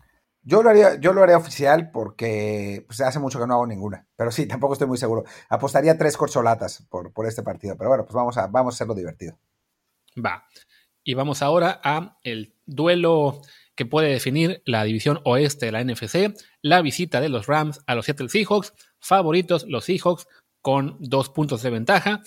Yo 0.44 0.62
lo 0.62 0.70
haría, 0.70 1.00
yo 1.00 1.12
lo 1.12 1.22
haría 1.22 1.38
oficial 1.38 1.90
porque 1.90 2.85
pues, 2.87 3.00
hace 3.00 3.18
mucho 3.18 3.40
que 3.40 3.46
no 3.46 3.54
hago 3.54 3.66
ninguna. 3.66 4.07
Pero 4.14 4.30
sí, 4.30 4.46
tampoco 4.46 4.74
estoy 4.74 4.88
muy 4.88 4.98
seguro. 4.98 5.24
Apostaría 5.48 5.96
tres 5.96 6.16
corcholatas 6.16 6.87
por, 6.90 7.12
por 7.12 7.26
este 7.26 7.42
partido. 7.42 7.76
Pero 7.76 7.90
bueno, 7.90 8.04
pues 8.04 8.14
vamos 8.14 8.37
a, 8.37 8.46
vamos 8.46 8.74
a 8.74 8.76
hacerlo 8.76 8.94
divertido. 8.94 9.38
Va. 10.24 10.44
Y 11.02 11.14
vamos 11.14 11.42
ahora 11.42 11.80
a 11.83 12.18
el 12.22 12.54
duelo 12.66 13.40
que 13.74 13.87
puede 13.87 14.09
definir 14.09 14.62
la 14.64 14.85
división 14.85 15.20
oeste 15.24 15.66
de 15.66 15.72
la 15.72 15.83
NFC, 15.83 16.35
la 16.62 16.80
visita 16.83 17.20
de 17.20 17.28
los 17.28 17.46
Rams 17.46 17.80
a 17.87 17.94
los 17.94 18.07
Seattle 18.07 18.28
Seahawks, 18.28 18.72
favoritos 19.00 19.64
los 19.68 19.85
Seahawks 19.85 20.28
con 20.62 20.96
dos 21.00 21.28
puntos 21.28 21.62
de 21.62 21.70
ventaja, 21.70 22.22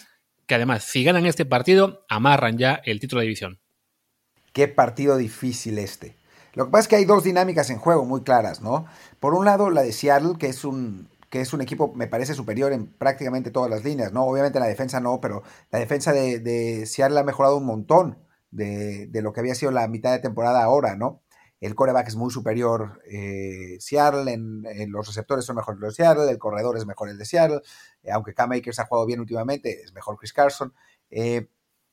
que 0.45 0.55
además 0.55 0.83
si 0.83 1.03
ganan 1.03 1.25
este 1.25 1.45
partido 1.45 2.05
amarran 2.09 2.57
ya 2.57 2.81
el 2.83 2.99
título 2.99 3.21
de 3.21 3.27
división. 3.27 3.59
Qué 4.53 4.67
partido 4.67 5.17
difícil 5.17 5.77
este. 5.77 6.16
Lo 6.57 6.65
que 6.65 6.71
pasa 6.71 6.81
es 6.81 6.87
que 6.87 6.95
hay 6.95 7.05
dos 7.05 7.23
dinámicas 7.23 7.69
en 7.69 7.77
juego 7.77 8.03
muy 8.03 8.23
claras, 8.23 8.61
¿no? 8.61 8.87
Por 9.19 9.35
un 9.35 9.45
lado, 9.45 9.69
la 9.69 9.83
de 9.83 9.93
Seattle, 9.93 10.39
que 10.39 10.47
es 10.47 10.65
un, 10.65 11.07
que 11.29 11.39
es 11.39 11.53
un 11.53 11.61
equipo, 11.61 11.93
me 11.93 12.07
parece, 12.07 12.33
superior 12.33 12.73
en 12.73 12.87
prácticamente 12.87 13.51
todas 13.51 13.69
las 13.69 13.83
líneas, 13.83 14.11
¿no? 14.11 14.23
Obviamente 14.25 14.59
la 14.59 14.65
defensa 14.65 14.99
no, 14.99 15.21
pero 15.21 15.43
la 15.69 15.77
defensa 15.77 16.13
de, 16.13 16.83
Seattle 16.87 17.19
ha 17.19 17.23
mejorado 17.23 17.57
un 17.57 17.65
montón 17.67 18.17
de, 18.49 19.07
lo 19.21 19.33
que 19.33 19.39
había 19.39 19.53
sido 19.53 19.71
la 19.71 19.87
mitad 19.87 20.11
de 20.11 20.17
temporada 20.17 20.63
ahora, 20.63 20.95
¿no? 20.95 21.21
El 21.61 21.75
coreback 21.75 22.07
es 22.07 22.15
muy 22.15 22.31
superior 22.31 23.03
eh, 23.05 23.77
Seattle, 23.79 24.33
en, 24.33 24.91
los 24.91 25.05
receptores 25.05 25.45
son 25.45 25.57
mejores 25.57 25.79
los 25.79 25.95
de 25.95 26.03
Seattle, 26.03 26.31
el 26.31 26.39
corredor 26.39 26.75
es 26.75 26.87
mejor 26.87 27.09
el 27.09 27.19
de 27.19 27.25
Seattle, 27.25 27.61
eh, 28.01 28.11
aunque 28.11 28.33
Cam 28.33 28.53
Akers 28.53 28.79
ha 28.79 28.85
jugado 28.87 29.05
bien 29.05 29.19
últimamente, 29.19 29.83
es 29.83 29.93
mejor 29.93 30.17
Chris 30.17 30.33
Carson. 30.33 30.73
Eh, 31.11 31.49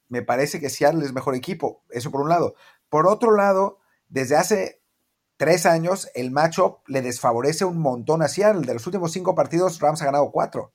me 0.09 0.22
parece 0.22 0.59
que 0.59 0.70
Seattle 0.70 1.05
es 1.05 1.12
mejor 1.12 1.35
equipo, 1.35 1.83
eso 1.90 2.11
por 2.11 2.22
un 2.22 2.31
lado. 2.31 2.55
Por 2.88 3.07
otro 3.07 3.37
lado, 3.37 3.83
desde 4.14 4.37
hace 4.37 4.81
tres 5.37 5.66
años, 5.66 6.09
el 6.14 6.31
matchup 6.31 6.79
le 6.87 7.03
desfavorece 7.03 7.64
un 7.64 7.79
montón 7.79 8.22
a 8.22 8.29
Seattle. 8.29 8.64
De 8.64 8.72
los 8.72 8.87
últimos 8.87 9.11
cinco 9.11 9.35
partidos, 9.35 9.81
Rams 9.81 10.03
ha 10.03 10.05
ganado 10.05 10.31
cuatro. 10.31 10.72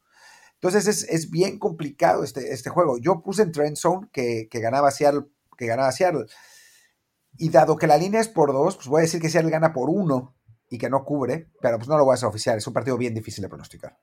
Entonces 0.55 1.05
es, 1.07 1.31
bien 1.31 1.57
complicado 1.57 2.25
este, 2.25 2.51
este, 2.51 2.69
juego. 2.69 2.97
Yo 2.97 3.21
puse 3.21 3.43
en 3.43 3.53
Trend 3.53 3.77
Zone 3.77 4.09
que, 4.11 4.49
ganaba 4.51 4.91
Seattle, 4.91 5.27
que 5.57 5.67
ganaba 5.67 5.93
Seattle. 5.93 6.25
Y 7.37 7.49
dado 7.49 7.77
que 7.77 7.87
la 7.87 7.95
línea 7.95 8.19
es 8.19 8.27
por 8.27 8.51
dos, 8.51 8.75
pues 8.75 8.87
voy 8.87 8.99
a 8.99 9.01
decir 9.03 9.21
que 9.21 9.29
Seattle 9.29 9.51
gana 9.51 9.71
por 9.71 9.89
uno 9.89 10.35
y 10.69 10.77
que 10.77 10.89
no 10.89 11.05
cubre, 11.05 11.49
pero 11.61 11.77
pues 11.77 11.87
no 11.87 11.97
lo 11.97 12.03
voy 12.03 12.11
a 12.11 12.15
hacer 12.15 12.27
oficial. 12.27 12.57
Es 12.57 12.67
un 12.67 12.73
partido 12.73 12.97
bien 12.97 13.13
difícil 13.13 13.41
de 13.41 13.47
pronosticar. 13.47 13.97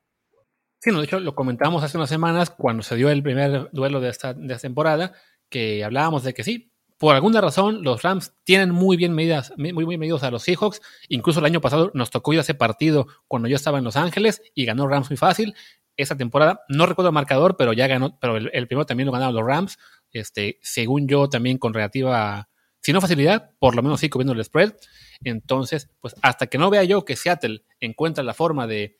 Sí, 0.81 0.91
no, 0.91 1.01
de 1.01 1.05
hecho 1.05 1.21
lo 1.21 1.35
comentamos 1.35 1.85
hace 1.85 1.99
unas 1.99 2.09
semanas 2.09 2.49
cuando 2.49 2.83
se 2.83 2.97
dio 2.97 3.11
el 3.11 3.23
primer 3.23 3.69
duelo 3.73 4.01
de 4.01 4.09
esta, 4.09 4.33
de 4.33 4.55
esta 4.55 4.67
temporada, 4.67 5.13
que 5.51 5.85
hablábamos 5.85 6.25
de 6.25 6.33
que 6.33 6.43
sí, 6.43 6.73
por 6.99 7.15
alguna 7.15 7.41
razón, 7.41 7.83
los 7.83 8.03
Rams 8.03 8.33
tienen 8.45 8.71
muy 8.71 8.97
bien 8.97 9.15
medidas, 9.15 9.53
muy 9.57 9.85
bien 9.85 10.01
medidos 10.01 10.23
a 10.23 10.31
los 10.31 10.43
Seahawks. 10.43 10.81
Incluso 11.09 11.41
el 11.41 11.47
año 11.47 11.61
pasado 11.61 11.91
nos 11.95 12.11
tocó 12.11 12.33
ir 12.33 12.39
a 12.39 12.43
ese 12.43 12.55
partido 12.55 13.07
cuando 13.29 13.49
yo 13.49 13.57
estaba 13.57 13.79
en 13.79 13.85
Los 13.85 13.97
Ángeles 13.97 14.43
y 14.55 14.65
ganó 14.65 14.89
Rams 14.89 15.11
muy 15.11 15.17
fácil. 15.17 15.55
Esa 15.97 16.17
temporada, 16.17 16.61
no 16.69 16.87
recuerdo 16.87 17.09
el 17.09 17.15
marcador, 17.15 17.57
pero 17.57 17.73
ya 17.73 17.87
ganó, 17.87 18.19
pero 18.21 18.37
el, 18.37 18.67
primero 18.67 18.87
también 18.87 19.07
lo 19.07 19.13
ganaron 19.13 19.35
los 19.35 19.45
Rams. 19.45 19.79
Este, 20.13 20.59
según 20.63 21.09
yo, 21.09 21.29
también 21.29 21.59
con 21.59 21.75
relativa, 21.75 22.49
si 22.81 22.93
no 22.93 23.01
facilidad, 23.01 23.51
por 23.59 23.75
lo 23.75 23.83
menos 23.83 24.01
sí 24.01 24.09
cubriendo 24.09 24.33
el 24.33 24.45
spread. 24.45 24.75
Entonces, 25.25 25.91
pues 26.01 26.15
hasta 26.23 26.47
que 26.47 26.59
no 26.59 26.71
vea 26.71 26.85
yo 26.85 27.05
que 27.05 27.17
Seattle 27.17 27.65
encuentra 27.81 28.25
la 28.25 28.35
forma 28.35 28.67
de, 28.67 28.99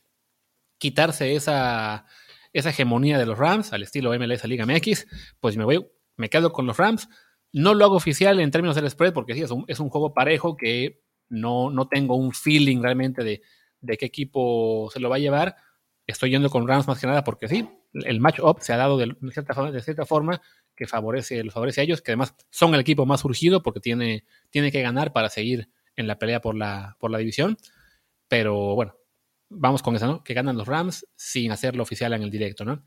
quitarse 0.79 1.35
esa, 1.35 2.07
esa 2.53 2.71
hegemonía 2.71 3.19
de 3.19 3.27
los 3.27 3.39
Rams 3.39 3.73
al 3.73 3.83
estilo 3.83 4.17
MLS 4.19 4.45
Liga 4.45 4.67
MX, 4.67 5.07
pues 5.41 5.57
me 5.57 5.65
voy, 5.65 5.87
me 6.17 6.29
quedo 6.29 6.53
con 6.53 6.67
los 6.67 6.77
Rams. 6.77 7.09
No 7.53 7.75
lo 7.75 7.85
hago 7.85 7.97
oficial 7.97 8.41
en 8.41 8.51
términos 8.51 8.77
del 8.77 8.91
spread 8.91 9.13
porque 9.13 9.35
sí, 9.35 9.43
es 9.43 9.51
un, 9.51 9.65
es 9.69 9.81
un 9.81 9.89
juego 9.89 10.13
parejo 10.13 10.57
que 10.57 11.01
no, 11.29 11.71
no 11.71 11.89
tengo 11.89 12.17
un 12.17 12.33
feeling 12.33 12.83
realmente 12.83 13.25
de, 13.25 13.43
de, 13.81 13.97
qué 13.97 14.07
equipo 14.07 14.91
se 14.93 15.01
lo 15.01 15.09
va 15.09 15.17
a 15.17 15.21
llevar. 15.21 15.57
Estoy 16.07 16.31
yendo 16.31 16.51
con 16.51 16.69
Rams 16.69 16.87
más 16.87 17.01
que 17.01 17.07
nada 17.07 17.25
porque 17.25 17.49
sí, 17.49 17.69
el 17.93 18.21
match-up 18.21 18.59
se 18.61 18.73
ha 18.73 18.77
dado 18.77 18.97
de, 18.99 19.17
cierta, 19.33 19.71
de 19.71 19.81
cierta 19.81 20.07
forma 20.07 20.41
que 20.77 20.87
favorece, 20.87 21.43
los 21.43 21.55
favorece 21.55 21.81
a 21.81 21.85
ellos, 21.85 22.03
que 22.03 22.13
además 22.13 22.35
son 22.51 22.75
el 22.75 22.81
equipo 22.81 23.07
más 23.07 23.25
urgido 23.25 23.63
porque 23.63 23.81
tiene, 23.81 24.25
tiene 24.51 24.71
que 24.71 24.83
ganar 24.83 25.13
para 25.13 25.29
seguir 25.29 25.69
en 25.97 26.07
la 26.07 26.19
pelea 26.19 26.41
por 26.41 26.55
la, 26.55 26.97
por 27.01 27.11
la 27.11 27.19
división. 27.19 27.57
Pero 28.29 28.75
bueno, 28.75 28.97
vamos 29.49 29.83
con 29.83 29.97
eso, 29.97 30.07
¿no? 30.07 30.25
Que 30.25 30.35
ganan 30.35 30.57
los 30.57 30.69
Rams 30.69 31.07
sin 31.17 31.51
hacerlo 31.51 31.83
oficial 31.83 32.13
en 32.13 32.23
el 32.23 32.31
directo, 32.31 32.65
¿no? 32.65 32.85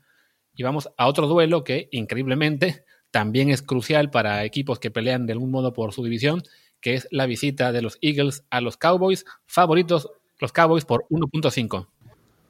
Y 0.54 0.62
vamos 0.62 0.90
a 0.96 1.06
otro 1.06 1.26
duelo 1.26 1.64
que, 1.64 1.88
increíblemente, 1.92 2.84
también 3.10 3.50
es 3.50 3.62
crucial 3.62 4.10
para 4.10 4.44
equipos 4.44 4.78
que 4.78 4.90
pelean 4.90 5.26
de 5.26 5.32
algún 5.32 5.50
modo 5.50 5.72
por 5.72 5.92
su 5.92 6.04
división, 6.04 6.42
que 6.80 6.94
es 6.94 7.08
la 7.10 7.26
visita 7.26 7.72
de 7.72 7.82
los 7.82 7.98
Eagles 8.00 8.44
a 8.50 8.60
los 8.60 8.76
Cowboys, 8.76 9.24
favoritos 9.46 10.10
los 10.38 10.52
Cowboys 10.52 10.84
por 10.84 11.06
1.5. 11.10 11.86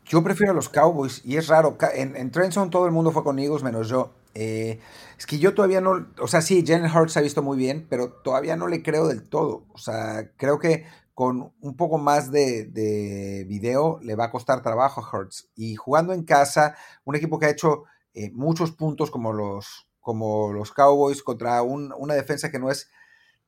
Yo 0.06 0.22
prefiero 0.22 0.52
a 0.52 0.54
los 0.54 0.68
Cowboys 0.68 1.22
y 1.24 1.36
es 1.36 1.48
raro. 1.48 1.76
En, 1.94 2.16
en 2.16 2.30
todo 2.30 2.86
el 2.86 2.92
mundo 2.92 3.10
fue 3.10 3.24
con 3.24 3.38
Eagles 3.38 3.62
menos 3.62 3.88
yo. 3.88 4.12
Eh, 4.34 4.78
es 5.18 5.26
que 5.26 5.38
yo 5.38 5.54
todavía 5.54 5.80
no, 5.80 6.06
o 6.20 6.28
sea, 6.28 6.40
sí, 6.40 6.64
Jalen 6.66 6.90
Hurts 6.90 7.16
ha 7.16 7.20
visto 7.20 7.42
muy 7.42 7.58
bien, 7.58 7.86
pero 7.88 8.12
todavía 8.12 8.56
no 8.56 8.68
le 8.68 8.82
creo 8.82 9.08
del 9.08 9.28
todo. 9.28 9.66
O 9.72 9.78
sea, 9.78 10.30
creo 10.36 10.58
que 10.58 10.84
con 11.14 11.52
un 11.60 11.76
poco 11.76 11.98
más 11.98 12.30
de, 12.30 13.44
video 13.48 13.98
le 14.02 14.14
va 14.14 14.26
a 14.26 14.30
costar 14.30 14.62
trabajo 14.62 15.00
a 15.00 15.18
Hurts. 15.18 15.50
Y 15.56 15.74
jugando 15.76 16.12
en 16.12 16.24
casa, 16.24 16.76
un 17.04 17.16
equipo 17.16 17.38
que 17.38 17.46
ha 17.46 17.50
hecho 17.50 17.84
eh, 18.14 18.30
muchos 18.32 18.72
puntos 18.72 19.10
como 19.10 19.32
los, 19.32 19.89
como 20.00 20.52
los 20.52 20.72
Cowboys 20.72 21.22
contra 21.22 21.62
una 21.62 22.14
defensa 22.14 22.50
que 22.50 22.58
no 22.58 22.70
es 22.70 22.90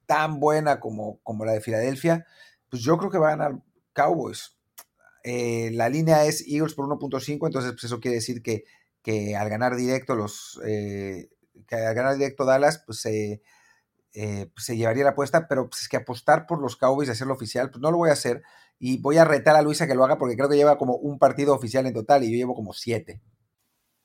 tan 0.07 0.41
buena 0.41 0.81
como, 0.81 1.19
como 1.23 1.45
la 1.45 1.53
de 1.53 1.61
Filadelfia, 1.61 2.27
pues 2.69 2.83
yo 2.83 2.99
creo 2.99 3.11
que 3.11 3.19
va 3.19 3.29
a 3.29 3.37
ganar 3.37 3.62
Cowboys. 3.93 4.57
Eh, 5.25 5.71
la 5.73 5.88
línea 5.88 6.25
es 6.25 6.45
Eagles 6.47 6.75
por 6.75 6.87
1.5, 6.87 7.47
entonces 7.47 7.73
pues 7.73 7.85
eso 7.85 8.01
quiere 8.01 8.17
decir 8.17 8.43
que, 8.43 8.65
que 9.03 9.37
al 9.37 9.49
ganar 9.49 9.77
directo 9.77 10.15
los 10.15 10.61
eh, 10.65 11.31
que 11.67 11.77
al 11.77 11.95
ganar 11.95 12.17
directo 12.17 12.45
Dallas, 12.45 12.83
pues 12.85 13.01
se 13.01 13.43
eh, 14.15 14.51
pues, 14.55 14.67
llevaría 14.67 15.05
la 15.05 15.11
apuesta, 15.11 15.49
pero 15.49 15.69
pues 15.69 15.83
es 15.83 15.88
que 15.88 15.97
apostar 15.97 16.47
por 16.47 16.61
los 16.61 16.77
Cowboys 16.77 17.09
y 17.09 17.12
hacerlo 17.12 17.35
oficial, 17.35 17.71
pues 17.71 17.81
no 17.81 17.91
lo 17.91 17.99
voy 17.99 18.11
a 18.11 18.15
hacer. 18.15 18.43
Y 18.79 19.01
voy 19.01 19.19
a 19.19 19.25
retar 19.25 19.57
a 19.57 19.62
Luisa 19.62 19.87
que 19.87 19.95
lo 19.95 20.05
haga 20.05 20.19
porque 20.19 20.37
creo 20.37 20.49
que 20.49 20.57
lleva 20.57 20.77
como 20.77 20.97
un 20.97 21.19
partido 21.19 21.55
oficial 21.55 21.87
en 21.87 21.95
total 21.95 22.25
y 22.25 22.33
yo 22.33 22.37
llevo 22.37 22.55
como 22.55 22.73
siete. 22.73 23.23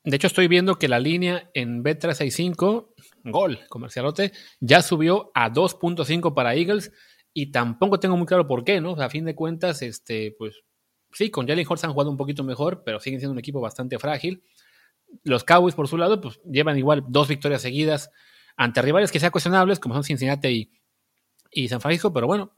De 0.08 0.15
hecho, 0.15 0.28
estoy 0.28 0.48
viendo 0.48 0.80
que 0.80 0.88
la 0.88 1.02
línea 1.02 1.52
en 1.54 1.84
B365, 1.84 2.93
gol, 3.26 3.60
comercialote, 3.67 4.32
ya 4.62 4.82
subió 4.82 5.32
a 5.36 5.52
2.5 5.52 6.34
para 6.34 6.56
Eagles 6.56 6.93
y 7.34 7.52
tampoco 7.52 8.00
tengo 8.00 8.15
muy 8.15 8.26
claro 8.26 8.48
por 8.48 8.63
qué, 8.63 8.80
¿no? 8.80 8.91
a 8.93 9.10
fin 9.10 9.26
de 9.26 9.36
cuentas, 9.36 9.82
este, 9.82 10.34
pues 10.39 10.63
sí, 11.12 11.30
con 11.30 11.46
Jalen 11.46 11.67
Hurts 11.67 11.84
han 11.84 11.91
jugado 11.91 12.10
un 12.10 12.15
poquito 12.15 12.46
mejor, 12.46 12.84
pero 12.86 13.02
siguen 13.02 13.20
siendo 13.20 13.34
un 13.34 13.39
equipo 13.39 13.60
bastante 13.60 14.00
frágil. 14.00 14.43
Los 15.26 15.43
Cowboys, 15.43 15.76
por 15.76 15.89
su 15.89 15.98
lado, 15.98 16.22
pues 16.22 16.39
llevan 16.50 16.78
igual 16.78 17.04
dos 17.10 17.28
victorias 17.28 17.62
seguidas 17.62 18.10
ante 18.56 18.82
rivales 18.82 19.12
que 19.12 19.20
sean 19.20 19.32
cuestionables, 19.34 19.78
como 19.78 19.93
son 19.93 20.06
Cincinnati 20.06 20.72
y, 21.52 21.67
San 21.67 21.82
Francisco, 21.82 22.13
pero 22.13 22.28
bueno, 22.28 22.54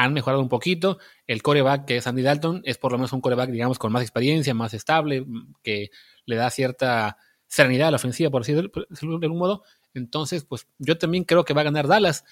han 0.00 0.14
mejorado 0.14 0.42
un 0.42 0.48
poquito. 0.48 0.98
El 1.26 1.42
coreback, 1.42 1.84
que 1.84 1.98
es 1.98 2.06
Andy 2.06 2.22
Dalton, 2.22 2.62
es 2.64 2.78
por 2.78 2.92
lo 2.92 2.98
menos 2.98 3.12
un 3.12 3.20
coreback, 3.20 3.50
digamos, 3.50 3.78
con 3.78 3.92
más 3.92 4.02
experiencia, 4.02 4.54
más 4.54 4.72
estable, 4.72 5.26
que 5.62 5.90
le 6.24 6.36
da 6.36 6.48
cierta 6.50 7.18
serenidad 7.46 7.88
a 7.88 7.90
la 7.90 7.96
ofensiva, 7.96 8.30
por 8.30 8.44
decirlo 8.44 9.18
de 9.18 9.26
algún 9.26 9.38
modo. 9.38 9.62
Entonces, 9.92 10.44
pues 10.44 10.66
yo 10.78 10.96
también 10.96 11.24
creo 11.24 11.44
que 11.44 11.52
va 11.52 11.60
a 11.60 11.64
ganar 11.64 11.86
Dallas. 11.86 12.24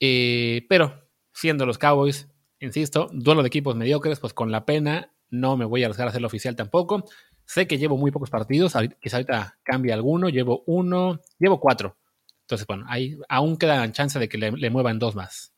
Eh, 0.00 0.66
pero 0.68 1.08
siendo 1.32 1.64
los 1.64 1.78
Cowboys, 1.78 2.28
insisto, 2.60 3.08
duelo 3.12 3.42
de 3.42 3.48
equipos 3.48 3.74
mediocres, 3.74 4.20
pues 4.20 4.34
con 4.34 4.52
la 4.52 4.66
pena 4.66 5.14
no 5.30 5.56
me 5.56 5.64
voy 5.64 5.82
a 5.82 5.86
arriesgar 5.86 6.08
a 6.08 6.10
hacerlo 6.10 6.26
oficial 6.26 6.56
tampoco. 6.56 7.04
Sé 7.46 7.66
que 7.66 7.78
llevo 7.78 7.96
muy 7.96 8.10
pocos 8.10 8.28
partidos, 8.28 8.74
quizá 9.00 9.16
ahorita 9.16 9.58
cambie 9.62 9.94
alguno, 9.94 10.28
llevo 10.28 10.62
uno, 10.66 11.20
llevo 11.38 11.58
cuatro. 11.58 11.96
Entonces, 12.42 12.66
bueno, 12.66 12.84
ahí 12.88 13.16
aún 13.30 13.56
queda 13.56 13.90
chance 13.92 14.18
de 14.18 14.28
que 14.28 14.36
le, 14.36 14.70
muevan 14.70 14.98
dos 14.98 15.14
más. 15.14 15.54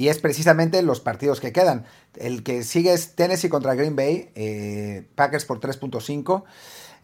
Y 0.00 0.08
es 0.08 0.18
precisamente 0.18 0.80
los 0.80 0.98
partidos 0.98 1.40
que 1.40 1.52
quedan. 1.52 1.84
El 2.16 2.42
que 2.42 2.62
sigue 2.62 2.94
es 2.94 3.16
Tennessee 3.16 3.50
contra 3.50 3.74
Green 3.74 3.96
Bay, 3.96 4.32
eh, 4.34 5.06
Packers 5.14 5.44
por 5.44 5.60
3.5. 5.60 6.44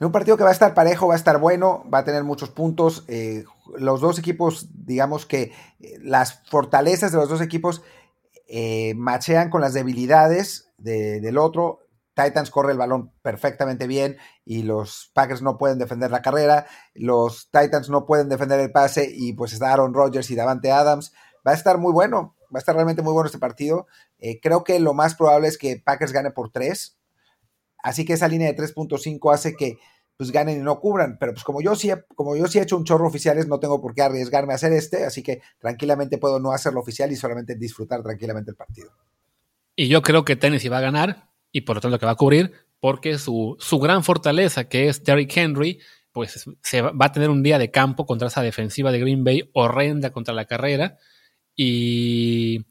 En 0.00 0.06
un 0.06 0.12
partido 0.12 0.38
que 0.38 0.44
va 0.44 0.48
a 0.48 0.54
estar 0.54 0.72
parejo, 0.72 1.06
va 1.06 1.12
a 1.12 1.18
estar 1.18 1.36
bueno, 1.38 1.84
va 1.92 1.98
a 1.98 2.04
tener 2.04 2.24
muchos 2.24 2.48
puntos. 2.48 3.04
Eh, 3.08 3.44
los 3.76 4.00
dos 4.00 4.18
equipos, 4.18 4.68
digamos 4.72 5.26
que 5.26 5.52
eh, 5.78 5.98
las 6.00 6.40
fortalezas 6.48 7.12
de 7.12 7.18
los 7.18 7.28
dos 7.28 7.42
equipos 7.42 7.82
machean 8.96 9.50
con 9.50 9.60
las 9.60 9.74
debilidades 9.74 10.70
del 10.78 11.36
otro. 11.36 11.80
Titans 12.14 12.48
corre 12.48 12.72
el 12.72 12.78
balón 12.78 13.12
perfectamente 13.20 13.86
bien 13.86 14.16
y 14.46 14.62
los 14.62 15.10
Packers 15.12 15.42
no 15.42 15.58
pueden 15.58 15.78
defender 15.78 16.10
la 16.10 16.22
carrera, 16.22 16.64
los 16.94 17.50
Titans 17.50 17.90
no 17.90 18.06
pueden 18.06 18.30
defender 18.30 18.58
el 18.58 18.72
pase 18.72 19.06
y 19.12 19.34
pues 19.34 19.52
está 19.52 19.74
Aaron 19.74 19.92
Rodgers 19.92 20.30
y 20.30 20.34
Davante 20.34 20.72
Adams. 20.72 21.12
Va 21.46 21.50
a 21.50 21.54
estar 21.54 21.76
muy 21.76 21.92
bueno, 21.92 22.35
va 22.52 22.56
a 22.56 22.58
estar 22.58 22.74
realmente 22.74 23.02
muy 23.02 23.12
bueno 23.12 23.26
este 23.26 23.38
partido. 23.38 23.86
Eh, 24.18 24.40
creo 24.40 24.64
que 24.64 24.78
lo 24.80 24.94
más 24.94 25.14
probable 25.14 25.48
es 25.48 25.58
que 25.58 25.80
Packers 25.84 26.12
gane 26.12 26.30
por 26.30 26.50
3, 26.50 26.98
así 27.82 28.04
que 28.04 28.14
esa 28.14 28.28
línea 28.28 28.52
de 28.52 28.56
3.5 28.56 29.32
hace 29.32 29.54
que 29.54 29.78
pues 30.16 30.32
ganen 30.32 30.60
y 30.60 30.62
no 30.62 30.80
cubran, 30.80 31.18
pero 31.20 31.34
pues 31.34 31.44
como 31.44 31.60
yo 31.60 31.74
sí 31.74 31.90
como 32.14 32.36
yo 32.36 32.46
sí 32.46 32.58
he 32.58 32.62
hecho 32.62 32.78
un 32.78 32.84
chorro 32.84 33.06
oficiales, 33.06 33.48
no 33.48 33.60
tengo 33.60 33.82
por 33.82 33.94
qué 33.94 34.00
arriesgarme 34.00 34.54
a 34.54 34.56
hacer 34.56 34.72
este, 34.72 35.04
así 35.04 35.22
que 35.22 35.42
tranquilamente 35.58 36.16
puedo 36.16 36.40
no 36.40 36.52
hacerlo 36.52 36.80
oficial 36.80 37.12
y 37.12 37.16
solamente 37.16 37.54
disfrutar 37.54 38.02
tranquilamente 38.02 38.50
el 38.50 38.56
partido. 38.56 38.90
Y 39.74 39.88
yo 39.88 40.00
creo 40.00 40.24
que 40.24 40.36
Tennessee 40.36 40.70
va 40.70 40.78
a 40.78 40.82
ganar, 40.82 41.28
y 41.52 41.62
por 41.62 41.76
lo 41.76 41.80
tanto 41.82 41.98
que 41.98 42.06
va 42.06 42.12
a 42.12 42.16
cubrir, 42.16 42.52
porque 42.80 43.18
su, 43.18 43.56
su 43.58 43.78
gran 43.78 44.04
fortaleza, 44.04 44.68
que 44.68 44.88
es 44.88 45.04
Derrick 45.04 45.36
Henry, 45.36 45.80
pues 46.12 46.48
se 46.62 46.80
va, 46.80 46.92
a 46.98 47.12
tener 47.12 47.28
un 47.28 47.42
día 47.42 47.58
de 47.58 47.70
campo 47.70 48.06
contra 48.06 48.28
esa 48.28 48.40
defensiva 48.40 48.90
de 48.90 49.00
Green 49.00 49.22
Bay 49.22 49.50
horrenda 49.52 50.12
contra 50.12 50.32
la 50.32 50.46
carrera. 50.46 50.96
Y, 51.56 52.66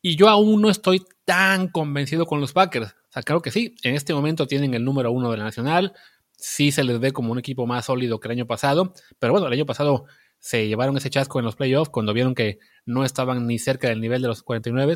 y 0.00 0.16
yo 0.16 0.28
aún 0.28 0.62
no 0.62 0.70
estoy 0.70 1.04
tan 1.24 1.68
convencido 1.68 2.26
con 2.26 2.40
los 2.40 2.52
Packers. 2.52 2.92
O 2.92 3.12
sea, 3.12 3.22
claro 3.22 3.42
que 3.42 3.50
sí, 3.50 3.74
en 3.82 3.94
este 3.94 4.14
momento 4.14 4.46
tienen 4.46 4.74
el 4.74 4.84
número 4.84 5.10
uno 5.12 5.30
de 5.30 5.38
la 5.38 5.44
nacional, 5.44 5.92
sí 6.36 6.72
se 6.72 6.84
les 6.84 6.98
ve 7.00 7.12
como 7.12 7.32
un 7.32 7.38
equipo 7.38 7.66
más 7.66 7.86
sólido 7.86 8.20
que 8.20 8.28
el 8.28 8.32
año 8.32 8.46
pasado, 8.46 8.92
pero 9.18 9.32
bueno, 9.32 9.46
el 9.46 9.52
año 9.52 9.66
pasado 9.66 10.06
se 10.38 10.68
llevaron 10.68 10.96
ese 10.96 11.10
chasco 11.10 11.38
en 11.38 11.44
los 11.44 11.56
playoffs 11.56 11.90
cuando 11.90 12.12
vieron 12.12 12.34
que 12.34 12.58
no 12.84 13.04
estaban 13.04 13.46
ni 13.46 13.58
cerca 13.58 13.88
del 13.88 14.00
nivel 14.00 14.20
de 14.20 14.28
los 14.28 14.42
49 14.42 14.94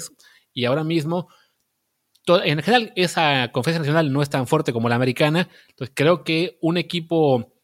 y 0.53 0.65
ahora 0.67 0.85
mismo 0.85 1.29
en 2.27 2.63
general 2.63 2.93
esa 2.97 3.51
conferencia 3.53 3.81
nacional 3.81 4.13
no 4.13 4.21
es 4.21 4.29
tan 4.29 4.47
fuerte 4.47 4.73
como 4.73 4.89
la 4.91 4.97
americana, 4.97 5.49
entonces 5.71 5.95
creo 5.97 6.25
que 6.25 6.59
un 6.61 6.77
equipo 6.77 7.55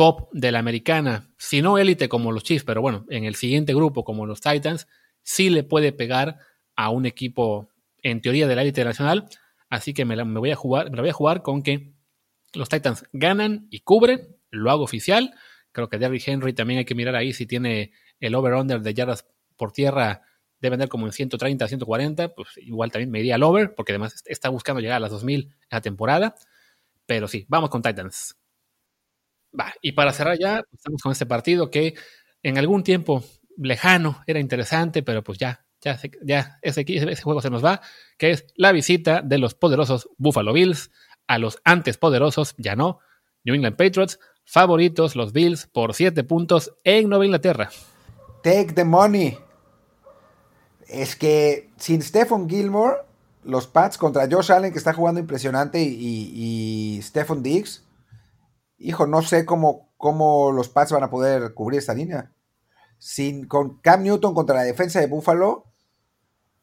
top 0.00 0.30
de 0.32 0.50
la 0.50 0.60
americana, 0.60 1.28
si 1.36 1.60
no 1.60 1.76
élite 1.76 2.08
como 2.08 2.32
los 2.32 2.42
Chiefs, 2.42 2.64
pero 2.64 2.80
bueno, 2.80 3.04
en 3.10 3.26
el 3.26 3.34
siguiente 3.34 3.74
grupo 3.74 4.02
como 4.02 4.24
los 4.24 4.40
Titans, 4.40 4.88
sí 5.22 5.50
le 5.50 5.62
puede 5.62 5.92
pegar 5.92 6.38
a 6.74 6.88
un 6.88 7.04
equipo 7.04 7.68
en 8.02 8.22
teoría 8.22 8.48
de 8.48 8.56
la 8.56 8.62
élite 8.62 8.82
nacional, 8.82 9.28
así 9.68 9.92
que 9.92 10.06
me, 10.06 10.16
voy 10.24 10.52
a 10.52 10.56
jugar, 10.56 10.90
me 10.90 11.02
voy 11.02 11.10
a 11.10 11.12
jugar 11.12 11.42
con 11.42 11.62
que 11.62 11.92
los 12.54 12.70
Titans 12.70 13.04
ganan 13.12 13.66
y 13.68 13.80
cubren, 13.80 14.38
lo 14.48 14.70
hago 14.70 14.84
oficial, 14.84 15.34
creo 15.70 15.90
que 15.90 15.98
Derrick 15.98 16.26
Henry 16.26 16.54
también 16.54 16.78
hay 16.78 16.86
que 16.86 16.94
mirar 16.94 17.14
ahí 17.14 17.34
si 17.34 17.44
tiene 17.44 17.92
el 18.20 18.34
over-under 18.34 18.80
de 18.80 18.94
yardas 18.94 19.26
por 19.58 19.70
tierra 19.70 20.22
debe 20.60 20.76
andar 20.76 20.88
como 20.88 21.04
en 21.04 21.12
130, 21.12 21.68
140, 21.68 22.34
pues 22.34 22.56
igual 22.56 22.90
también 22.90 23.10
me 23.10 23.20
iría 23.20 23.34
al 23.34 23.42
over, 23.42 23.74
porque 23.74 23.92
además 23.92 24.22
está 24.24 24.48
buscando 24.48 24.80
llegar 24.80 24.96
a 24.96 25.00
las 25.00 25.10
2000 25.10 25.40
en 25.40 25.56
la 25.70 25.82
temporada. 25.82 26.34
Pero 27.04 27.28
sí, 27.28 27.44
vamos 27.48 27.68
con 27.70 27.82
Titans. 27.82 28.39
Y 29.82 29.92
para 29.92 30.12
cerrar 30.12 30.38
ya, 30.38 30.62
pues, 30.68 30.80
estamos 30.80 31.02
con 31.02 31.12
este 31.12 31.26
partido 31.26 31.70
que 31.70 31.94
en 32.42 32.58
algún 32.58 32.82
tiempo 32.82 33.24
lejano 33.56 34.22
era 34.26 34.40
interesante, 34.40 35.02
pero 35.02 35.22
pues 35.22 35.38
ya, 35.38 35.64
ya, 35.80 35.98
ya 36.22 36.58
ese, 36.62 36.84
ese 36.86 37.22
juego 37.22 37.40
se 37.40 37.50
nos 37.50 37.64
va, 37.64 37.80
que 38.16 38.30
es 38.30 38.46
la 38.56 38.72
visita 38.72 39.22
de 39.22 39.38
los 39.38 39.54
poderosos 39.54 40.08
Buffalo 40.16 40.52
Bills 40.52 40.90
a 41.26 41.38
los 41.38 41.60
antes 41.64 41.96
poderosos, 41.96 42.54
ya 42.58 42.76
no, 42.76 43.00
New 43.44 43.54
England 43.54 43.76
Patriots, 43.76 44.18
favoritos 44.44 45.16
los 45.16 45.32
Bills 45.32 45.66
por 45.66 45.94
7 45.94 46.24
puntos 46.24 46.72
en 46.84 47.08
Nueva 47.08 47.24
Inglaterra. 47.24 47.70
Take 48.42 48.72
the 48.72 48.84
money 48.84 49.38
es 50.88 51.14
que 51.14 51.70
sin 51.76 52.02
Stephen 52.02 52.48
Gilmore, 52.48 52.96
los 53.44 53.66
Pats 53.66 53.96
contra 53.96 54.28
Josh 54.30 54.50
Allen, 54.50 54.72
que 54.72 54.78
está 54.78 54.92
jugando 54.92 55.20
impresionante, 55.20 55.80
y, 55.80 56.32
y 56.34 57.02
Stephen 57.02 57.42
Diggs, 57.42 57.84
hijo, 58.80 59.06
no 59.06 59.22
sé 59.22 59.44
cómo, 59.44 59.90
cómo 59.96 60.50
los 60.50 60.68
Pats 60.68 60.92
van 60.92 61.04
a 61.04 61.10
poder 61.10 61.54
cubrir 61.54 61.78
esta 61.78 61.94
línea. 61.94 62.32
Sin, 62.98 63.46
con 63.46 63.78
Cam 63.80 64.02
Newton 64.02 64.34
contra 64.34 64.56
la 64.56 64.62
defensa 64.62 65.00
de 65.00 65.06
Buffalo. 65.06 65.66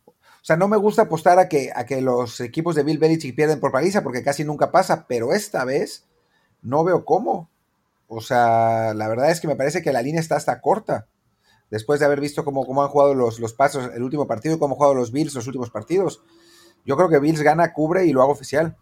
O 0.06 0.46
sea, 0.48 0.58
no 0.58 0.68
me 0.68 0.78
gusta 0.78 1.04
apostar 1.04 1.40
a 1.40 1.48
que, 1.48 1.72
a 1.76 1.86
que 1.86 2.02
los 2.02 2.40
equipos 2.42 2.76
de 2.76 2.84
Bill 2.84 3.00
Belichick 3.00 3.36
pierden 3.36 3.60
por 3.60 3.72
paliza 3.72 4.04
porque 4.04 4.24
casi 4.24 4.44
nunca 4.44 4.72
pasa, 4.72 5.06
pero 5.08 5.34
esta 5.34 5.66
vez 5.66 6.06
no 6.62 6.84
veo 6.84 7.06
cómo. 7.06 7.50
O 8.08 8.22
sea, 8.22 8.94
la 8.94 9.08
verdad 9.08 9.30
es 9.30 9.42
que 9.42 9.48
me 9.48 9.56
parece 9.56 9.82
que 9.82 9.92
la 9.92 10.02
línea 10.02 10.22
está 10.22 10.36
hasta 10.36 10.62
corta. 10.62 11.08
Después 11.70 12.00
de 12.00 12.06
haber 12.06 12.22
visto 12.22 12.46
cómo, 12.46 12.66
cómo 12.66 12.82
han 12.82 12.90
jugado 12.90 13.14
los, 13.14 13.40
los 13.40 13.54
pasos 13.54 13.92
el 13.94 14.02
último 14.02 14.26
partido 14.26 14.56
y 14.56 14.60
cómo 14.60 14.74
han 14.74 14.78
jugado 14.78 14.94
los 14.96 15.12
Bills 15.12 15.34
los 15.34 15.48
últimos 15.48 15.70
partidos. 15.70 16.22
Yo 16.86 16.96
creo 16.96 17.10
que 17.10 17.20
Bills 17.20 17.42
gana, 17.42 17.74
cubre 17.74 18.06
y 18.06 18.14
lo 18.14 18.22
hago 18.22 18.32
oficial. 18.32 18.78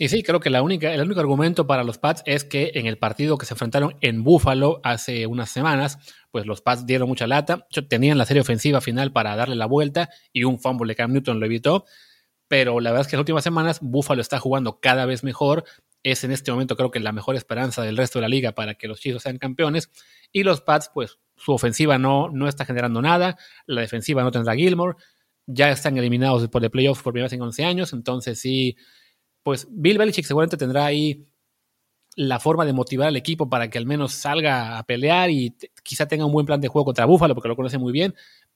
Y 0.00 0.08
sí, 0.08 0.22
creo 0.22 0.40
que 0.40 0.48
el 0.48 0.58
único 0.62 1.20
argumento 1.20 1.66
para 1.66 1.84
los 1.84 1.98
Pats 1.98 2.22
es 2.24 2.44
que 2.44 2.72
en 2.76 2.86
el 2.86 2.96
partido 2.96 3.36
que 3.36 3.44
se 3.44 3.52
enfrentaron 3.52 3.98
en 4.00 4.24
Buffalo 4.24 4.80
hace 4.82 5.26
unas 5.26 5.50
semanas, 5.50 5.98
pues 6.30 6.46
los 6.46 6.62
Pats 6.62 6.86
dieron 6.86 7.06
mucha 7.06 7.26
lata. 7.26 7.66
Tenían 7.86 8.16
la 8.16 8.24
serie 8.24 8.40
ofensiva 8.40 8.80
final 8.80 9.12
para 9.12 9.36
darle 9.36 9.56
la 9.56 9.66
vuelta 9.66 10.08
y 10.32 10.44
un 10.44 10.58
fumble 10.58 10.92
de 10.92 10.96
Cam 10.96 11.12
Newton 11.12 11.38
lo 11.38 11.44
evitó. 11.44 11.84
Pero 12.48 12.80
la 12.80 12.92
verdad 12.92 13.02
es 13.02 13.08
que 13.08 13.16
en 13.16 13.18
las 13.18 13.24
últimas 13.24 13.44
semanas 13.44 13.80
Buffalo 13.82 14.22
está 14.22 14.38
jugando 14.38 14.80
cada 14.80 15.04
vez 15.04 15.22
mejor. 15.22 15.64
Es 16.02 16.24
en 16.24 16.32
este 16.32 16.50
momento 16.50 16.76
creo 16.78 16.90
que 16.90 16.98
la 16.98 17.12
mejor 17.12 17.36
esperanza 17.36 17.82
del 17.82 17.98
resto 17.98 18.20
de 18.20 18.22
la 18.22 18.30
liga 18.30 18.52
para 18.52 18.76
que 18.76 18.88
los 18.88 19.00
Chiefs 19.00 19.24
sean 19.24 19.36
campeones. 19.36 19.90
Y 20.32 20.44
los 20.44 20.62
Pats, 20.62 20.90
pues 20.94 21.18
su 21.36 21.52
ofensiva 21.52 21.98
no, 21.98 22.30
no 22.30 22.48
está 22.48 22.64
generando 22.64 23.02
nada. 23.02 23.36
La 23.66 23.82
defensiva 23.82 24.22
no 24.22 24.30
tendrá 24.30 24.54
Gilmore. 24.54 24.96
Ya 25.44 25.70
están 25.70 25.98
eliminados 25.98 26.40
después 26.40 26.62
de 26.62 26.70
playoffs 26.70 27.02
por 27.02 27.12
primera 27.12 27.26
vez 27.26 27.34
en 27.34 27.42
11 27.42 27.64
años. 27.66 27.92
Entonces 27.92 28.40
sí 28.40 28.78
pues 29.42 29.66
Bill 29.70 29.98
Belichick 29.98 30.24
seguramente 30.24 30.56
tendrá 30.56 30.86
ahí 30.86 31.26
la 32.16 32.40
forma 32.40 32.64
de 32.64 32.72
motivar 32.72 33.08
al 33.08 33.16
equipo 33.16 33.48
para 33.48 33.70
que 33.70 33.78
al 33.78 33.86
menos 33.86 34.12
salga 34.12 34.78
a 34.78 34.82
pelear 34.84 35.30
y 35.30 35.54
quizá 35.82 36.06
tenga 36.06 36.26
un 36.26 36.32
buen 36.32 36.46
plan 36.46 36.60
de 36.60 36.68
juego 36.68 36.86
contra 36.86 37.06
Buffalo 37.06 37.34
porque 37.34 37.48
lo 37.48 37.56
conoce 37.56 37.78
muy 37.78 37.92
bien, 37.92 38.14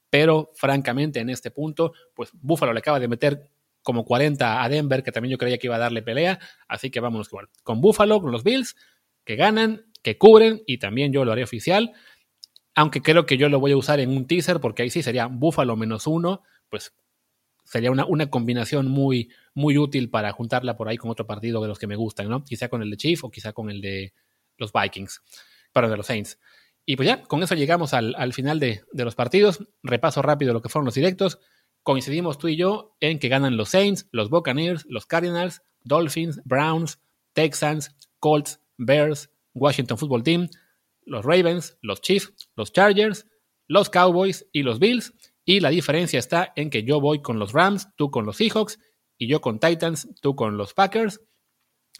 pero 0.09 0.51
francamente 0.55 1.19
en 1.19 1.29
este 1.29 1.51
punto, 1.51 1.93
pues 2.13 2.29
Buffalo 2.33 2.73
le 2.73 2.79
acaba 2.79 2.99
de 2.99 3.07
meter 3.07 3.49
como 3.81 4.03
40 4.03 4.63
a 4.63 4.69
Denver, 4.69 5.03
que 5.03 5.11
también 5.11 5.31
yo 5.31 5.37
creía 5.37 5.57
que 5.57 5.67
iba 5.67 5.75
a 5.75 5.79
darle 5.79 6.01
pelea, 6.01 6.39
así 6.67 6.89
que 6.89 6.99
vámonos 6.99 7.27
igual. 7.27 7.49
Con 7.63 7.81
Buffalo, 7.81 8.19
con 8.19 8.31
los 8.31 8.43
Bills, 8.43 8.75
que 9.23 9.35
ganan, 9.35 9.85
que 10.01 10.17
cubren 10.17 10.61
y 10.65 10.79
también 10.79 11.13
yo 11.13 11.23
lo 11.23 11.31
haré 11.31 11.43
oficial, 11.43 11.93
aunque 12.75 13.01
creo 13.01 13.25
que 13.25 13.37
yo 13.37 13.47
lo 13.47 13.59
voy 13.59 13.71
a 13.71 13.77
usar 13.77 13.99
en 13.99 14.09
un 14.09 14.27
teaser 14.27 14.59
porque 14.59 14.83
ahí 14.83 14.89
sí 14.89 15.01
sería 15.01 15.27
Buffalo 15.27 15.75
menos 15.75 16.07
uno, 16.07 16.43
pues 16.69 16.93
sería 17.65 17.91
una, 17.91 18.05
una 18.05 18.29
combinación 18.29 18.87
muy, 18.87 19.29
muy 19.53 19.77
útil 19.77 20.09
para 20.09 20.31
juntarla 20.31 20.77
por 20.77 20.87
ahí 20.87 20.97
con 20.97 21.11
otro 21.11 21.27
partido 21.27 21.61
de 21.61 21.67
los 21.67 21.79
que 21.79 21.87
me 21.87 21.95
gustan, 21.97 22.29
¿no? 22.29 22.43
Quizá 22.43 22.69
con 22.69 22.81
el 22.81 22.89
de 22.89 22.97
Chief 22.97 23.23
o 23.23 23.29
quizá 23.29 23.51
con 23.51 23.69
el 23.69 23.81
de 23.81 24.13
los 24.57 24.71
Vikings, 24.71 25.21
para 25.73 25.89
de 25.89 25.97
los 25.97 26.05
Saints. 26.05 26.39
Y 26.85 26.95
pues 26.95 27.07
ya, 27.07 27.23
con 27.23 27.41
eso 27.41 27.55
llegamos 27.55 27.93
al, 27.93 28.33
final 28.33 28.59
de, 28.59 28.83
los 28.93 29.15
partidos. 29.15 29.59
Repaso 29.81 30.21
rápido 30.21 30.53
lo 30.53 30.61
que 30.61 30.69
fueron 30.69 30.85
los 30.85 30.93
directos. 30.93 31.39
Coincidimos 31.81 32.37
tú 32.37 32.47
y 32.47 32.55
yo 32.55 32.95
en 32.99 33.17
que 33.17 33.27
ganan 33.27 33.57
los 33.57 33.69
Saints, 33.69 34.07
los 34.11 34.29
Buccaneers, 34.29 34.85
los 34.87 35.05
Cardinals, 35.07 35.63
Dolphins, 35.83 36.41
Browns, 36.45 36.99
Texans, 37.33 37.95
Colts, 38.19 38.59
Bears, 38.77 39.31
Washington 39.53 39.97
Football 39.97 40.23
Team, 40.23 40.49
los 41.05 41.25
Ravens, 41.25 41.77
los 41.81 42.01
Chiefs, 42.01 42.33
los 42.55 42.71
Chargers, 42.71 43.27
los 43.67 43.89
Cowboys 43.89 44.47
y 44.51 44.61
los 44.61 44.79
Bills. 44.79 45.13
Y 45.45 45.59
la 45.59 45.69
diferencia 45.69 46.17
está 46.19 46.51
en 46.55 46.69
que 46.69 46.83
yo 46.83 46.99
voy 46.99 47.21
con 47.21 47.37
los 47.37 47.53
Rams, 47.53 47.89
tú 47.95 48.09
con 48.09 48.25
los 48.25 48.37
Seahawks 48.37 48.79
y 49.17 49.27
yo 49.27 49.41
con 49.41 49.59
Titans, 49.59 50.09
tú 50.21 50.35
con 50.35 50.57
los 50.57 50.73
Packers. 50.73 51.21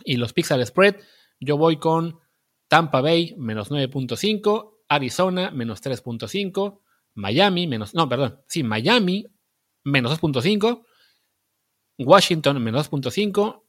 Y 0.04 0.18
los 0.18 0.34
Pixel 0.34 0.66
Spread, 0.66 0.96
yo 1.40 1.56
voy 1.58 1.78
con 1.78 2.20
Tampa 2.68 3.02
Bay 3.02 3.36
menos 3.38 3.72
9.5, 3.72 4.80
Arizona 4.90 5.52
menos 5.52 5.82
3.5, 5.82 6.82
Miami 7.14 7.68
menos, 7.68 7.94
no, 7.94 8.10
perdón, 8.10 8.42
sí, 8.48 8.64
Miami 8.64 9.26
menos 9.84 10.20
2.5, 10.20 10.84
Washington 12.00 12.62
menos 12.62 12.92
2.5, 12.92 13.64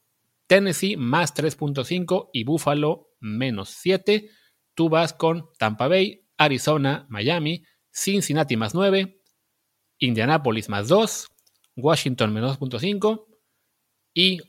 Tennessee 0.47 0.97
más 0.97 1.35
3.5 1.35 2.31
y 2.33 2.45
Buffalo 2.45 3.11
menos 3.20 3.70
7. 3.70 4.31
Tú 4.74 4.89
vas 4.89 5.12
con 5.12 5.51
Tampa 5.59 5.89
Bay, 5.89 6.27
Arizona, 6.37 7.07
Miami, 7.09 7.64
Cincinnati 7.93 8.57
más 8.57 8.74
9, 8.74 9.15
Indianapolis 9.99 10.68
más 10.68 10.88
2, 10.88 11.28
Washington 11.76 12.32
menos 12.32 12.59
2.5 12.59 13.26
y 14.14 14.40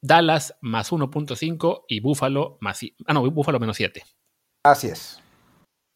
Dallas 0.00 0.56
más 0.60 0.92
1.5 0.92 1.84
y 1.88 2.00
Buffalo 2.00 2.58
más 2.60 2.80
ah 3.06 3.12
no, 3.12 3.28
Buffalo 3.30 3.58
menos 3.60 3.76
7. 3.76 4.02
Así 4.62 4.88
es. 4.88 5.20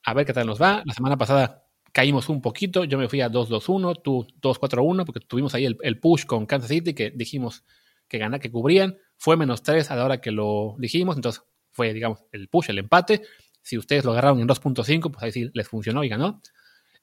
A 0.05 0.15
ver 0.15 0.27
qué 0.27 0.33
tal 0.33 0.47
nos 0.47 0.61
va. 0.61 0.83
La 0.85 0.95
semana 0.95 1.17
pasada 1.17 1.65
caímos 1.93 2.29
un 2.29 2.41
poquito, 2.41 2.85
yo 2.85 2.99
me 2.99 3.09
fui 3.09 3.21
a 3.21 3.29
2-2-1, 3.29 4.01
tú 4.03 4.27
2-4-1 4.41 5.05
porque 5.05 5.21
tuvimos 5.21 5.55
ahí 5.55 5.67
el, 5.67 6.01
push 6.01 6.25
con 6.25 6.47
Kansas 6.47 6.69
City 6.69 6.95
que 6.95 7.11
dijimos 7.11 7.65
que 8.09 8.19
gana, 8.19 8.39
que 8.39 8.51
cubrían, 8.51 8.97
fue 9.17 9.37
menos 9.37 9.63
3 9.63 9.91
a 9.91 9.97
la 9.97 10.05
hora 10.05 10.21
que 10.21 10.31
lo 10.31 10.77
dijimos, 10.79 11.17
entonces 11.17 11.43
fue 11.73 11.93
digamos 11.93 12.25
el 12.33 12.49
push, 12.49 12.71
el 12.71 12.79
empate. 12.79 13.23
Si 13.63 13.77
ustedes 13.77 14.05
lo 14.05 14.13
agarraron 14.13 14.41
en 14.41 14.49
2.5, 14.49 15.11
pues 15.11 15.23
ahí 15.23 15.33
sí 15.33 15.51
les 15.53 15.69
funcionó 15.69 16.03
y 16.03 16.09
ganó. 16.09 16.41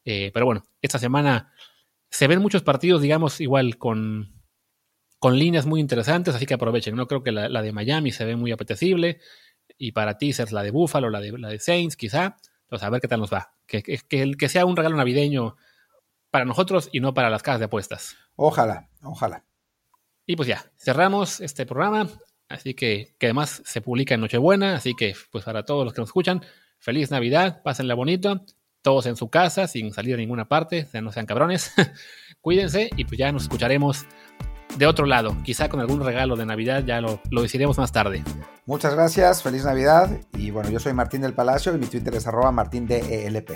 Eh, 0.03 0.31
pero 0.33 0.45
bueno, 0.45 0.63
esta 0.81 0.97
semana 0.97 1.53
se 2.09 2.27
ven 2.27 2.41
muchos 2.41 2.63
partidos, 2.63 3.01
digamos, 3.01 3.41
igual 3.41 3.77
con, 3.77 4.41
con 5.19 5.37
líneas 5.37 5.65
muy 5.65 5.79
interesantes, 5.79 6.35
así 6.35 6.45
que 6.45 6.53
aprovechen. 6.53 6.95
No 6.95 7.07
creo 7.07 7.23
que 7.23 7.31
la, 7.31 7.61
de 7.61 7.71
Miami 7.71 8.11
se 8.11 8.25
ve 8.25 8.35
muy 8.35 8.51
apetecible. 8.51 9.19
Y 9.77 9.91
para 9.91 10.17
teasers 10.17 10.51
la 10.51 10.63
de 10.63 10.71
Buffalo, 10.71 11.09
la 11.09 11.19
de, 11.19 11.37
la 11.37 11.49
de 11.49 11.59
Saints, 11.59 11.95
quizá. 11.95 12.37
Entonces, 12.63 12.85
a 12.85 12.89
ver 12.89 13.01
qué 13.01 13.07
tal 13.07 13.19
nos 13.19 13.31
va. 13.31 13.53
Que, 13.67 13.83
que, 13.83 13.99
que, 14.07 14.49
sea 14.49 14.65
un 14.65 14.75
regalo 14.75 14.95
navideño 14.95 15.57
para 16.31 16.45
nosotros 16.45 16.89
y 16.91 16.99
no 16.99 17.13
para 17.13 17.29
las 17.29 17.43
casas 17.43 17.59
de 17.59 17.65
apuestas. 17.65 18.15
Ojalá, 18.35 18.89
ojalá. 19.03 19.43
Y 20.25 20.35
pues 20.35 20.47
ya, 20.47 20.71
cerramos 20.77 21.41
este 21.41 21.65
programa. 21.65 22.09
Así 22.49 22.73
que, 22.73 23.15
que 23.19 23.27
además 23.27 23.61
se 23.65 23.81
publica 23.81 24.15
en 24.15 24.21
Nochebuena. 24.21 24.75
Así 24.75 24.93
que, 24.95 25.15
pues 25.31 25.43
para 25.43 25.65
todos 25.65 25.83
los 25.83 25.93
que 25.93 26.01
nos 26.01 26.09
escuchan, 26.09 26.43
feliz 26.79 27.11
Navidad, 27.11 27.61
pásenla 27.63 27.93
bonito 27.93 28.45
todos 28.81 29.05
en 29.05 29.15
su 29.15 29.29
casa, 29.29 29.67
sin 29.67 29.93
salir 29.93 30.15
a 30.15 30.17
ninguna 30.17 30.47
parte, 30.47 30.87
no 31.01 31.11
sean 31.11 31.25
cabrones. 31.25 31.73
Cuídense 32.41 32.89
y 32.95 33.05
pues 33.05 33.17
ya 33.17 33.31
nos 33.31 33.43
escucharemos 33.43 34.05
de 34.77 34.85
otro 34.85 35.05
lado, 35.05 35.35
quizá 35.43 35.69
con 35.69 35.79
algún 35.79 36.03
regalo 36.03 36.35
de 36.35 36.45
Navidad, 36.45 36.83
ya 36.85 37.01
lo, 37.01 37.21
lo 37.31 37.41
decidiremos 37.41 37.77
más 37.77 37.91
tarde. 37.91 38.23
Muchas 38.65 38.93
gracias, 38.93 39.41
feliz 39.41 39.63
Navidad 39.63 40.09
y 40.37 40.51
bueno, 40.51 40.69
yo 40.69 40.79
soy 40.79 40.93
Martín 40.93 41.21
del 41.21 41.33
Palacio 41.33 41.73
y 41.73 41.77
mi 41.77 41.87
Twitter 41.87 42.13
es 42.15 42.27
arroba 42.27 42.51
martindelp. 42.51 43.49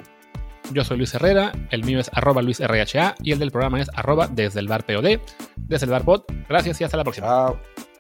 Yo 0.72 0.84
soy 0.86 0.98
Luis 0.98 1.14
Herrera, 1.14 1.52
el 1.70 1.84
mío 1.84 2.00
es 2.00 2.10
arroba 2.14 2.42
luisrha 2.42 3.16
y 3.22 3.32
el 3.34 3.40
del 3.40 3.52
programa 3.52 3.82
es 3.82 3.90
arroba 3.94 4.28
desde 4.28 4.62
el 4.62 4.68
bar 4.68 4.86
POD, 4.86 5.20
desde 5.58 5.86
el 5.86 5.92
bar 5.92 6.06
pod. 6.06 6.24
Gracias 6.48 6.80
y 6.80 6.84
hasta 6.86 6.98
la 6.98 7.04
próxima. 7.04 7.28
Chao. 7.28 7.91